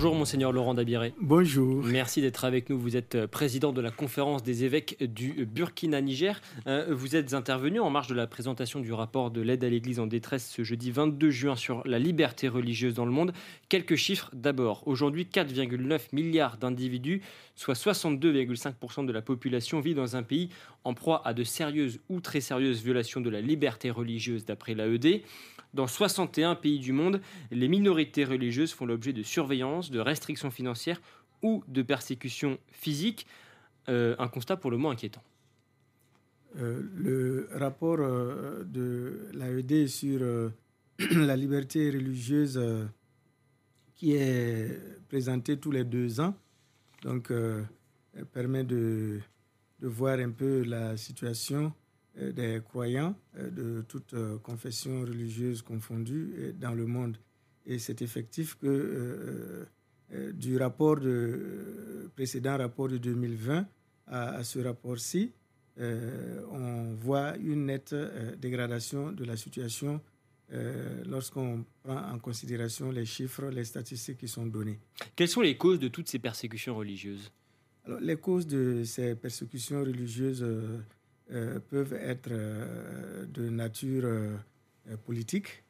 Bonjour 0.00 0.14
monseigneur 0.14 0.50
Laurent 0.50 0.72
Dabiré. 0.72 1.12
Bonjour. 1.20 1.84
Merci 1.84 2.22
d'être 2.22 2.46
avec 2.46 2.70
nous. 2.70 2.78
Vous 2.78 2.96
êtes 2.96 3.16
euh, 3.16 3.26
président 3.26 3.70
de 3.70 3.82
la 3.82 3.90
conférence 3.90 4.42
des 4.42 4.64
évêques 4.64 4.96
du 4.98 5.44
Burkina-Niger. 5.44 6.40
Euh, 6.66 6.86
vous 6.88 7.16
êtes 7.16 7.34
intervenu 7.34 7.80
en 7.80 7.90
marge 7.90 8.06
de 8.08 8.14
la 8.14 8.26
présentation 8.26 8.80
du 8.80 8.94
rapport 8.94 9.30
de 9.30 9.42
l'aide 9.42 9.62
à 9.62 9.68
l'Église 9.68 10.00
en 10.00 10.06
détresse 10.06 10.48
ce 10.48 10.64
jeudi 10.64 10.90
22 10.90 11.28
juin 11.28 11.54
sur 11.54 11.86
la 11.86 11.98
liberté 11.98 12.48
religieuse 12.48 12.94
dans 12.94 13.04
le 13.04 13.10
monde. 13.10 13.34
Quelques 13.70 13.94
chiffres 13.94 14.30
d'abord. 14.32 14.82
Aujourd'hui, 14.88 15.28
4,9 15.32 16.08
milliards 16.10 16.56
d'individus, 16.56 17.22
soit 17.54 17.74
62,5% 17.74 19.06
de 19.06 19.12
la 19.12 19.22
population, 19.22 19.78
vit 19.78 19.94
dans 19.94 20.16
un 20.16 20.24
pays 20.24 20.48
en 20.82 20.92
proie 20.92 21.22
à 21.24 21.34
de 21.34 21.44
sérieuses 21.44 22.00
ou 22.08 22.20
très 22.20 22.40
sérieuses 22.40 22.82
violations 22.82 23.20
de 23.20 23.30
la 23.30 23.40
liberté 23.40 23.92
religieuse 23.92 24.44
d'après 24.44 24.74
l'AED. 24.74 25.22
Dans 25.72 25.86
61 25.86 26.56
pays 26.56 26.80
du 26.80 26.90
monde, 26.90 27.20
les 27.52 27.68
minorités 27.68 28.24
religieuses 28.24 28.72
font 28.72 28.86
l'objet 28.86 29.12
de 29.12 29.22
surveillance, 29.22 29.92
de 29.92 30.00
restrictions 30.00 30.50
financières 30.50 31.00
ou 31.40 31.62
de 31.68 31.82
persécutions 31.82 32.58
physiques. 32.72 33.24
Euh, 33.88 34.16
un 34.18 34.26
constat 34.26 34.56
pour 34.56 34.72
le 34.72 34.78
moins 34.78 34.94
inquiétant. 34.94 35.22
Euh, 36.56 36.82
le 36.96 37.48
rapport 37.52 37.98
euh, 38.00 38.64
de 38.64 39.28
l'AED 39.32 39.86
sur 39.86 40.50
la 41.12 41.36
liberté 41.36 41.88
religieuse 41.88 42.58
qui 44.00 44.12
est 44.12 44.80
présenté 45.10 45.58
tous 45.58 45.70
les 45.72 45.84
deux 45.84 46.20
ans, 46.20 46.34
donc 47.02 47.30
permet 48.32 48.64
de, 48.64 49.20
de, 49.78 49.88
voir 49.88 50.18
un 50.18 50.30
peu 50.30 50.62
la 50.62 50.96
situation 50.96 51.70
euh, 52.16 52.32
des 52.32 52.62
croyants 52.64 53.14
euh, 53.36 53.50
de 53.50 53.82
toutes 53.86 54.14
euh, 54.14 54.38
confessions 54.38 55.02
religieuses 55.02 55.60
confondues 55.60 56.54
dans 56.58 56.72
le 56.72 56.86
monde. 56.86 57.18
Et 57.66 57.78
c'est 57.78 58.00
effectif 58.00 58.56
que 58.56 59.66
du 60.32 60.56
rapport 60.56 60.98
de, 60.98 62.10
précédent 62.16 62.56
rapport 62.56 62.88
de 62.88 62.96
2020 62.96 63.66
à, 64.06 64.42
ce 64.42 64.60
rapport-ci, 64.60 65.34
on 65.78 66.94
voit 66.98 67.36
une 67.36 67.66
nette 67.66 67.94
dégradation 68.40 69.12
de 69.12 69.24
la 69.24 69.36
situation 69.36 70.00
lorsqu'on 71.06 71.64
prend 71.82 72.10
en 72.12 72.18
considération 72.18 72.90
les 72.90 73.04
chiffres, 73.04 73.46
les 73.46 73.64
statistiques 73.64 74.18
qui 74.18 74.28
sont 74.28 74.46
données. 74.46 74.78
Quelles 75.14 75.28
sont 75.28 75.40
les 75.42 75.56
causes 75.56 75.78
de 75.78 75.88
toutes 75.88 76.08
ces 76.08 76.18
persécutions 76.18 76.74
religieuses? 76.76 77.30
Alors, 77.84 78.00
Les 78.00 78.16
causes 78.16 78.46
de 78.46 78.82
ces 78.84 79.14
persécutions 79.14 79.80
religieuses 79.80 80.44
euh, 81.32 81.60
peuvent 81.60 81.92
être 81.92 82.30
euh, 82.32 83.24
de 83.26 83.48
nature 83.48 84.02
euh, 84.04 84.36
politique, 85.04 85.62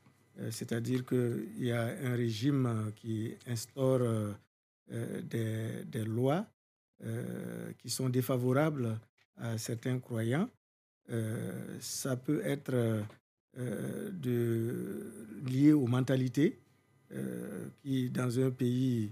c'est-à-dire 0.51 1.05
qu'il 1.05 1.51
y 1.59 1.71
a 1.71 1.83
un 1.83 2.14
régime 2.16 2.93
qui 2.97 3.35
instaure 3.47 4.35
des, 4.88 5.85
des, 5.85 6.05
lois 6.05 6.47
qui 7.79 7.90
sont 7.90 8.09
défavorables 8.09 8.99
à 9.37 9.59
certains 9.59 9.99
croyants. 9.99 10.49
ça 11.81 12.16
peut 12.16 12.40
être 12.43 13.05
de, 13.56 15.12
lié 15.46 15.72
aux 15.72 15.86
mentalités 15.86 16.58
qui, 17.82 18.11
dans 18.11 18.38
un 18.38 18.51
pays, 18.51 19.11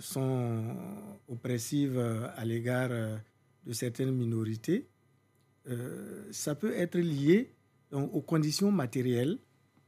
sont 0.00 0.76
oppressives 1.28 1.98
à 2.36 2.44
l'égard 2.44 2.90
de 3.66 3.72
certaines 3.72 4.12
minorités. 4.12 4.86
Euh, 5.68 6.26
ça 6.32 6.54
peut 6.54 6.72
être 6.74 6.98
lié 6.98 7.54
aux 7.92 8.20
conditions 8.22 8.72
matérielles 8.72 9.38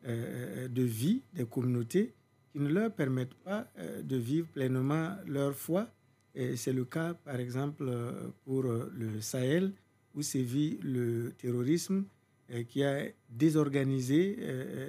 euh, 0.07 0.68
de 0.68 0.82
vie 0.82 1.22
des 1.32 1.47
communautés 1.47 2.14
qui 2.53 2.61
ne 2.61 2.68
leur 2.68 2.92
permettent 2.95 3.34
pas 3.34 3.66
de 4.03 4.16
vivre 4.16 4.47
pleinement 4.49 5.16
leur 5.26 5.55
foi. 5.55 5.88
C'est 6.34 6.72
le 6.72 6.84
cas, 6.84 7.14
par 7.14 7.36
exemple, 7.36 7.92
pour 8.45 8.62
le 8.62 9.20
Sahel, 9.20 9.72
où 10.14 10.22
sévit 10.22 10.78
le 10.82 11.32
terrorisme 11.38 12.05
qui 12.68 12.84
a 12.84 13.05
désorganisé 13.30 14.38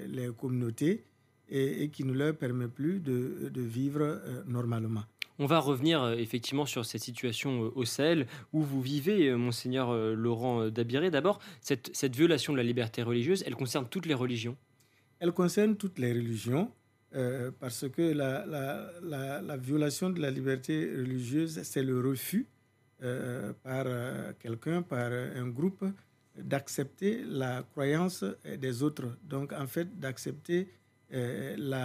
les 0.08 0.30
communautés 0.38 1.06
et, 1.50 1.90
qui 1.90 2.04
ne 2.04 2.14
leur 2.14 2.36
permet 2.36 2.68
plus 2.68 3.00
de, 3.00 3.50
de 3.54 3.62
vivre 3.62 4.22
normalement. 4.48 5.04
On 5.38 5.48
va 5.48 5.60
revenir 5.60 6.02
euh, 6.02 6.16
effectivement 6.16 6.66
sur 6.66 6.86
cette 6.86 7.02
situation 7.02 7.66
euh, 7.66 7.72
au 7.76 7.84
Sahel 7.84 8.26
où 8.54 8.62
vous 8.62 8.82
vivez, 8.82 9.28
euh, 9.28 9.36
monseigneur 9.36 9.94
Laurent 10.16 10.70
Dabiré. 10.70 11.12
D'abord, 11.12 11.40
cette, 11.62 12.16
violation 12.16 12.54
de 12.54 12.58
la 12.58 12.64
liberté 12.64 13.04
religieuse, 13.04 13.44
elle 13.46 13.56
concerne 13.56 13.88
toutes 13.90 14.06
les 14.06 14.14
religions? 14.14 14.56
Elle 15.20 15.34
concerne 15.34 15.76
toutes 15.76 16.00
les 16.00 16.14
religions 16.14 16.72
parce 17.62 17.88
que 17.88 18.02
la, 18.12 19.58
violation 19.58 20.10
de 20.10 20.20
la 20.20 20.30
liberté 20.30 20.92
religieuse, 20.98 21.62
c'est 21.64 21.82
le 21.82 22.02
refus 22.02 22.46
par 23.64 23.86
quelqu'un, 24.40 24.82
par 24.82 25.12
un 25.14 25.48
groupe, 25.48 25.86
d'accepter 26.38 27.24
la 27.26 27.64
croyance 27.64 28.26
des 28.60 28.84
autres. 28.84 29.18
Donc, 29.24 29.54
en 29.54 29.68
fait, 29.68 30.00
d'accepter 30.00 30.70
le 31.12 31.78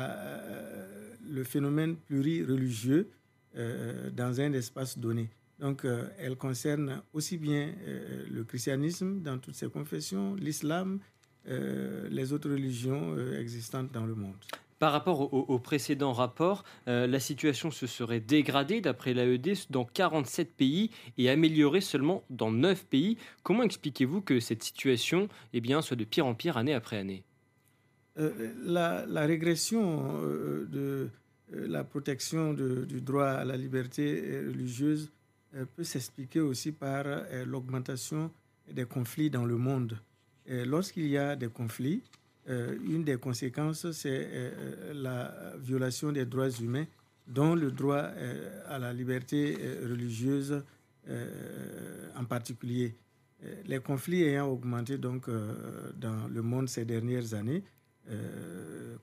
phénomène 1.45 1.97
plurireligieux 1.97 3.11
euh, 3.57 4.11
dans 4.11 4.41
un 4.41 4.53
espace 4.53 4.97
donné. 4.97 5.29
Donc, 5.59 5.85
euh, 5.85 6.09
elle 6.19 6.37
concerne 6.37 7.03
aussi 7.13 7.37
bien 7.37 7.75
euh, 7.85 8.25
le 8.31 8.45
christianisme 8.45 9.23
dans 9.23 9.39
toutes 9.39 9.57
ses 9.57 9.69
confessions, 9.69 10.37
l'islam, 10.37 11.01
les 11.47 12.33
autres 12.33 12.51
religions 12.51 13.17
existantes 13.39 13.91
dans 13.91 14.07
le 14.07 14.15
monde. 14.15 14.37
Par 14.81 14.91
rapport 14.93 15.33
au, 15.33 15.59
précédent 15.61 16.13
rapport, 16.13 16.65
la 16.87 17.21
situation 17.21 17.71
se 17.71 17.87
serait 17.87 18.19
dégradée, 18.19 18.81
d'après 18.81 19.15
l'AED, 19.15 19.55
dans 19.69 19.85
47 19.85 20.57
pays 20.57 20.91
et 21.19 21.29
améliorée 21.29 21.83
seulement 21.83 22.25
dans 22.31 22.51
9 22.51 22.87
pays. 22.87 23.19
Comment 23.43 23.63
expliquez-vous 23.63 24.23
que 24.23 24.41
cette 24.41 24.63
situation 24.63 25.29
eh 25.53 25.63
soit 25.83 25.97
de 25.97 26.05
pire 26.05 26.27
en 26.27 26.35
pire 26.35 26.57
année 26.57 26.75
après 26.75 26.97
année? 26.97 27.25
La, 28.17 29.05
la, 29.07 29.27
régression 29.27 30.19
de, 30.69 31.11
euh, 31.55 31.67
la 31.69 31.85
protection 31.85 32.55
du 32.55 33.01
droit 33.01 33.29
à 33.29 33.45
la 33.45 33.57
liberté 33.57 34.41
religieuse 34.47 35.11
euh, 35.55 35.65
peut 35.77 35.85
s'expliquer 35.85 36.41
aussi 36.41 36.73
par 36.73 37.05
euh, 37.07 37.45
l'augmentation 37.45 38.31
des 38.71 38.85
conflits 38.85 39.31
dans 39.31 39.45
le 39.45 39.57
monde. 39.57 39.99
Lorsqu'il 40.47 41.07
y 41.07 41.17
a 41.17 41.37
des 41.37 41.47
conflits, 41.47 42.03
une 42.85 43.05
des 43.05 43.17
conséquences, 43.17 43.91
c'est 43.93 44.29
la 44.93 45.55
violation 45.59 46.11
des 46.13 46.27
droits 46.27 46.51
humains, 46.51 46.87
dont 47.27 47.55
le 47.55 47.71
droit 47.71 48.11
à 48.67 48.79
la 48.79 48.93
liberté 48.93 49.57
religieuse 49.83 50.63
en 51.09 52.25
particulier. 52.25 52.95
Les 53.67 53.79
conflits 53.79 54.23
ayant 54.25 54.49
augmenté 54.49 54.99
donc 54.99 55.29
dans 55.31 56.27
le 56.29 56.43
monde 56.43 56.69
ces 56.69 56.85
dernières 56.85 57.35
années, 57.35 57.63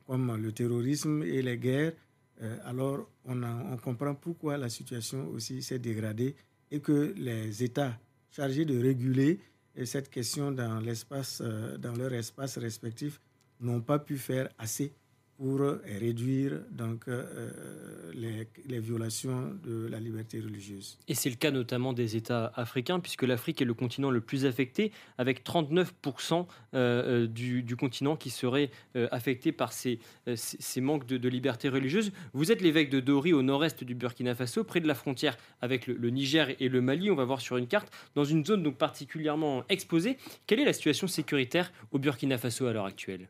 comme 0.05 0.35
le 0.41 0.51
terrorisme 0.51 1.23
et 1.23 1.41
les 1.41 1.57
guerres, 1.57 1.93
euh, 2.41 2.57
alors 2.65 3.09
on, 3.25 3.41
on, 3.43 3.77
comprend 3.77 4.13
pourquoi 4.13 4.57
la 4.57 4.69
situation 4.69 5.27
aussi 5.29 5.63
s'est 5.63 5.79
dégradée 5.79 6.35
et 6.69 6.79
que 6.81 7.13
les 7.17 7.63
États 7.63 7.97
chargés 8.29 8.63
de 8.65 8.79
réguler 8.79 9.39
euh, 9.77 9.85
cette 9.85 10.09
question 10.09 10.51
dans, 10.51 10.79
l'espace, 10.79 11.41
euh, 11.43 11.77
dans 11.77 11.93
leur 11.93 12.13
espace 12.13 12.59
respectif 12.59 13.19
n'ont 13.61 13.81
pas 13.81 13.99
pu 13.99 14.17
faire 14.17 14.49
assez 14.57 14.93
pour 15.37 15.61
réduire 15.85 16.61
donc, 16.71 17.07
euh, 17.07 17.23
euh, 17.35 18.45
les, 18.65 18.79
violations 18.79 19.55
de 19.63 19.87
la 19.87 19.99
liberté 19.99 20.39
religieuse. 20.39 20.97
Et 21.07 21.13
c'est 21.13 21.29
le 21.29 21.35
cas 21.35 21.51
notamment 21.51 21.93
des 21.93 22.15
États 22.15 22.51
africains, 22.55 22.99
puisque 22.99 23.21
l'Afrique 23.21 23.61
est 23.61 23.65
le 23.65 23.75
continent 23.75 24.09
le 24.09 24.21
plus 24.21 24.45
affecté, 24.45 24.91
avec 25.19 25.45
39% 25.45 26.47
euh, 26.73 27.27
du, 27.27 27.61
du, 27.61 27.75
continent 27.75 28.15
qui 28.15 28.31
serait 28.31 28.71
affecté 29.11 29.51
par 29.51 29.73
ces, 29.73 29.99
ces, 30.35 30.81
manques 30.81 31.05
de, 31.05 31.17
de, 31.17 31.29
liberté 31.29 31.69
religieuse. 31.69 32.11
Vous 32.33 32.51
êtes 32.51 32.61
l'évêque 32.61 32.89
de 32.89 32.99
Dori, 32.99 33.33
au 33.33 33.43
nord-est 33.43 33.83
du 33.83 33.93
Burkina 33.93 34.33
Faso, 34.33 34.63
près 34.63 34.79
de 34.79 34.87
la 34.87 34.95
frontière 34.95 35.37
avec 35.61 35.85
le, 35.85 35.93
le, 35.93 36.09
Niger 36.09 36.55
et 36.59 36.67
le 36.67 36.81
Mali. 36.81 37.11
On 37.11 37.15
va 37.15 37.25
voir 37.25 37.41
sur 37.41 37.57
une 37.57 37.67
carte, 37.67 37.91
dans 38.15 38.25
une 38.25 38.43
zone 38.43 38.63
donc 38.63 38.77
particulièrement 38.77 39.63
exposée. 39.69 40.17
Quelle 40.47 40.59
est 40.59 40.65
la 40.65 40.73
situation 40.73 41.07
sécuritaire 41.07 41.71
au 41.91 41.99
Burkina 41.99 42.37
Faso 42.39 42.65
à 42.65 42.73
l'heure 42.73 42.85
actuelle? 42.85 43.27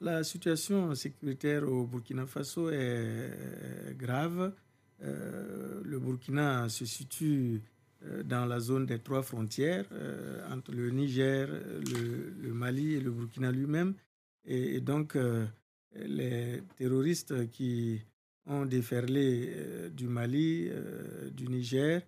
La 0.00 0.24
situation 0.24 0.94
sécuritaire 0.94 1.64
au 1.68 1.86
Burkina 1.86 2.26
Faso 2.26 2.70
est 2.70 3.94
grave. 3.96 4.52
Euh, 5.02 5.80
le 5.84 5.98
Burkina 5.98 6.68
se 6.68 6.84
situe 6.84 7.60
euh, 8.04 8.22
dans 8.22 8.46
la 8.46 8.60
zone 8.60 8.86
des 8.86 8.98
trois 9.00 9.22
frontières 9.22 9.86
euh, 9.92 10.46
entre 10.50 10.72
le 10.72 10.90
Niger, 10.90 11.48
le, 11.48 12.52
Mali 12.52 12.94
et 12.94 13.00
le 13.00 13.10
Burkina 13.10 13.50
lui-même. 13.50 13.94
Et, 14.46 14.80
donc, 14.80 15.16
les 15.94 16.62
terroristes 16.76 17.48
qui 17.50 17.98
ont 18.46 18.66
déferlé 18.66 19.88
du 19.90 20.06
Mali, 20.06 20.68
du 21.32 21.48
Niger, 21.48 22.02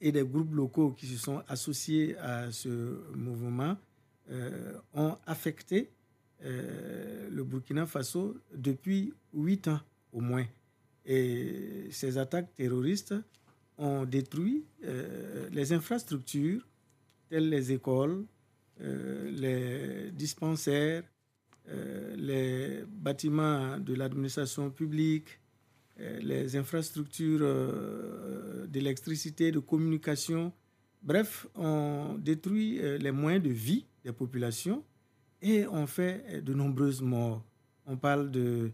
et 0.00 0.10
des 0.10 0.24
groupes 0.24 0.52
locaux 0.52 0.90
qui 0.90 1.06
se 1.06 1.16
sont 1.16 1.44
associés 1.46 2.16
à 2.18 2.50
ce 2.50 2.68
mouvement 3.14 3.76
ont 4.94 5.16
affecté 5.26 5.92
euh, 6.44 7.28
le 7.30 7.42
Burkina 7.44 7.86
Faso 7.86 8.36
depuis 8.54 9.14
huit 9.32 9.66
ans 9.68 9.80
au 10.12 10.20
moins. 10.20 10.44
Et 11.06 11.88
ces 11.90 12.18
attaques 12.18 12.54
terroristes 12.54 13.14
ont 13.78 14.04
détruit 14.04 14.64
euh, 14.84 15.48
les 15.50 15.72
infrastructures 15.72 16.66
telles 17.30 17.48
les 17.48 17.72
écoles, 17.72 18.26
euh, 18.80 19.30
les 19.30 20.10
dispensaires, 20.12 21.02
les 22.16 22.84
bâtiments 22.86 23.78
de 23.78 23.94
l'administration 23.94 24.70
publique, 24.70 25.40
les 25.98 26.56
infrastructures 26.56 27.40
d'électricité, 28.68 29.50
de 29.50 29.60
communication. 29.60 30.52
Bref, 31.02 31.46
ont 31.54 32.18
détruit 32.18 32.78
les 32.98 33.10
moyens 33.12 33.42
de 33.42 33.48
vie 33.48 33.86
des 34.04 34.12
populations 34.12 34.84
et 35.44 35.66
on 35.68 35.86
fait 35.86 36.42
de 36.42 36.54
nombreuses 36.54 37.02
morts. 37.02 37.44
On 37.86 37.96
parle 37.96 38.30
de 38.30 38.72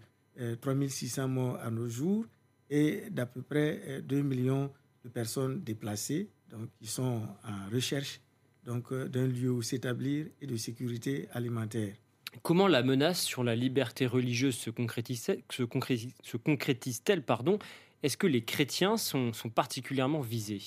3600 0.61 1.23
euh, 1.23 1.27
morts 1.27 1.59
à 1.61 1.71
nos 1.71 1.89
jours 1.89 2.25
et 2.71 3.11
d'à 3.11 3.27
peu 3.27 3.43
près 3.43 4.01
2 4.03 4.17
euh, 4.17 4.23
millions 4.23 4.73
de 5.05 5.09
personnes 5.09 5.63
déplacées, 5.63 6.31
donc 6.49 6.71
qui 6.79 6.87
sont 6.87 7.23
en 7.45 7.71
recherche 7.73 8.21
donc 8.65 8.93
euh, 8.93 9.09
d'un 9.09 9.27
lieu 9.27 9.51
où 9.51 9.63
s'établir 9.63 10.27
et 10.41 10.47
de 10.47 10.57
sécurité 10.57 11.29
alimentaire. 11.33 11.95
Comment 12.43 12.69
la 12.69 12.85
menace 12.85 13.21
sur 13.21 13.43
la 13.43 13.57
liberté 13.57 14.07
religieuse 14.07 14.55
se 14.55 14.71
concrétise-t-elle 14.71 15.43
se 15.51 16.37
concrétise, 16.37 17.03
pardon? 17.27 17.59
Est-ce 18.05 18.17
que 18.17 18.29
les 18.29 18.45
chrétiens 18.45 18.97
sont, 18.97 19.33
sont 19.33 19.51
particulièrement 19.51 20.21
visés? 20.21 20.63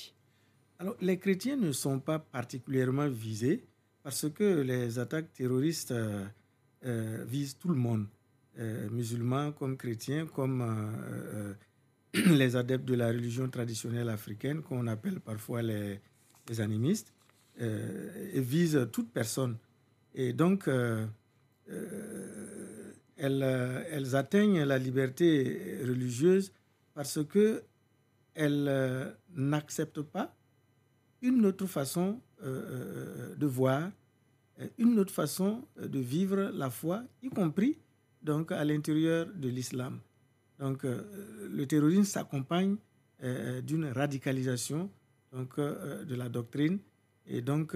Alors, 0.80 0.98
les 1.00 1.18
chrétiens 1.18 1.56
ne 1.56 1.72
sont 1.72 2.02
pas 2.02 2.20
particulièrement 2.20 3.08
visés 3.08 3.64
parce 4.04 4.30
que 4.30 4.62
les 4.62 5.00
attaques 5.00 5.34
terroristes 5.34 5.92
euh, 5.92 6.26
euh, 6.86 7.24
visent 7.26 7.58
tout 7.58 7.70
le 7.70 7.76
monde, 7.76 8.06
euh, 8.60 8.90
musulmans 8.90 9.54
comme 9.54 9.78
chrétiens, 9.78 10.26
comme 10.28 10.62
les 12.14 12.56
adeptes 12.58 12.86
de 12.86 12.96
la 12.96 13.08
religion 13.08 13.50
traditionnelle 13.50 14.10
africaine, 14.10 14.62
qu'on 14.62 14.88
appelle 14.88 15.22
parfois 15.22 15.62
les, 15.62 16.02
animistes, 16.60 17.14
et 17.60 18.42
visent 18.42 18.90
toute 18.92 19.12
personne. 19.14 19.58
Et 20.14 20.34
donc, 20.34 20.68
elles, 20.68 21.08
elles, 23.18 24.16
atteignent 24.16 24.64
la 24.64 24.78
liberté 24.78 25.80
religieuse 25.88 26.52
parce 26.94 27.20
qu'elles 27.26 29.16
n'acceptent 29.36 30.02
pas 30.02 30.36
une 31.22 31.46
autre 31.46 31.68
façon 31.68 32.20
euh, 32.44 33.36
de 33.36 33.46
voir, 33.46 33.90
une 34.78 35.00
autre 35.00 35.12
façon 35.14 35.66
de 35.82 36.00
vivre 36.00 36.52
la 36.54 36.70
foi, 36.70 37.04
y 37.24 37.30
compris 37.30 37.78
donc 38.22 38.52
à 38.52 38.64
l'intérieur 38.64 39.28
de 39.36 39.50
l'islam. 39.50 40.00
Donc 40.60 40.86
euh, 40.86 41.48
le 41.52 41.66
terrorisme 41.66 42.04
s'accompagne 42.04 42.76
euh, 43.24 43.62
d'une 43.62 43.86
radicalisation 43.86 44.90
donc, 45.32 45.60
de 45.60 46.16
la 46.16 46.30
doctrine 46.30 46.78
et 47.26 47.42
donc 47.42 47.76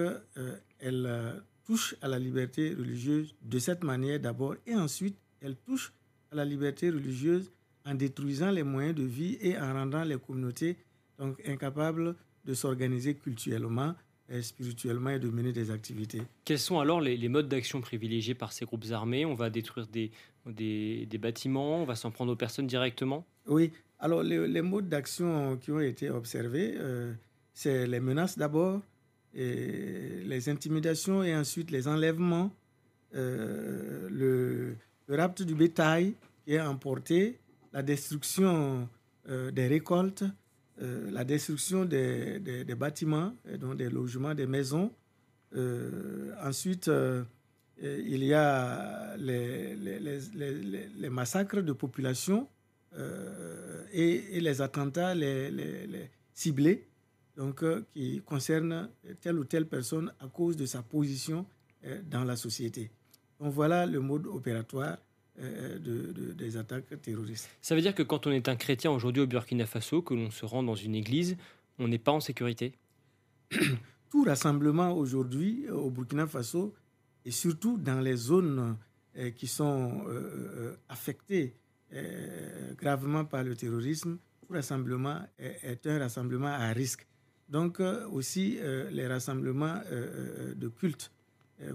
elle 0.80 1.42
touche 1.66 1.96
à 2.02 2.08
la 2.08 2.20
liberté 2.20 2.76
religieuse 2.76 3.34
de 3.42 3.58
cette 3.58 3.84
manière 3.84 4.20
d'abord 4.20 4.56
et 4.68 4.76
ensuite 4.76 5.18
elle 5.42 5.56
touche 5.56 5.92
à 6.32 6.36
la 6.36 6.46
liberté 6.46 6.92
religieuse 6.92 7.52
en 7.84 7.96
détruisant 7.96 8.52
les 8.52 8.62
moyens 8.64 8.94
de 8.96 9.04
vie 9.04 9.38
et 9.42 9.58
en 9.58 9.74
rendant 9.74 10.04
les 10.04 10.20
communautés 10.20 10.78
donc 11.18 11.42
incapables 11.48 12.16
de 12.46 12.54
s'organiser 12.54 13.16
culturellement, 13.16 13.94
spirituellement 14.42 15.12
et 15.12 15.20
de 15.20 15.30
mener 15.30 15.54
des 15.54 15.72
activités. 15.72 16.22
Quels 16.44 16.60
sont 16.60 16.80
alors 16.80 17.00
les, 17.02 17.30
modes 17.30 17.48
d'action 17.48 17.82
privilégiés 17.82 18.36
par 18.36 18.52
ces 18.52 18.66
groupes 18.66 18.86
armés? 18.92 19.26
On 19.26 19.34
va 19.34 19.50
détruire 19.50 19.88
des, 19.88 20.12
des, 20.46 21.18
bâtiments, 21.18 21.82
on 21.82 21.86
va 21.86 21.96
s'en 21.96 22.12
prendre 22.12 22.32
aux 22.34 22.36
personnes 22.36 22.68
directement? 22.68 23.26
Oui, 23.48 23.72
alors 24.00 24.24
les, 24.24 24.62
modes 24.62 24.90
d'action 24.90 25.58
qui 25.58 25.72
ont 25.72 25.80
été 25.80 26.10
observés, 26.10 26.74
euh, 26.76 27.14
c'est 27.54 27.88
les 27.88 28.00
menaces 28.00 28.38
d'abord, 28.38 28.82
les 29.34 30.50
intimidations 30.50 31.24
et 31.24 31.36
ensuite 31.36 31.72
les 31.72 31.88
enlèvements, 31.88 32.52
euh, 33.16 34.08
le, 34.10 34.76
le, 35.08 35.16
rapt 35.16 35.42
du 35.42 35.56
bétail 35.56 36.14
qui 36.44 36.54
est 36.54 36.62
emporté, 36.62 37.40
la 37.74 37.82
destruction 37.82 38.88
euh, 39.30 39.52
des 39.52 39.68
récoltes, 39.68 40.24
euh, 40.82 41.10
la 41.12 41.24
destruction 41.24 41.86
des, 41.86 42.40
des, 42.40 42.76
bâtiments, 42.76 43.34
donc 43.60 43.78
des 43.78 43.90
logements, 43.90 44.36
des 44.36 44.46
maisons. 44.46 44.92
Euh, 45.56 46.34
ensuite, 46.44 46.90
il 47.82 48.24
y 48.24 48.34
a 48.34 49.16
les, 49.18 49.76
les, 49.76 50.00
les, 50.98 51.10
massacres 51.10 51.62
de 51.62 51.74
population 51.74 52.48
et, 53.92 54.38
et, 54.38 54.40
les 54.42 54.62
attentats 54.62 55.16
les, 55.16 56.10
ciblés, 56.34 56.88
donc, 57.36 57.64
qui 57.94 58.22
concernent 58.26 58.90
telle 59.22 59.40
ou 59.40 59.46
telle 59.46 59.68
personne 59.68 60.12
à 60.20 60.28
cause 60.28 60.56
de 60.58 60.66
sa 60.66 60.82
position 60.84 61.46
dans 62.10 62.24
la 62.24 62.36
société. 62.36 62.92
Donc 63.40 63.54
voilà 63.54 63.86
le 63.86 64.00
mode 64.00 64.26
opératoire 64.28 64.98
euh, 65.40 65.78
de, 65.78 66.34
des 66.34 66.58
attaques 66.58 67.00
terroristes. 67.04 67.48
Ça 67.62 67.76
veut 67.76 67.82
dire 67.82 67.94
que 67.94 68.02
quand 68.02 68.26
on 68.26 68.32
est 68.32 68.50
un 68.50 68.56
chrétien 68.56 68.90
aujourd'hui 68.90 69.22
au 69.22 69.28
Burkina 69.28 69.68
Faso, 69.68 70.02
que 70.02 70.16
l'on 70.16 70.32
se 70.32 70.46
rend 70.48 70.64
dans 70.64 70.74
une 70.74 70.96
église, 70.96 71.38
on 71.78 71.88
n'est 71.88 72.00
pas 72.00 72.12
en 72.12 72.20
sécurité? 72.20 72.74
Tout 74.10 74.24
rassemblement 74.24 74.94
aujourd'hui 74.98 75.70
au 75.70 75.92
Burkina 75.92 76.26
Faso, 76.26 76.74
et 77.24 77.30
surtout 77.30 77.78
dans 77.78 78.00
les 78.02 78.16
zones 78.16 78.78
euh, 79.16 79.30
qui 79.30 79.46
sont 79.46 80.06
euh, 80.08 80.76
affectées 80.90 81.54
gravement 82.76 83.24
par 83.24 83.44
le 83.44 83.56
terrorisme, 83.56 84.18
tout 84.42 84.54
rassemblement 84.54 85.22
est, 85.38 85.86
un 85.86 86.00
rassemblement 86.00 86.48
à 86.48 86.70
risque. 86.74 87.06
Donc 87.48 87.80
aussi 88.12 88.58
les 88.92 89.08
rassemblements 89.08 89.80
de 90.54 90.68
culte, 90.68 91.14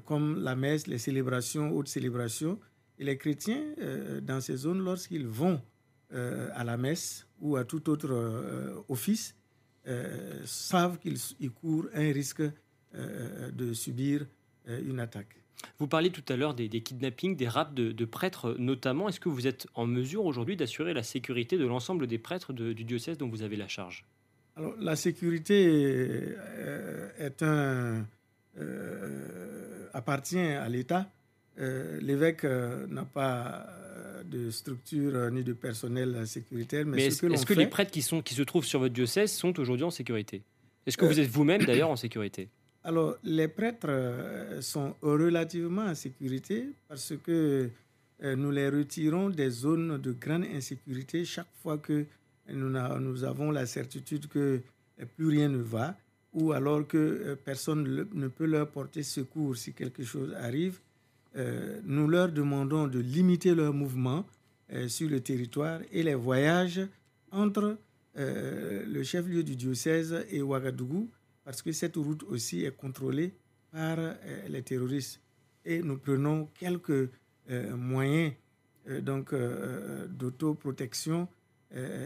comme 0.05 0.43
la 0.43 0.55
messe, 0.55 0.87
les 0.87 0.99
célébrations, 0.99 1.75
autres 1.75 1.89
célébrations, 1.89 2.59
et 2.99 3.05
les 3.05 3.17
chrétiens, 3.17 3.63
euh, 3.79 4.21
dans 4.21 4.41
ces 4.41 4.57
zones, 4.57 4.81
lorsqu'ils 4.81 5.27
vont 5.27 5.61
euh, 6.13 6.51
à 6.55 6.65
la 6.65 6.77
messe 6.77 7.27
ou 7.41 7.57
à 7.57 7.65
tout 7.65 7.89
autre 7.91 8.13
euh, 8.13 8.75
office, 8.89 9.35
savent 10.45 10.99
qu'ils 11.01 11.51
courent 11.51 11.89
un 11.93 12.13
risque 12.13 12.43
de 12.95 13.73
subir 13.73 14.25
une 14.69 15.01
attaque. 15.01 15.35
Vous 15.81 15.89
parliez 15.89 16.11
tout 16.11 16.23
à 16.29 16.37
l'heure 16.37 16.55
des, 16.55 16.69
kidnappings, 16.69 17.35
des 17.35 17.49
rapes 17.49 17.75
de, 17.75 18.05
prêtres 18.05 18.55
notamment. 18.61 19.09
Est-ce 19.09 19.19
que 19.19 19.29
vous 19.29 19.49
êtes 19.49 19.67
en 19.75 19.87
mesure 19.87 20.25
aujourd'hui 20.25 20.57
d'assurer 20.57 20.95
la 20.95 21.03
sécurité 21.03 21.59
de 21.59 21.67
l'ensemble 21.67 22.07
des 22.07 22.19
prêtres 22.19 22.53
du 22.53 22.85
diocèse 22.85 23.19
dont 23.19 23.29
vous 23.29 23.43
avez 23.43 23.57
la 23.57 23.67
charge? 23.67 24.07
Alors, 24.55 24.77
la 24.79 24.95
sécurité 24.95 26.37
est 27.19 27.43
un, 27.43 28.07
appartient 29.93 30.39
à 30.39 30.69
l'État. 30.69 31.11
Euh, 31.59 31.99
l'évêque 32.01 32.45
euh, 32.45 32.87
n'a 32.87 33.05
pas 33.05 33.67
euh, 33.69 34.23
de 34.25 34.51
structure 34.51 35.31
ni 35.31 35.45
de 35.45 35.53
personnel 35.53 36.27
sécuritaire. 36.27 36.87
Mais, 36.87 37.07
est-ce 37.07 37.21
que, 37.47 37.55
les 37.55 37.67
prêtres 37.67 37.91
qui, 37.91 38.01
sont, 38.03 38.23
qui 38.23 38.35
se 38.35 38.43
trouvent 38.43 38.65
sur 38.65 38.81
votre 38.81 38.95
diocèse 38.95 39.33
sont 39.33 39.59
aujourd'hui 39.61 39.85
en 39.85 39.91
sécurité? 39.91 40.43
Est-ce 40.87 40.97
que 40.97 41.05
vous 41.05 41.21
êtes 41.21 41.29
vous-même 41.29 41.63
d'ailleurs 41.65 41.91
en 41.91 41.97
sécurité? 41.97 42.49
Alors, 42.85 43.17
les 43.23 43.49
prêtres 43.49 44.59
sont 44.61 44.97
relativement 45.03 45.83
en 45.83 45.95
sécurité 45.95 46.71
parce 46.89 47.13
que 47.23 47.69
nous 48.21 48.51
les 48.51 48.69
retirons 48.69 49.31
des 49.31 49.51
zones 49.51 49.99
de 49.99 50.13
grande 50.13 50.45
insécurité 50.53 51.25
chaque 51.25 51.53
fois 51.63 51.79
que 51.79 52.07
nous, 52.49 52.71
nous 52.71 53.25
avons 53.25 53.53
la 53.53 53.67
certitude 53.67 54.27
que 54.27 54.61
plus 55.17 55.29
rien 55.29 55.49
ne 55.49 55.59
va 55.59 55.97
ou 56.33 56.53
alors 56.53 56.85
que 56.87 57.39
personne 57.45 58.09
ne 58.13 58.29
peut 58.29 58.47
leur 58.47 58.69
porter 58.69 59.05
secours 59.05 59.57
si 59.57 59.73
quelque 59.75 60.03
chose 60.03 60.35
arrive. 60.41 60.81
Euh, 61.37 61.81
nous 61.85 62.09
leur 62.09 62.31
demandons 62.31 62.87
de 62.89 62.99
limiter 62.99 63.55
leurs 63.55 63.73
mouvements 63.73 64.27
euh, 64.73 64.87
sur 64.89 65.09
le 65.09 65.21
territoire 65.21 65.81
et 65.91 66.03
les 66.03 66.15
voyages 66.15 66.81
entre 67.31 67.79
euh, 68.19 68.85
le 68.87 69.03
chef-lieu 69.03 69.43
du 69.43 69.57
diocèse 69.57 70.27
et 70.31 70.43
Ouagadougou, 70.43 71.09
parce 71.45 71.63
que 71.63 71.73
cette 71.73 71.97
route 71.97 72.23
aussi 72.25 72.65
est 72.65 72.77
contrôlée 72.77 73.33
par 73.71 73.97
les 74.49 74.63
terroristes. 74.63 75.21
Et 75.65 75.83
nous 75.83 75.97
prenons 75.97 76.47
quelques 76.59 77.09
moyens 77.75 78.35
donc 79.01 79.35
d'autoprotection 80.11 81.27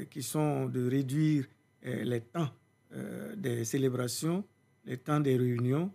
qui 0.08 0.22
sont 0.22 0.66
de 0.66 0.88
réduire 0.88 1.44
les 1.82 2.20
temps 2.20 2.48
des 3.36 3.64
célébrations, 3.64 4.44
les 4.84 4.96
temps 4.96 5.18
des 5.18 5.36
réunions 5.36 5.90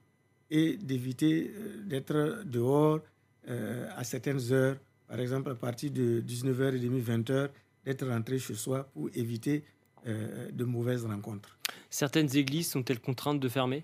et 0.49 0.75
d'éviter 0.75 1.53
d'être 1.85 2.43
dehors 2.45 2.99
euh, 3.49 3.89
à 3.95 4.03
certaines 4.03 4.51
heures, 4.51 4.77
par 5.07 5.19
exemple 5.19 5.49
à 5.49 5.55
partir 5.55 5.91
de 5.91 6.21
19h30, 6.21 7.03
20h, 7.03 7.49
d'être 7.85 8.07
rentré 8.07 8.37
chez 8.37 8.53
soi 8.53 8.83
pour 8.93 9.09
éviter 9.15 9.63
euh, 10.05 10.51
de 10.51 10.63
mauvaises 10.63 11.05
rencontres. 11.05 11.57
Certaines 11.89 12.35
églises 12.35 12.69
sont-elles 12.69 12.99
contraintes 12.99 13.39
de 13.39 13.49
fermer? 13.49 13.83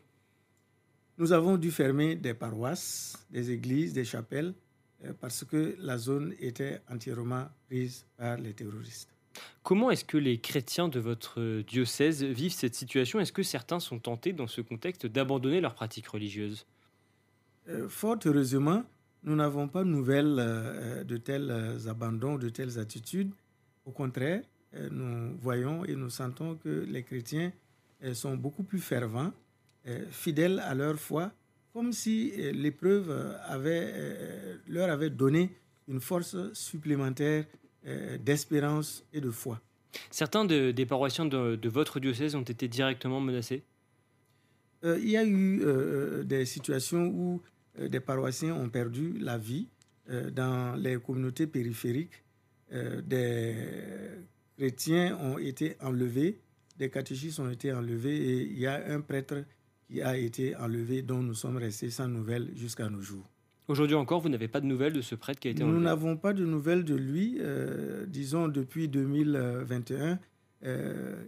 Nous 1.17 1.31
avons 1.31 1.57
dû 1.57 1.71
fermer 1.71 2.15
des 2.15 2.35
paroisses, 2.35 3.25
des 3.31 3.49
églises, 3.49 3.93
des 3.93 4.05
chapelles, 4.05 4.53
euh, 5.03 5.13
parce 5.19 5.43
que 5.43 5.75
la 5.79 5.97
zone 5.97 6.35
était 6.39 6.81
entièrement 6.91 7.47
prise 7.67 8.05
par 8.15 8.37
les 8.37 8.53
terroristes. 8.53 9.09
Comment 9.63 9.89
est-ce 9.89 10.05
que 10.05 10.17
les 10.17 10.39
chrétiens 10.39 10.87
de 10.87 10.99
votre 10.99 11.61
diocèse 11.61 12.23
vivent 12.23 12.53
cette 12.53 12.75
situation? 12.75 13.19
Est-ce 13.19 13.33
que 13.33 13.43
certains 13.43 13.79
sont 13.79 13.99
tentés 13.99 14.33
dans 14.33 14.47
ce 14.47 14.61
contexte 14.61 15.07
d'abandonner 15.07 15.61
leurs 15.61 15.75
pratiques 15.75 16.07
religieuses? 16.07 16.65
Fort 17.89 18.17
heureusement, 18.25 18.83
nous 19.27 19.35
n'avons 19.35 19.67
pas 19.67 19.83
de 19.83 19.89
nouvelles 19.89 20.37
euh, 20.39 21.03
de 21.03 21.17
tels 21.17 21.51
euh, 21.51 21.89
abandons, 21.89 22.37
de 22.37 22.47
telles 22.47 22.79
attitudes. 22.79 23.31
Au 23.85 23.91
contraire, 23.91 24.41
euh, 24.73 24.87
nous 24.89 25.37
voyons 25.41 25.83
et 25.83 25.95
nous 25.95 26.09
sentons 26.09 26.55
que 26.55 26.85
les 26.87 27.03
chrétiens 27.03 27.51
sont 28.13 28.37
beaucoup 28.37 28.61
plus 28.61 28.77
fervents, 28.79 29.31
fidèles 30.11 30.59
à 30.59 30.75
leur 30.75 30.99
foi, 30.99 31.31
comme 31.73 31.91
si 31.91 32.31
l'épreuve 32.53 33.07
leur 34.67 34.91
avait 34.91 35.09
donné 35.09 35.49
une 35.87 35.99
force 35.99 36.35
supplémentaire 36.53 37.45
d'espérance 38.23 39.03
et 39.13 39.19
de 39.19 39.31
foi. 39.31 39.59
Certains 40.11 40.45
des 40.45 40.85
paroissiens 40.85 41.25
de, 41.25 41.67
votre 41.69 41.99
diocèse 41.99 42.35
ont 42.35 42.43
été 42.43 42.67
directement 42.67 43.19
menacés? 43.19 43.63
Il 44.83 45.09
y 45.09 45.17
a 45.17 45.25
eu 45.25 46.23
des 46.23 46.45
situations 46.45 47.07
où 47.07 47.41
des 47.77 47.99
paroissiens 47.99 48.55
ont 48.55 48.69
perdu 48.69 49.17
la 49.19 49.37
vie 49.37 49.67
euh, 50.09 50.31
dans 50.31 50.75
les 50.77 50.97
communautés 50.99 51.47
périphériques. 51.47 52.23
Euh, 52.71 53.01
des 53.01 53.55
chrétiens 54.57 55.17
ont 55.21 55.37
été 55.37 55.75
enlevés, 55.81 56.39
des 56.77 56.89
catéchistes 56.89 57.39
ont 57.39 57.49
été 57.49 57.73
enlevés 57.73 58.15
et 58.15 58.41
il 58.43 58.57
y 58.57 58.67
a 58.67 58.85
un 58.93 59.01
prêtre 59.01 59.43
qui 59.89 60.01
a 60.01 60.15
été 60.15 60.55
enlevé 60.55 61.01
dont 61.01 61.21
nous 61.21 61.33
sommes 61.33 61.57
restés 61.57 61.89
sans 61.89 62.07
nouvelles 62.07 62.51
jusqu'à 62.55 62.89
nos 62.89 63.01
jours. 63.01 63.29
Aujourd'hui 63.67 63.95
encore, 63.97 64.21
vous 64.21 64.29
n'avez 64.29 64.47
pas 64.47 64.61
de 64.61 64.65
nouvelles 64.65 64.93
de 64.93 65.01
ce 65.01 65.15
prêtre 65.15 65.41
qui 65.41 65.49
a 65.49 65.51
été 65.51 65.63
enlevé? 65.63 65.77
Nous 65.77 65.83
n'avons 65.83 66.15
pas 66.15 66.31
de 66.31 66.45
nouvelles 66.45 66.85
de 66.85 66.95
lui, 66.95 67.39
disons 68.07 68.47
depuis 68.47 68.87
2021. 68.87 70.19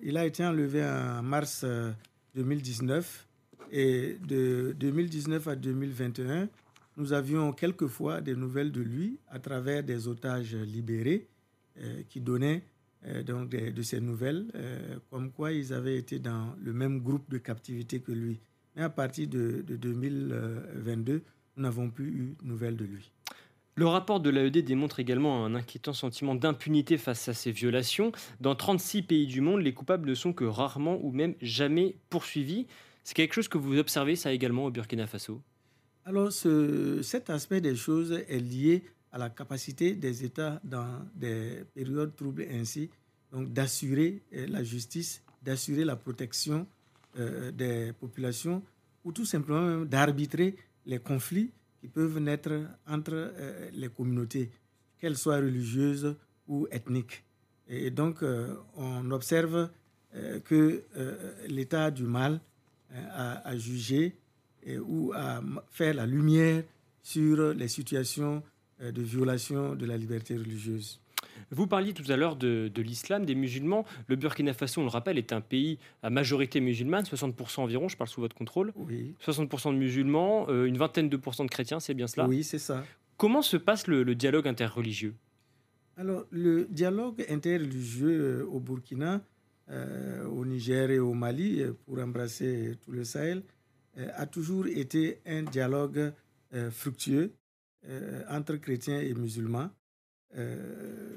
il 0.04 0.18
a 0.18 0.26
été 0.26 0.46
enlevé 0.46 0.84
en 0.86 1.22
mars 1.22 1.66
2019 2.36 3.28
et 3.72 4.18
de 4.28 4.76
2019 4.80 5.48
à 5.48 5.56
2021, 5.56 6.50
nous 6.98 7.14
avions 7.14 7.54
quelquefois 7.54 8.22
des 8.22 8.36
nouvelles 8.36 8.72
de 8.72 8.82
lui 8.82 9.20
à 9.30 9.40
travers 9.40 9.84
des 9.84 10.08
otages 10.08 10.56
libérés 10.56 11.28
euh, 11.80 12.02
qui 12.10 12.20
donnaient 12.20 12.64
euh, 13.06 13.24
donc 13.24 13.50
de 13.50 13.82
ces 13.82 14.02
nouvelles, 14.02 14.48
euh, 14.56 14.98
comme 15.10 15.32
quoi 15.32 15.54
ils 15.54 15.74
avaient 15.74 15.98
été 15.98 16.20
dans 16.20 16.54
le 16.62 16.74
même 16.74 17.00
groupe 17.00 17.30
de 17.30 17.38
captivité 17.38 18.02
que 18.02 18.12
lui. 18.12 18.40
Mais 18.76 18.84
à 18.84 18.90
partir 18.90 19.28
de, 19.28 19.64
de 19.66 19.76
2022, 19.78 21.24
nous 21.56 21.64
n'avons 21.64 21.90
plus 21.90 22.08
eu 22.08 22.36
de 22.42 22.48
nouvelles 22.48 22.76
de 22.76 22.86
lui. 22.86 23.12
Le 23.76 23.88
rapport 23.88 24.20
de 24.20 24.30
l'AED 24.30 24.66
démontre 24.66 25.00
également 25.00 25.46
un 25.46 25.56
inquiétant 25.56 25.94
sentiment 25.94 26.36
d'impunité 26.36 26.98
face 26.98 27.30
à 27.30 27.34
ces 27.34 27.54
violations. 27.54 28.12
Dans 28.42 28.54
36 28.54 29.04
pays 29.04 29.26
du 29.26 29.40
monde, 29.40 29.62
les 29.62 29.74
coupables 29.74 30.10
ne 30.10 30.16
sont 30.16 30.34
que 30.34 30.44
rarement 30.44 31.00
ou 31.02 31.14
même 31.14 31.36
jamais 31.42 31.96
poursuivis. 32.10 32.68
C'est 33.04 33.16
quelque 33.16 33.34
chose 33.34 33.48
que 33.48 33.58
vous 33.58 33.78
observez 33.78 34.16
ça 34.16 34.32
également 34.32 34.66
au 34.66 34.72
Burkina 34.72 35.08
Faso? 35.08 35.42
Alors 36.06 36.32
ce, 36.32 37.02
cet 37.02 37.30
aspect 37.30 37.62
des 37.62 37.76
choses 37.76 38.12
est 38.12 38.40
lié 38.40 38.84
à 39.12 39.18
la 39.18 39.30
capacité 39.30 39.94
des 39.94 40.24
États 40.24 40.60
dans 40.64 41.06
des 41.16 41.64
périodes 41.74 42.16
troubles 42.16 42.46
ainsi, 42.52 42.90
donc 43.32 43.52
d'assurer 43.52 44.22
euh, 44.34 44.48
la 44.48 44.64
justice, 44.64 45.24
d'assurer 45.42 45.86
la 45.86 45.96
protection 45.96 46.68
euh, 47.18 47.52
des 47.52 47.94
populations 47.94 48.64
ou 49.04 49.12
tout 49.12 49.26
simplement 49.26 49.86
d'arbitrer 49.86 50.56
les 50.86 51.00
conflits 51.00 51.52
qui 51.80 51.88
peuvent 51.88 52.20
naître 52.20 52.52
entre 52.86 53.32
les 53.72 53.88
communautés, 53.88 54.52
qu'elles 54.98 55.16
soient 55.18 55.38
religieuses 55.38 56.16
ou 56.48 56.68
ethniques. 56.72 57.24
Et 57.70 57.90
donc, 57.90 58.22
on 58.76 59.10
observe 59.12 59.70
que 60.44 60.84
l'état 61.48 61.90
du 61.90 62.04
mal 62.04 62.42
à, 63.14 63.48
à 63.48 63.58
juger 63.58 64.16
ou 64.82 65.14
à 65.16 65.42
faire 65.70 65.94
la 65.94 66.06
lumière 66.06 66.64
sur 67.04 67.54
les 67.54 67.68
situations 67.68 68.44
euh, 68.82 68.92
de 68.92 69.02
violation 69.02 69.76
de 69.76 69.86
la 69.86 69.98
liberté 69.98 70.38
religieuse. 70.38 71.00
Vous 71.52 71.68
parliez 71.68 71.94
tout 71.94 72.10
à 72.10 72.16
l'heure 72.16 72.36
de, 72.36 72.72
l'islam, 72.78 73.26
des 73.26 73.36
musulmans. 73.36 73.86
Le 74.08 74.16
Burkina 74.16 74.54
Faso, 74.54 74.82
on 74.82 74.84
le 74.84 74.90
rappelle, 74.90 75.18
est 75.18 75.34
un 75.34 75.42
pays 75.42 75.80
à 76.04 76.10
majorité 76.10 76.62
musulmane, 76.62 77.04
60% 77.04 77.62
environ, 77.62 77.90
je 77.90 77.98
parle 77.98 78.10
sous 78.10 78.22
votre 78.22 78.36
contrôle. 78.36 78.72
Oui. 78.76 79.16
60% 79.26 79.74
de 79.74 79.78
musulmans, 79.78 80.46
euh, 80.50 80.66
une 80.66 80.78
vingtaine 80.78 81.10
de 81.10 81.18
pourcents 81.18 81.46
de 81.46 81.50
chrétiens, 81.50 81.80
c'est 81.80 81.94
bien 81.94 82.08
cela? 82.08 82.28
Oui, 82.28 82.44
c'est 82.44 82.60
ça. 82.60 82.84
Comment 83.18 83.42
se 83.42 83.58
passe 83.58 83.88
le, 83.88 84.16
dialogue 84.16 84.48
interreligieux? 84.48 85.16
Alors, 85.98 86.26
le 86.32 86.66
dialogue 86.70 87.26
interreligieux 87.28 88.22
euh, 88.22 88.46
au 88.46 88.60
Burkina, 88.60 89.22
au 90.32 90.46
Niger 90.46 90.90
et 90.92 91.00
au 91.00 91.14
Mali, 91.14 91.64
pour 91.86 92.00
embrasser 92.00 92.76
tout 92.84 92.92
le 92.92 93.04
Sahel, 93.04 93.44
a 94.16 94.26
toujours 94.26 94.66
été 94.68 95.20
un 95.26 95.44
dialogue 95.44 96.12
fructueux 96.72 97.32
euh, 97.88 98.24
entre 98.30 98.58
chrétiens 98.58 99.00
et 99.00 99.14
musulmans. 99.14 99.70
Euh, 100.38 101.16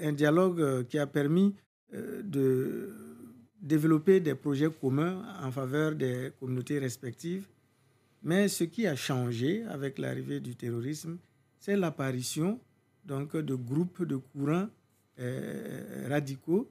un 0.00 0.12
dialogue 0.12 0.60
euh, 0.60 0.84
qui 0.84 0.98
a 0.98 1.06
permis 1.06 1.54
de 2.24 2.90
développer 3.60 4.18
des 4.20 4.34
projets 4.34 4.70
communs 4.70 5.22
en 5.42 5.50
faveur 5.50 5.94
des 5.94 6.30
communautés 6.40 6.78
respectives. 6.78 7.46
Mais 8.22 8.48
ce 8.48 8.64
qui 8.64 8.86
a 8.86 8.96
changé 8.96 9.64
avec 9.64 9.98
l'arrivée 9.98 10.40
du 10.40 10.56
terrorisme, 10.56 11.18
c'est 11.58 11.76
l'apparition 11.76 12.58
donc 13.04 13.36
de 13.36 13.54
groupes 13.54 14.04
de 14.04 14.16
courants 14.16 14.68
radicaux 16.08 16.70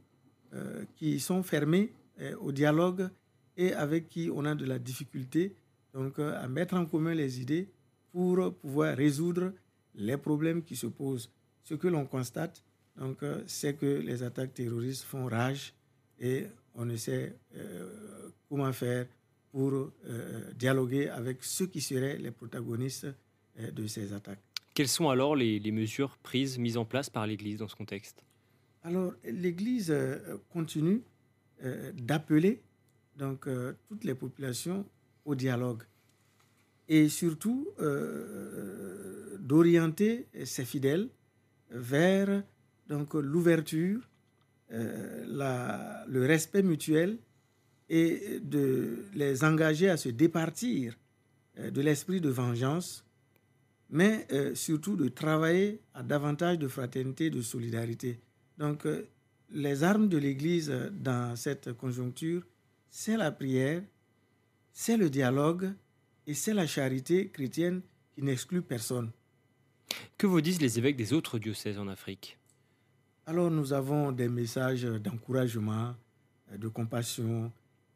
qui 0.98 1.20
sont 1.20 1.44
fermés 1.44 1.94
au 2.40 2.52
dialogue 2.52 3.10
et 3.56 3.74
avec 3.74 4.10
qui 4.10 4.30
on 4.34 4.44
a 4.46 4.54
de 4.54 4.66
la 4.66 4.80
difficulté 4.80 5.56
donc 5.94 6.20
à 6.20 6.48
mettre 6.48 6.76
en 6.76 6.86
commun 6.86 7.14
les 7.14 7.40
idées 7.42 7.70
pour 8.12 8.54
pouvoir 8.56 8.96
résoudre 8.98 9.54
les 9.96 10.18
problèmes 10.18 10.64
qui 10.64 10.76
se 10.76 10.88
posent. 10.88 11.32
Ce 11.64 11.76
que 11.76 11.88
l'on 11.88 12.06
constate, 12.06 12.64
donc, 12.98 13.24
euh, 13.24 13.42
c'est 13.48 13.76
que 13.76 13.86
les 13.86 14.24
attaques 14.24 14.54
terroristes 14.54 15.04
font 15.04 15.26
rage 15.26 15.74
et 16.20 16.46
on 16.76 16.86
ne 16.86 16.96
sait 16.96 17.36
euh, 17.56 18.30
comment 18.50 18.72
faire 18.74 19.08
pour 19.52 19.74
euh, 19.74 20.52
dialoguer 20.54 21.10
avec 21.10 21.44
ceux 21.44 21.68
qui 21.68 21.82
seraient 21.82 22.18
les 22.18 22.32
protagonistes 22.32 23.08
de 23.58 23.86
ces 23.88 24.14
attaques. 24.14 24.40
Quelles 24.74 24.88
sont 24.88 25.10
alors 25.10 25.36
les, 25.36 25.60
mesures 25.72 26.18
prises, 26.24 26.58
mises 26.58 26.78
en 26.78 26.86
place 26.86 27.10
par 27.10 27.28
l'Église 27.28 27.58
dans 27.60 27.68
ce 27.68 27.76
contexte? 27.76 28.24
Alors, 28.84 29.14
l'Église 29.24 29.94
continue 30.50 31.02
d'appeler 31.94 32.62
donc 33.18 33.48
toutes 33.88 34.04
les 34.04 34.16
populations 34.16 34.86
au 35.26 35.36
dialogue 35.36 35.84
et 36.92 37.08
surtout 37.08 37.70
euh, 37.80 39.38
d'orienter 39.40 40.28
ses 40.44 40.66
fidèles 40.66 41.08
vers 41.70 42.44
l'ouverture, 42.90 44.02
euh, 44.74 46.04
le 46.06 46.26
respect 46.26 46.64
mutuel 46.64 47.18
et 47.90 48.40
de 48.42 49.06
les 49.14 49.46
engager 49.46 49.90
à 49.90 49.96
se 49.96 50.10
départir 50.10 50.98
euh, 51.60 51.72
de 51.72 51.80
l'esprit 51.82 52.20
de 52.20 52.28
vengeance, 52.30 53.06
mais 53.90 54.28
surtout 54.54 54.96
de 54.98 55.08
travailler 55.10 55.82
à 55.94 56.04
davantage 56.04 56.58
de 56.60 56.68
fraternité, 56.70 57.30
de 57.30 57.42
solidarité. 57.42 58.20
Donc 58.62 58.88
les 59.50 59.84
armes 59.84 60.08
de 60.08 60.18
l'Église 60.18 60.72
dans 60.92 61.36
cette 61.36 61.74
conjoncture, 61.74 62.44
c'est 62.92 63.18
la 63.18 63.32
prière, 63.32 63.82
c'est 64.72 64.98
le 64.98 65.10
dialogue, 65.10 65.74
et 66.28 66.36
c'est 66.36 66.54
la 66.54 66.68
charité 66.68 67.30
chrétienne 67.30 67.82
qui 68.14 68.22
n'exclut 68.22 68.62
personne. 68.62 69.10
Que 70.16 70.28
vous 70.28 70.42
disent 70.42 70.62
les 70.62 70.78
évêques 70.78 70.96
des 70.96 71.12
autres 71.12 71.40
diocèses 71.40 71.80
en 71.80 71.88
Afrique? 71.88 72.38
Alors 73.26 73.50
nous 73.50 73.74
avons 73.74 74.12
des 74.12 74.30
messages 74.30 74.84
d'encouragement, 74.84 75.96
de 76.56 76.68
compassion. 76.68 77.52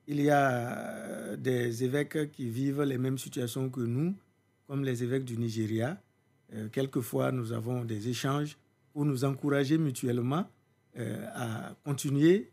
Il 0.08 0.20
y 0.20 0.32
a 0.32 0.50
euh, 0.52 1.38
des 1.38 1.84
évêques 1.84 2.32
qui 2.32 2.50
vivent 2.50 2.82
les 2.82 2.98
mêmes 2.98 3.20
situations 3.20 3.70
que 3.70 3.82
nous, 3.82 4.16
comme 4.68 4.84
les 4.84 5.04
évêques 5.04 5.26
du 5.26 5.38
Nigeria. 5.38 6.02
Euh, 6.54 6.70
quelquefois, 6.70 7.32
nous 7.32 7.52
avons 7.54 7.86
des 7.86 8.10
échanges 8.10 8.58
pour 8.94 9.06
nous 9.06 9.26
encourager 9.26 9.78
mutuellement 9.78 10.40
euh, 10.40 10.55
à 10.98 11.76
continuer 11.84 12.50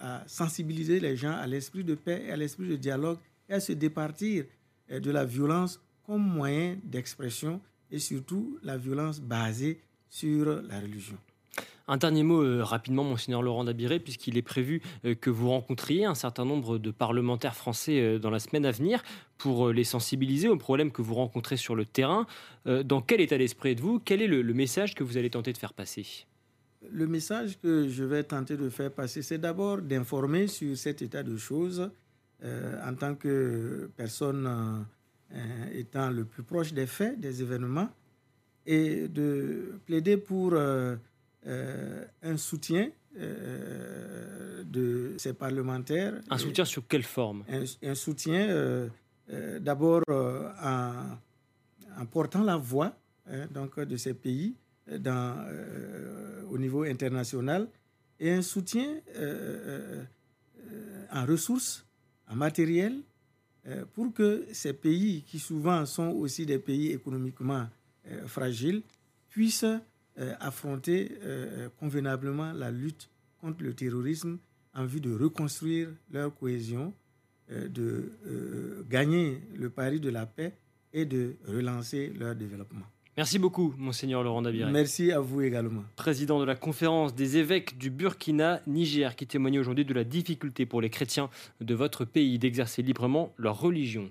à 0.00 0.22
sensibiliser 0.26 1.00
les 1.00 1.16
gens 1.16 1.32
à 1.32 1.46
l'esprit 1.46 1.84
de 1.84 1.94
paix 1.94 2.24
et 2.26 2.32
à 2.32 2.36
l'esprit 2.36 2.68
de 2.68 2.76
dialogue 2.76 3.18
et 3.48 3.54
à 3.54 3.60
se 3.60 3.72
départir 3.72 4.44
de 4.90 5.10
la 5.10 5.24
violence 5.24 5.80
comme 6.04 6.22
moyen 6.22 6.76
d'expression 6.84 7.60
et 7.90 7.98
surtout 7.98 8.58
la 8.62 8.76
violence 8.76 9.20
basée 9.20 9.80
sur 10.08 10.62
la 10.62 10.80
religion. 10.80 11.16
Un 11.88 11.98
dernier 11.98 12.24
mot 12.24 12.42
euh, 12.42 12.64
rapidement, 12.64 13.04
monseigneur 13.04 13.42
Laurent 13.42 13.62
Dabiré, 13.62 14.00
puisqu'il 14.00 14.36
est 14.36 14.42
prévu 14.42 14.82
euh, 15.04 15.14
que 15.14 15.30
vous 15.30 15.50
rencontriez 15.50 16.04
un 16.04 16.16
certain 16.16 16.44
nombre 16.44 16.78
de 16.78 16.90
parlementaires 16.90 17.54
français 17.54 18.00
euh, 18.00 18.18
dans 18.18 18.30
la 18.30 18.40
semaine 18.40 18.66
à 18.66 18.72
venir 18.72 19.04
pour 19.38 19.70
les 19.70 19.84
sensibiliser 19.84 20.48
aux 20.48 20.56
problèmes 20.56 20.90
que 20.90 21.02
vous 21.02 21.14
rencontrez 21.14 21.56
sur 21.56 21.74
le 21.74 21.84
terrain. 21.84 22.26
dans 22.64 23.02
quel 23.02 23.20
état 23.20 23.36
d'esprit 23.36 23.72
êtes-vous? 23.72 24.00
Quel 24.00 24.22
est 24.22 24.26
le, 24.26 24.42
message 24.54 24.94
que 24.94 25.04
vous 25.04 25.18
allez 25.18 25.30
tenter 25.30 25.52
de 25.52 25.58
faire 25.58 25.74
passer? 25.74 26.26
Le 26.90 27.06
message 27.06 27.58
que 27.60 27.88
je 27.88 28.04
vais 28.04 28.22
tenter 28.24 28.56
de 28.56 28.68
faire 28.68 28.92
passer, 28.92 29.22
c'est 29.22 29.38
d'abord 29.38 29.78
d'informer 29.78 30.46
sur 30.46 30.76
cet 30.76 31.02
état 31.02 31.22
de 31.22 31.36
choses 31.36 31.90
euh, 32.44 32.78
en 32.86 32.94
tant 32.94 33.14
que 33.14 33.90
personne 33.96 34.86
euh, 35.34 35.66
étant 35.72 36.10
le 36.10 36.24
plus 36.24 36.42
proche 36.42 36.72
des 36.72 36.86
faits, 36.86 37.18
des 37.18 37.42
événements, 37.42 37.88
et 38.66 39.08
de 39.08 39.80
plaider 39.86 40.16
pour 40.16 40.52
euh, 40.52 40.96
un 42.22 42.36
soutien 42.36 42.90
de 43.16 45.14
ces 45.16 45.32
parlementaires. 45.32 46.20
Un 46.28 46.36
soutien 46.36 46.66
sur 46.66 46.86
quelle 46.86 47.04
forme? 47.04 47.44
Un, 47.82 47.94
soutien 47.94 48.88
d'abord 49.60 50.02
en, 50.08 50.92
en, 51.98 52.06
portant 52.06 52.42
la 52.42 52.56
voix 52.56 52.94
hein, 53.26 53.46
donc, 53.50 53.80
de 53.80 53.96
ces 53.96 54.12
pays 54.12 54.54
dans, 54.98 55.46
au 56.50 56.58
niveau 56.58 56.84
international 56.84 57.68
et 58.20 58.32
un 58.32 58.42
soutien 58.42 59.00
en 61.12 61.26
ressources 61.26 61.86
en 62.28 62.36
matériel 62.36 63.02
euh, 63.68 63.84
pour 63.94 64.12
que 64.12 64.46
ces 64.52 64.72
pays, 64.72 65.22
qui 65.26 65.38
souvent 65.38 65.84
sont 65.86 66.10
aussi 66.10 66.46
des 66.46 66.58
pays 66.58 66.92
économiquement 66.92 67.66
euh, 68.08 68.26
fragiles, 68.26 68.82
puissent 69.28 69.64
euh, 69.64 70.34
affronter 70.40 71.12
convenablement 71.78 72.52
la 72.52 72.70
lutte 72.70 73.10
contre 73.40 73.62
le 73.62 73.74
terrorisme 73.74 74.38
en 74.74 74.86
vue 74.86 75.00
de 75.00 75.12
reconstruire 75.12 75.88
leur 76.10 76.34
cohésion, 76.34 76.92
de 77.50 78.12
gagner 78.88 79.40
le 79.56 79.70
pari 79.70 80.00
de 80.00 80.08
la 80.08 80.26
paix 80.26 80.54
et 80.92 81.04
de 81.04 81.36
relancer 81.46 82.12
leur 82.18 82.34
développement. 82.34 82.86
Merci 83.16 83.38
beaucoup, 83.38 83.72
Monseigneur 83.78 84.22
Laurent 84.22 84.42
Dabiré. 84.42 84.70
Merci 84.70 85.10
à 85.10 85.20
vous 85.20 85.40
également. 85.40 85.82
Président 85.96 86.38
de 86.38 86.44
la 86.44 86.54
conférence 86.54 87.14
des 87.14 87.38
évêques 87.38 87.78
du 87.78 87.88
Burkina, 87.88 88.60
Niger, 88.66 89.16
qui 89.16 89.26
témoigne 89.26 89.58
aujourd'hui 89.58 89.86
de 89.86 89.94
la 89.94 90.04
difficulté 90.04 90.66
pour 90.66 90.82
les 90.82 90.90
chrétiens 90.90 91.30
de 91.62 91.74
votre 91.74 92.04
pays 92.04 92.38
d'exercer 92.38 92.82
librement 92.82 93.32
leur 93.38 93.58
religion. 93.58 94.04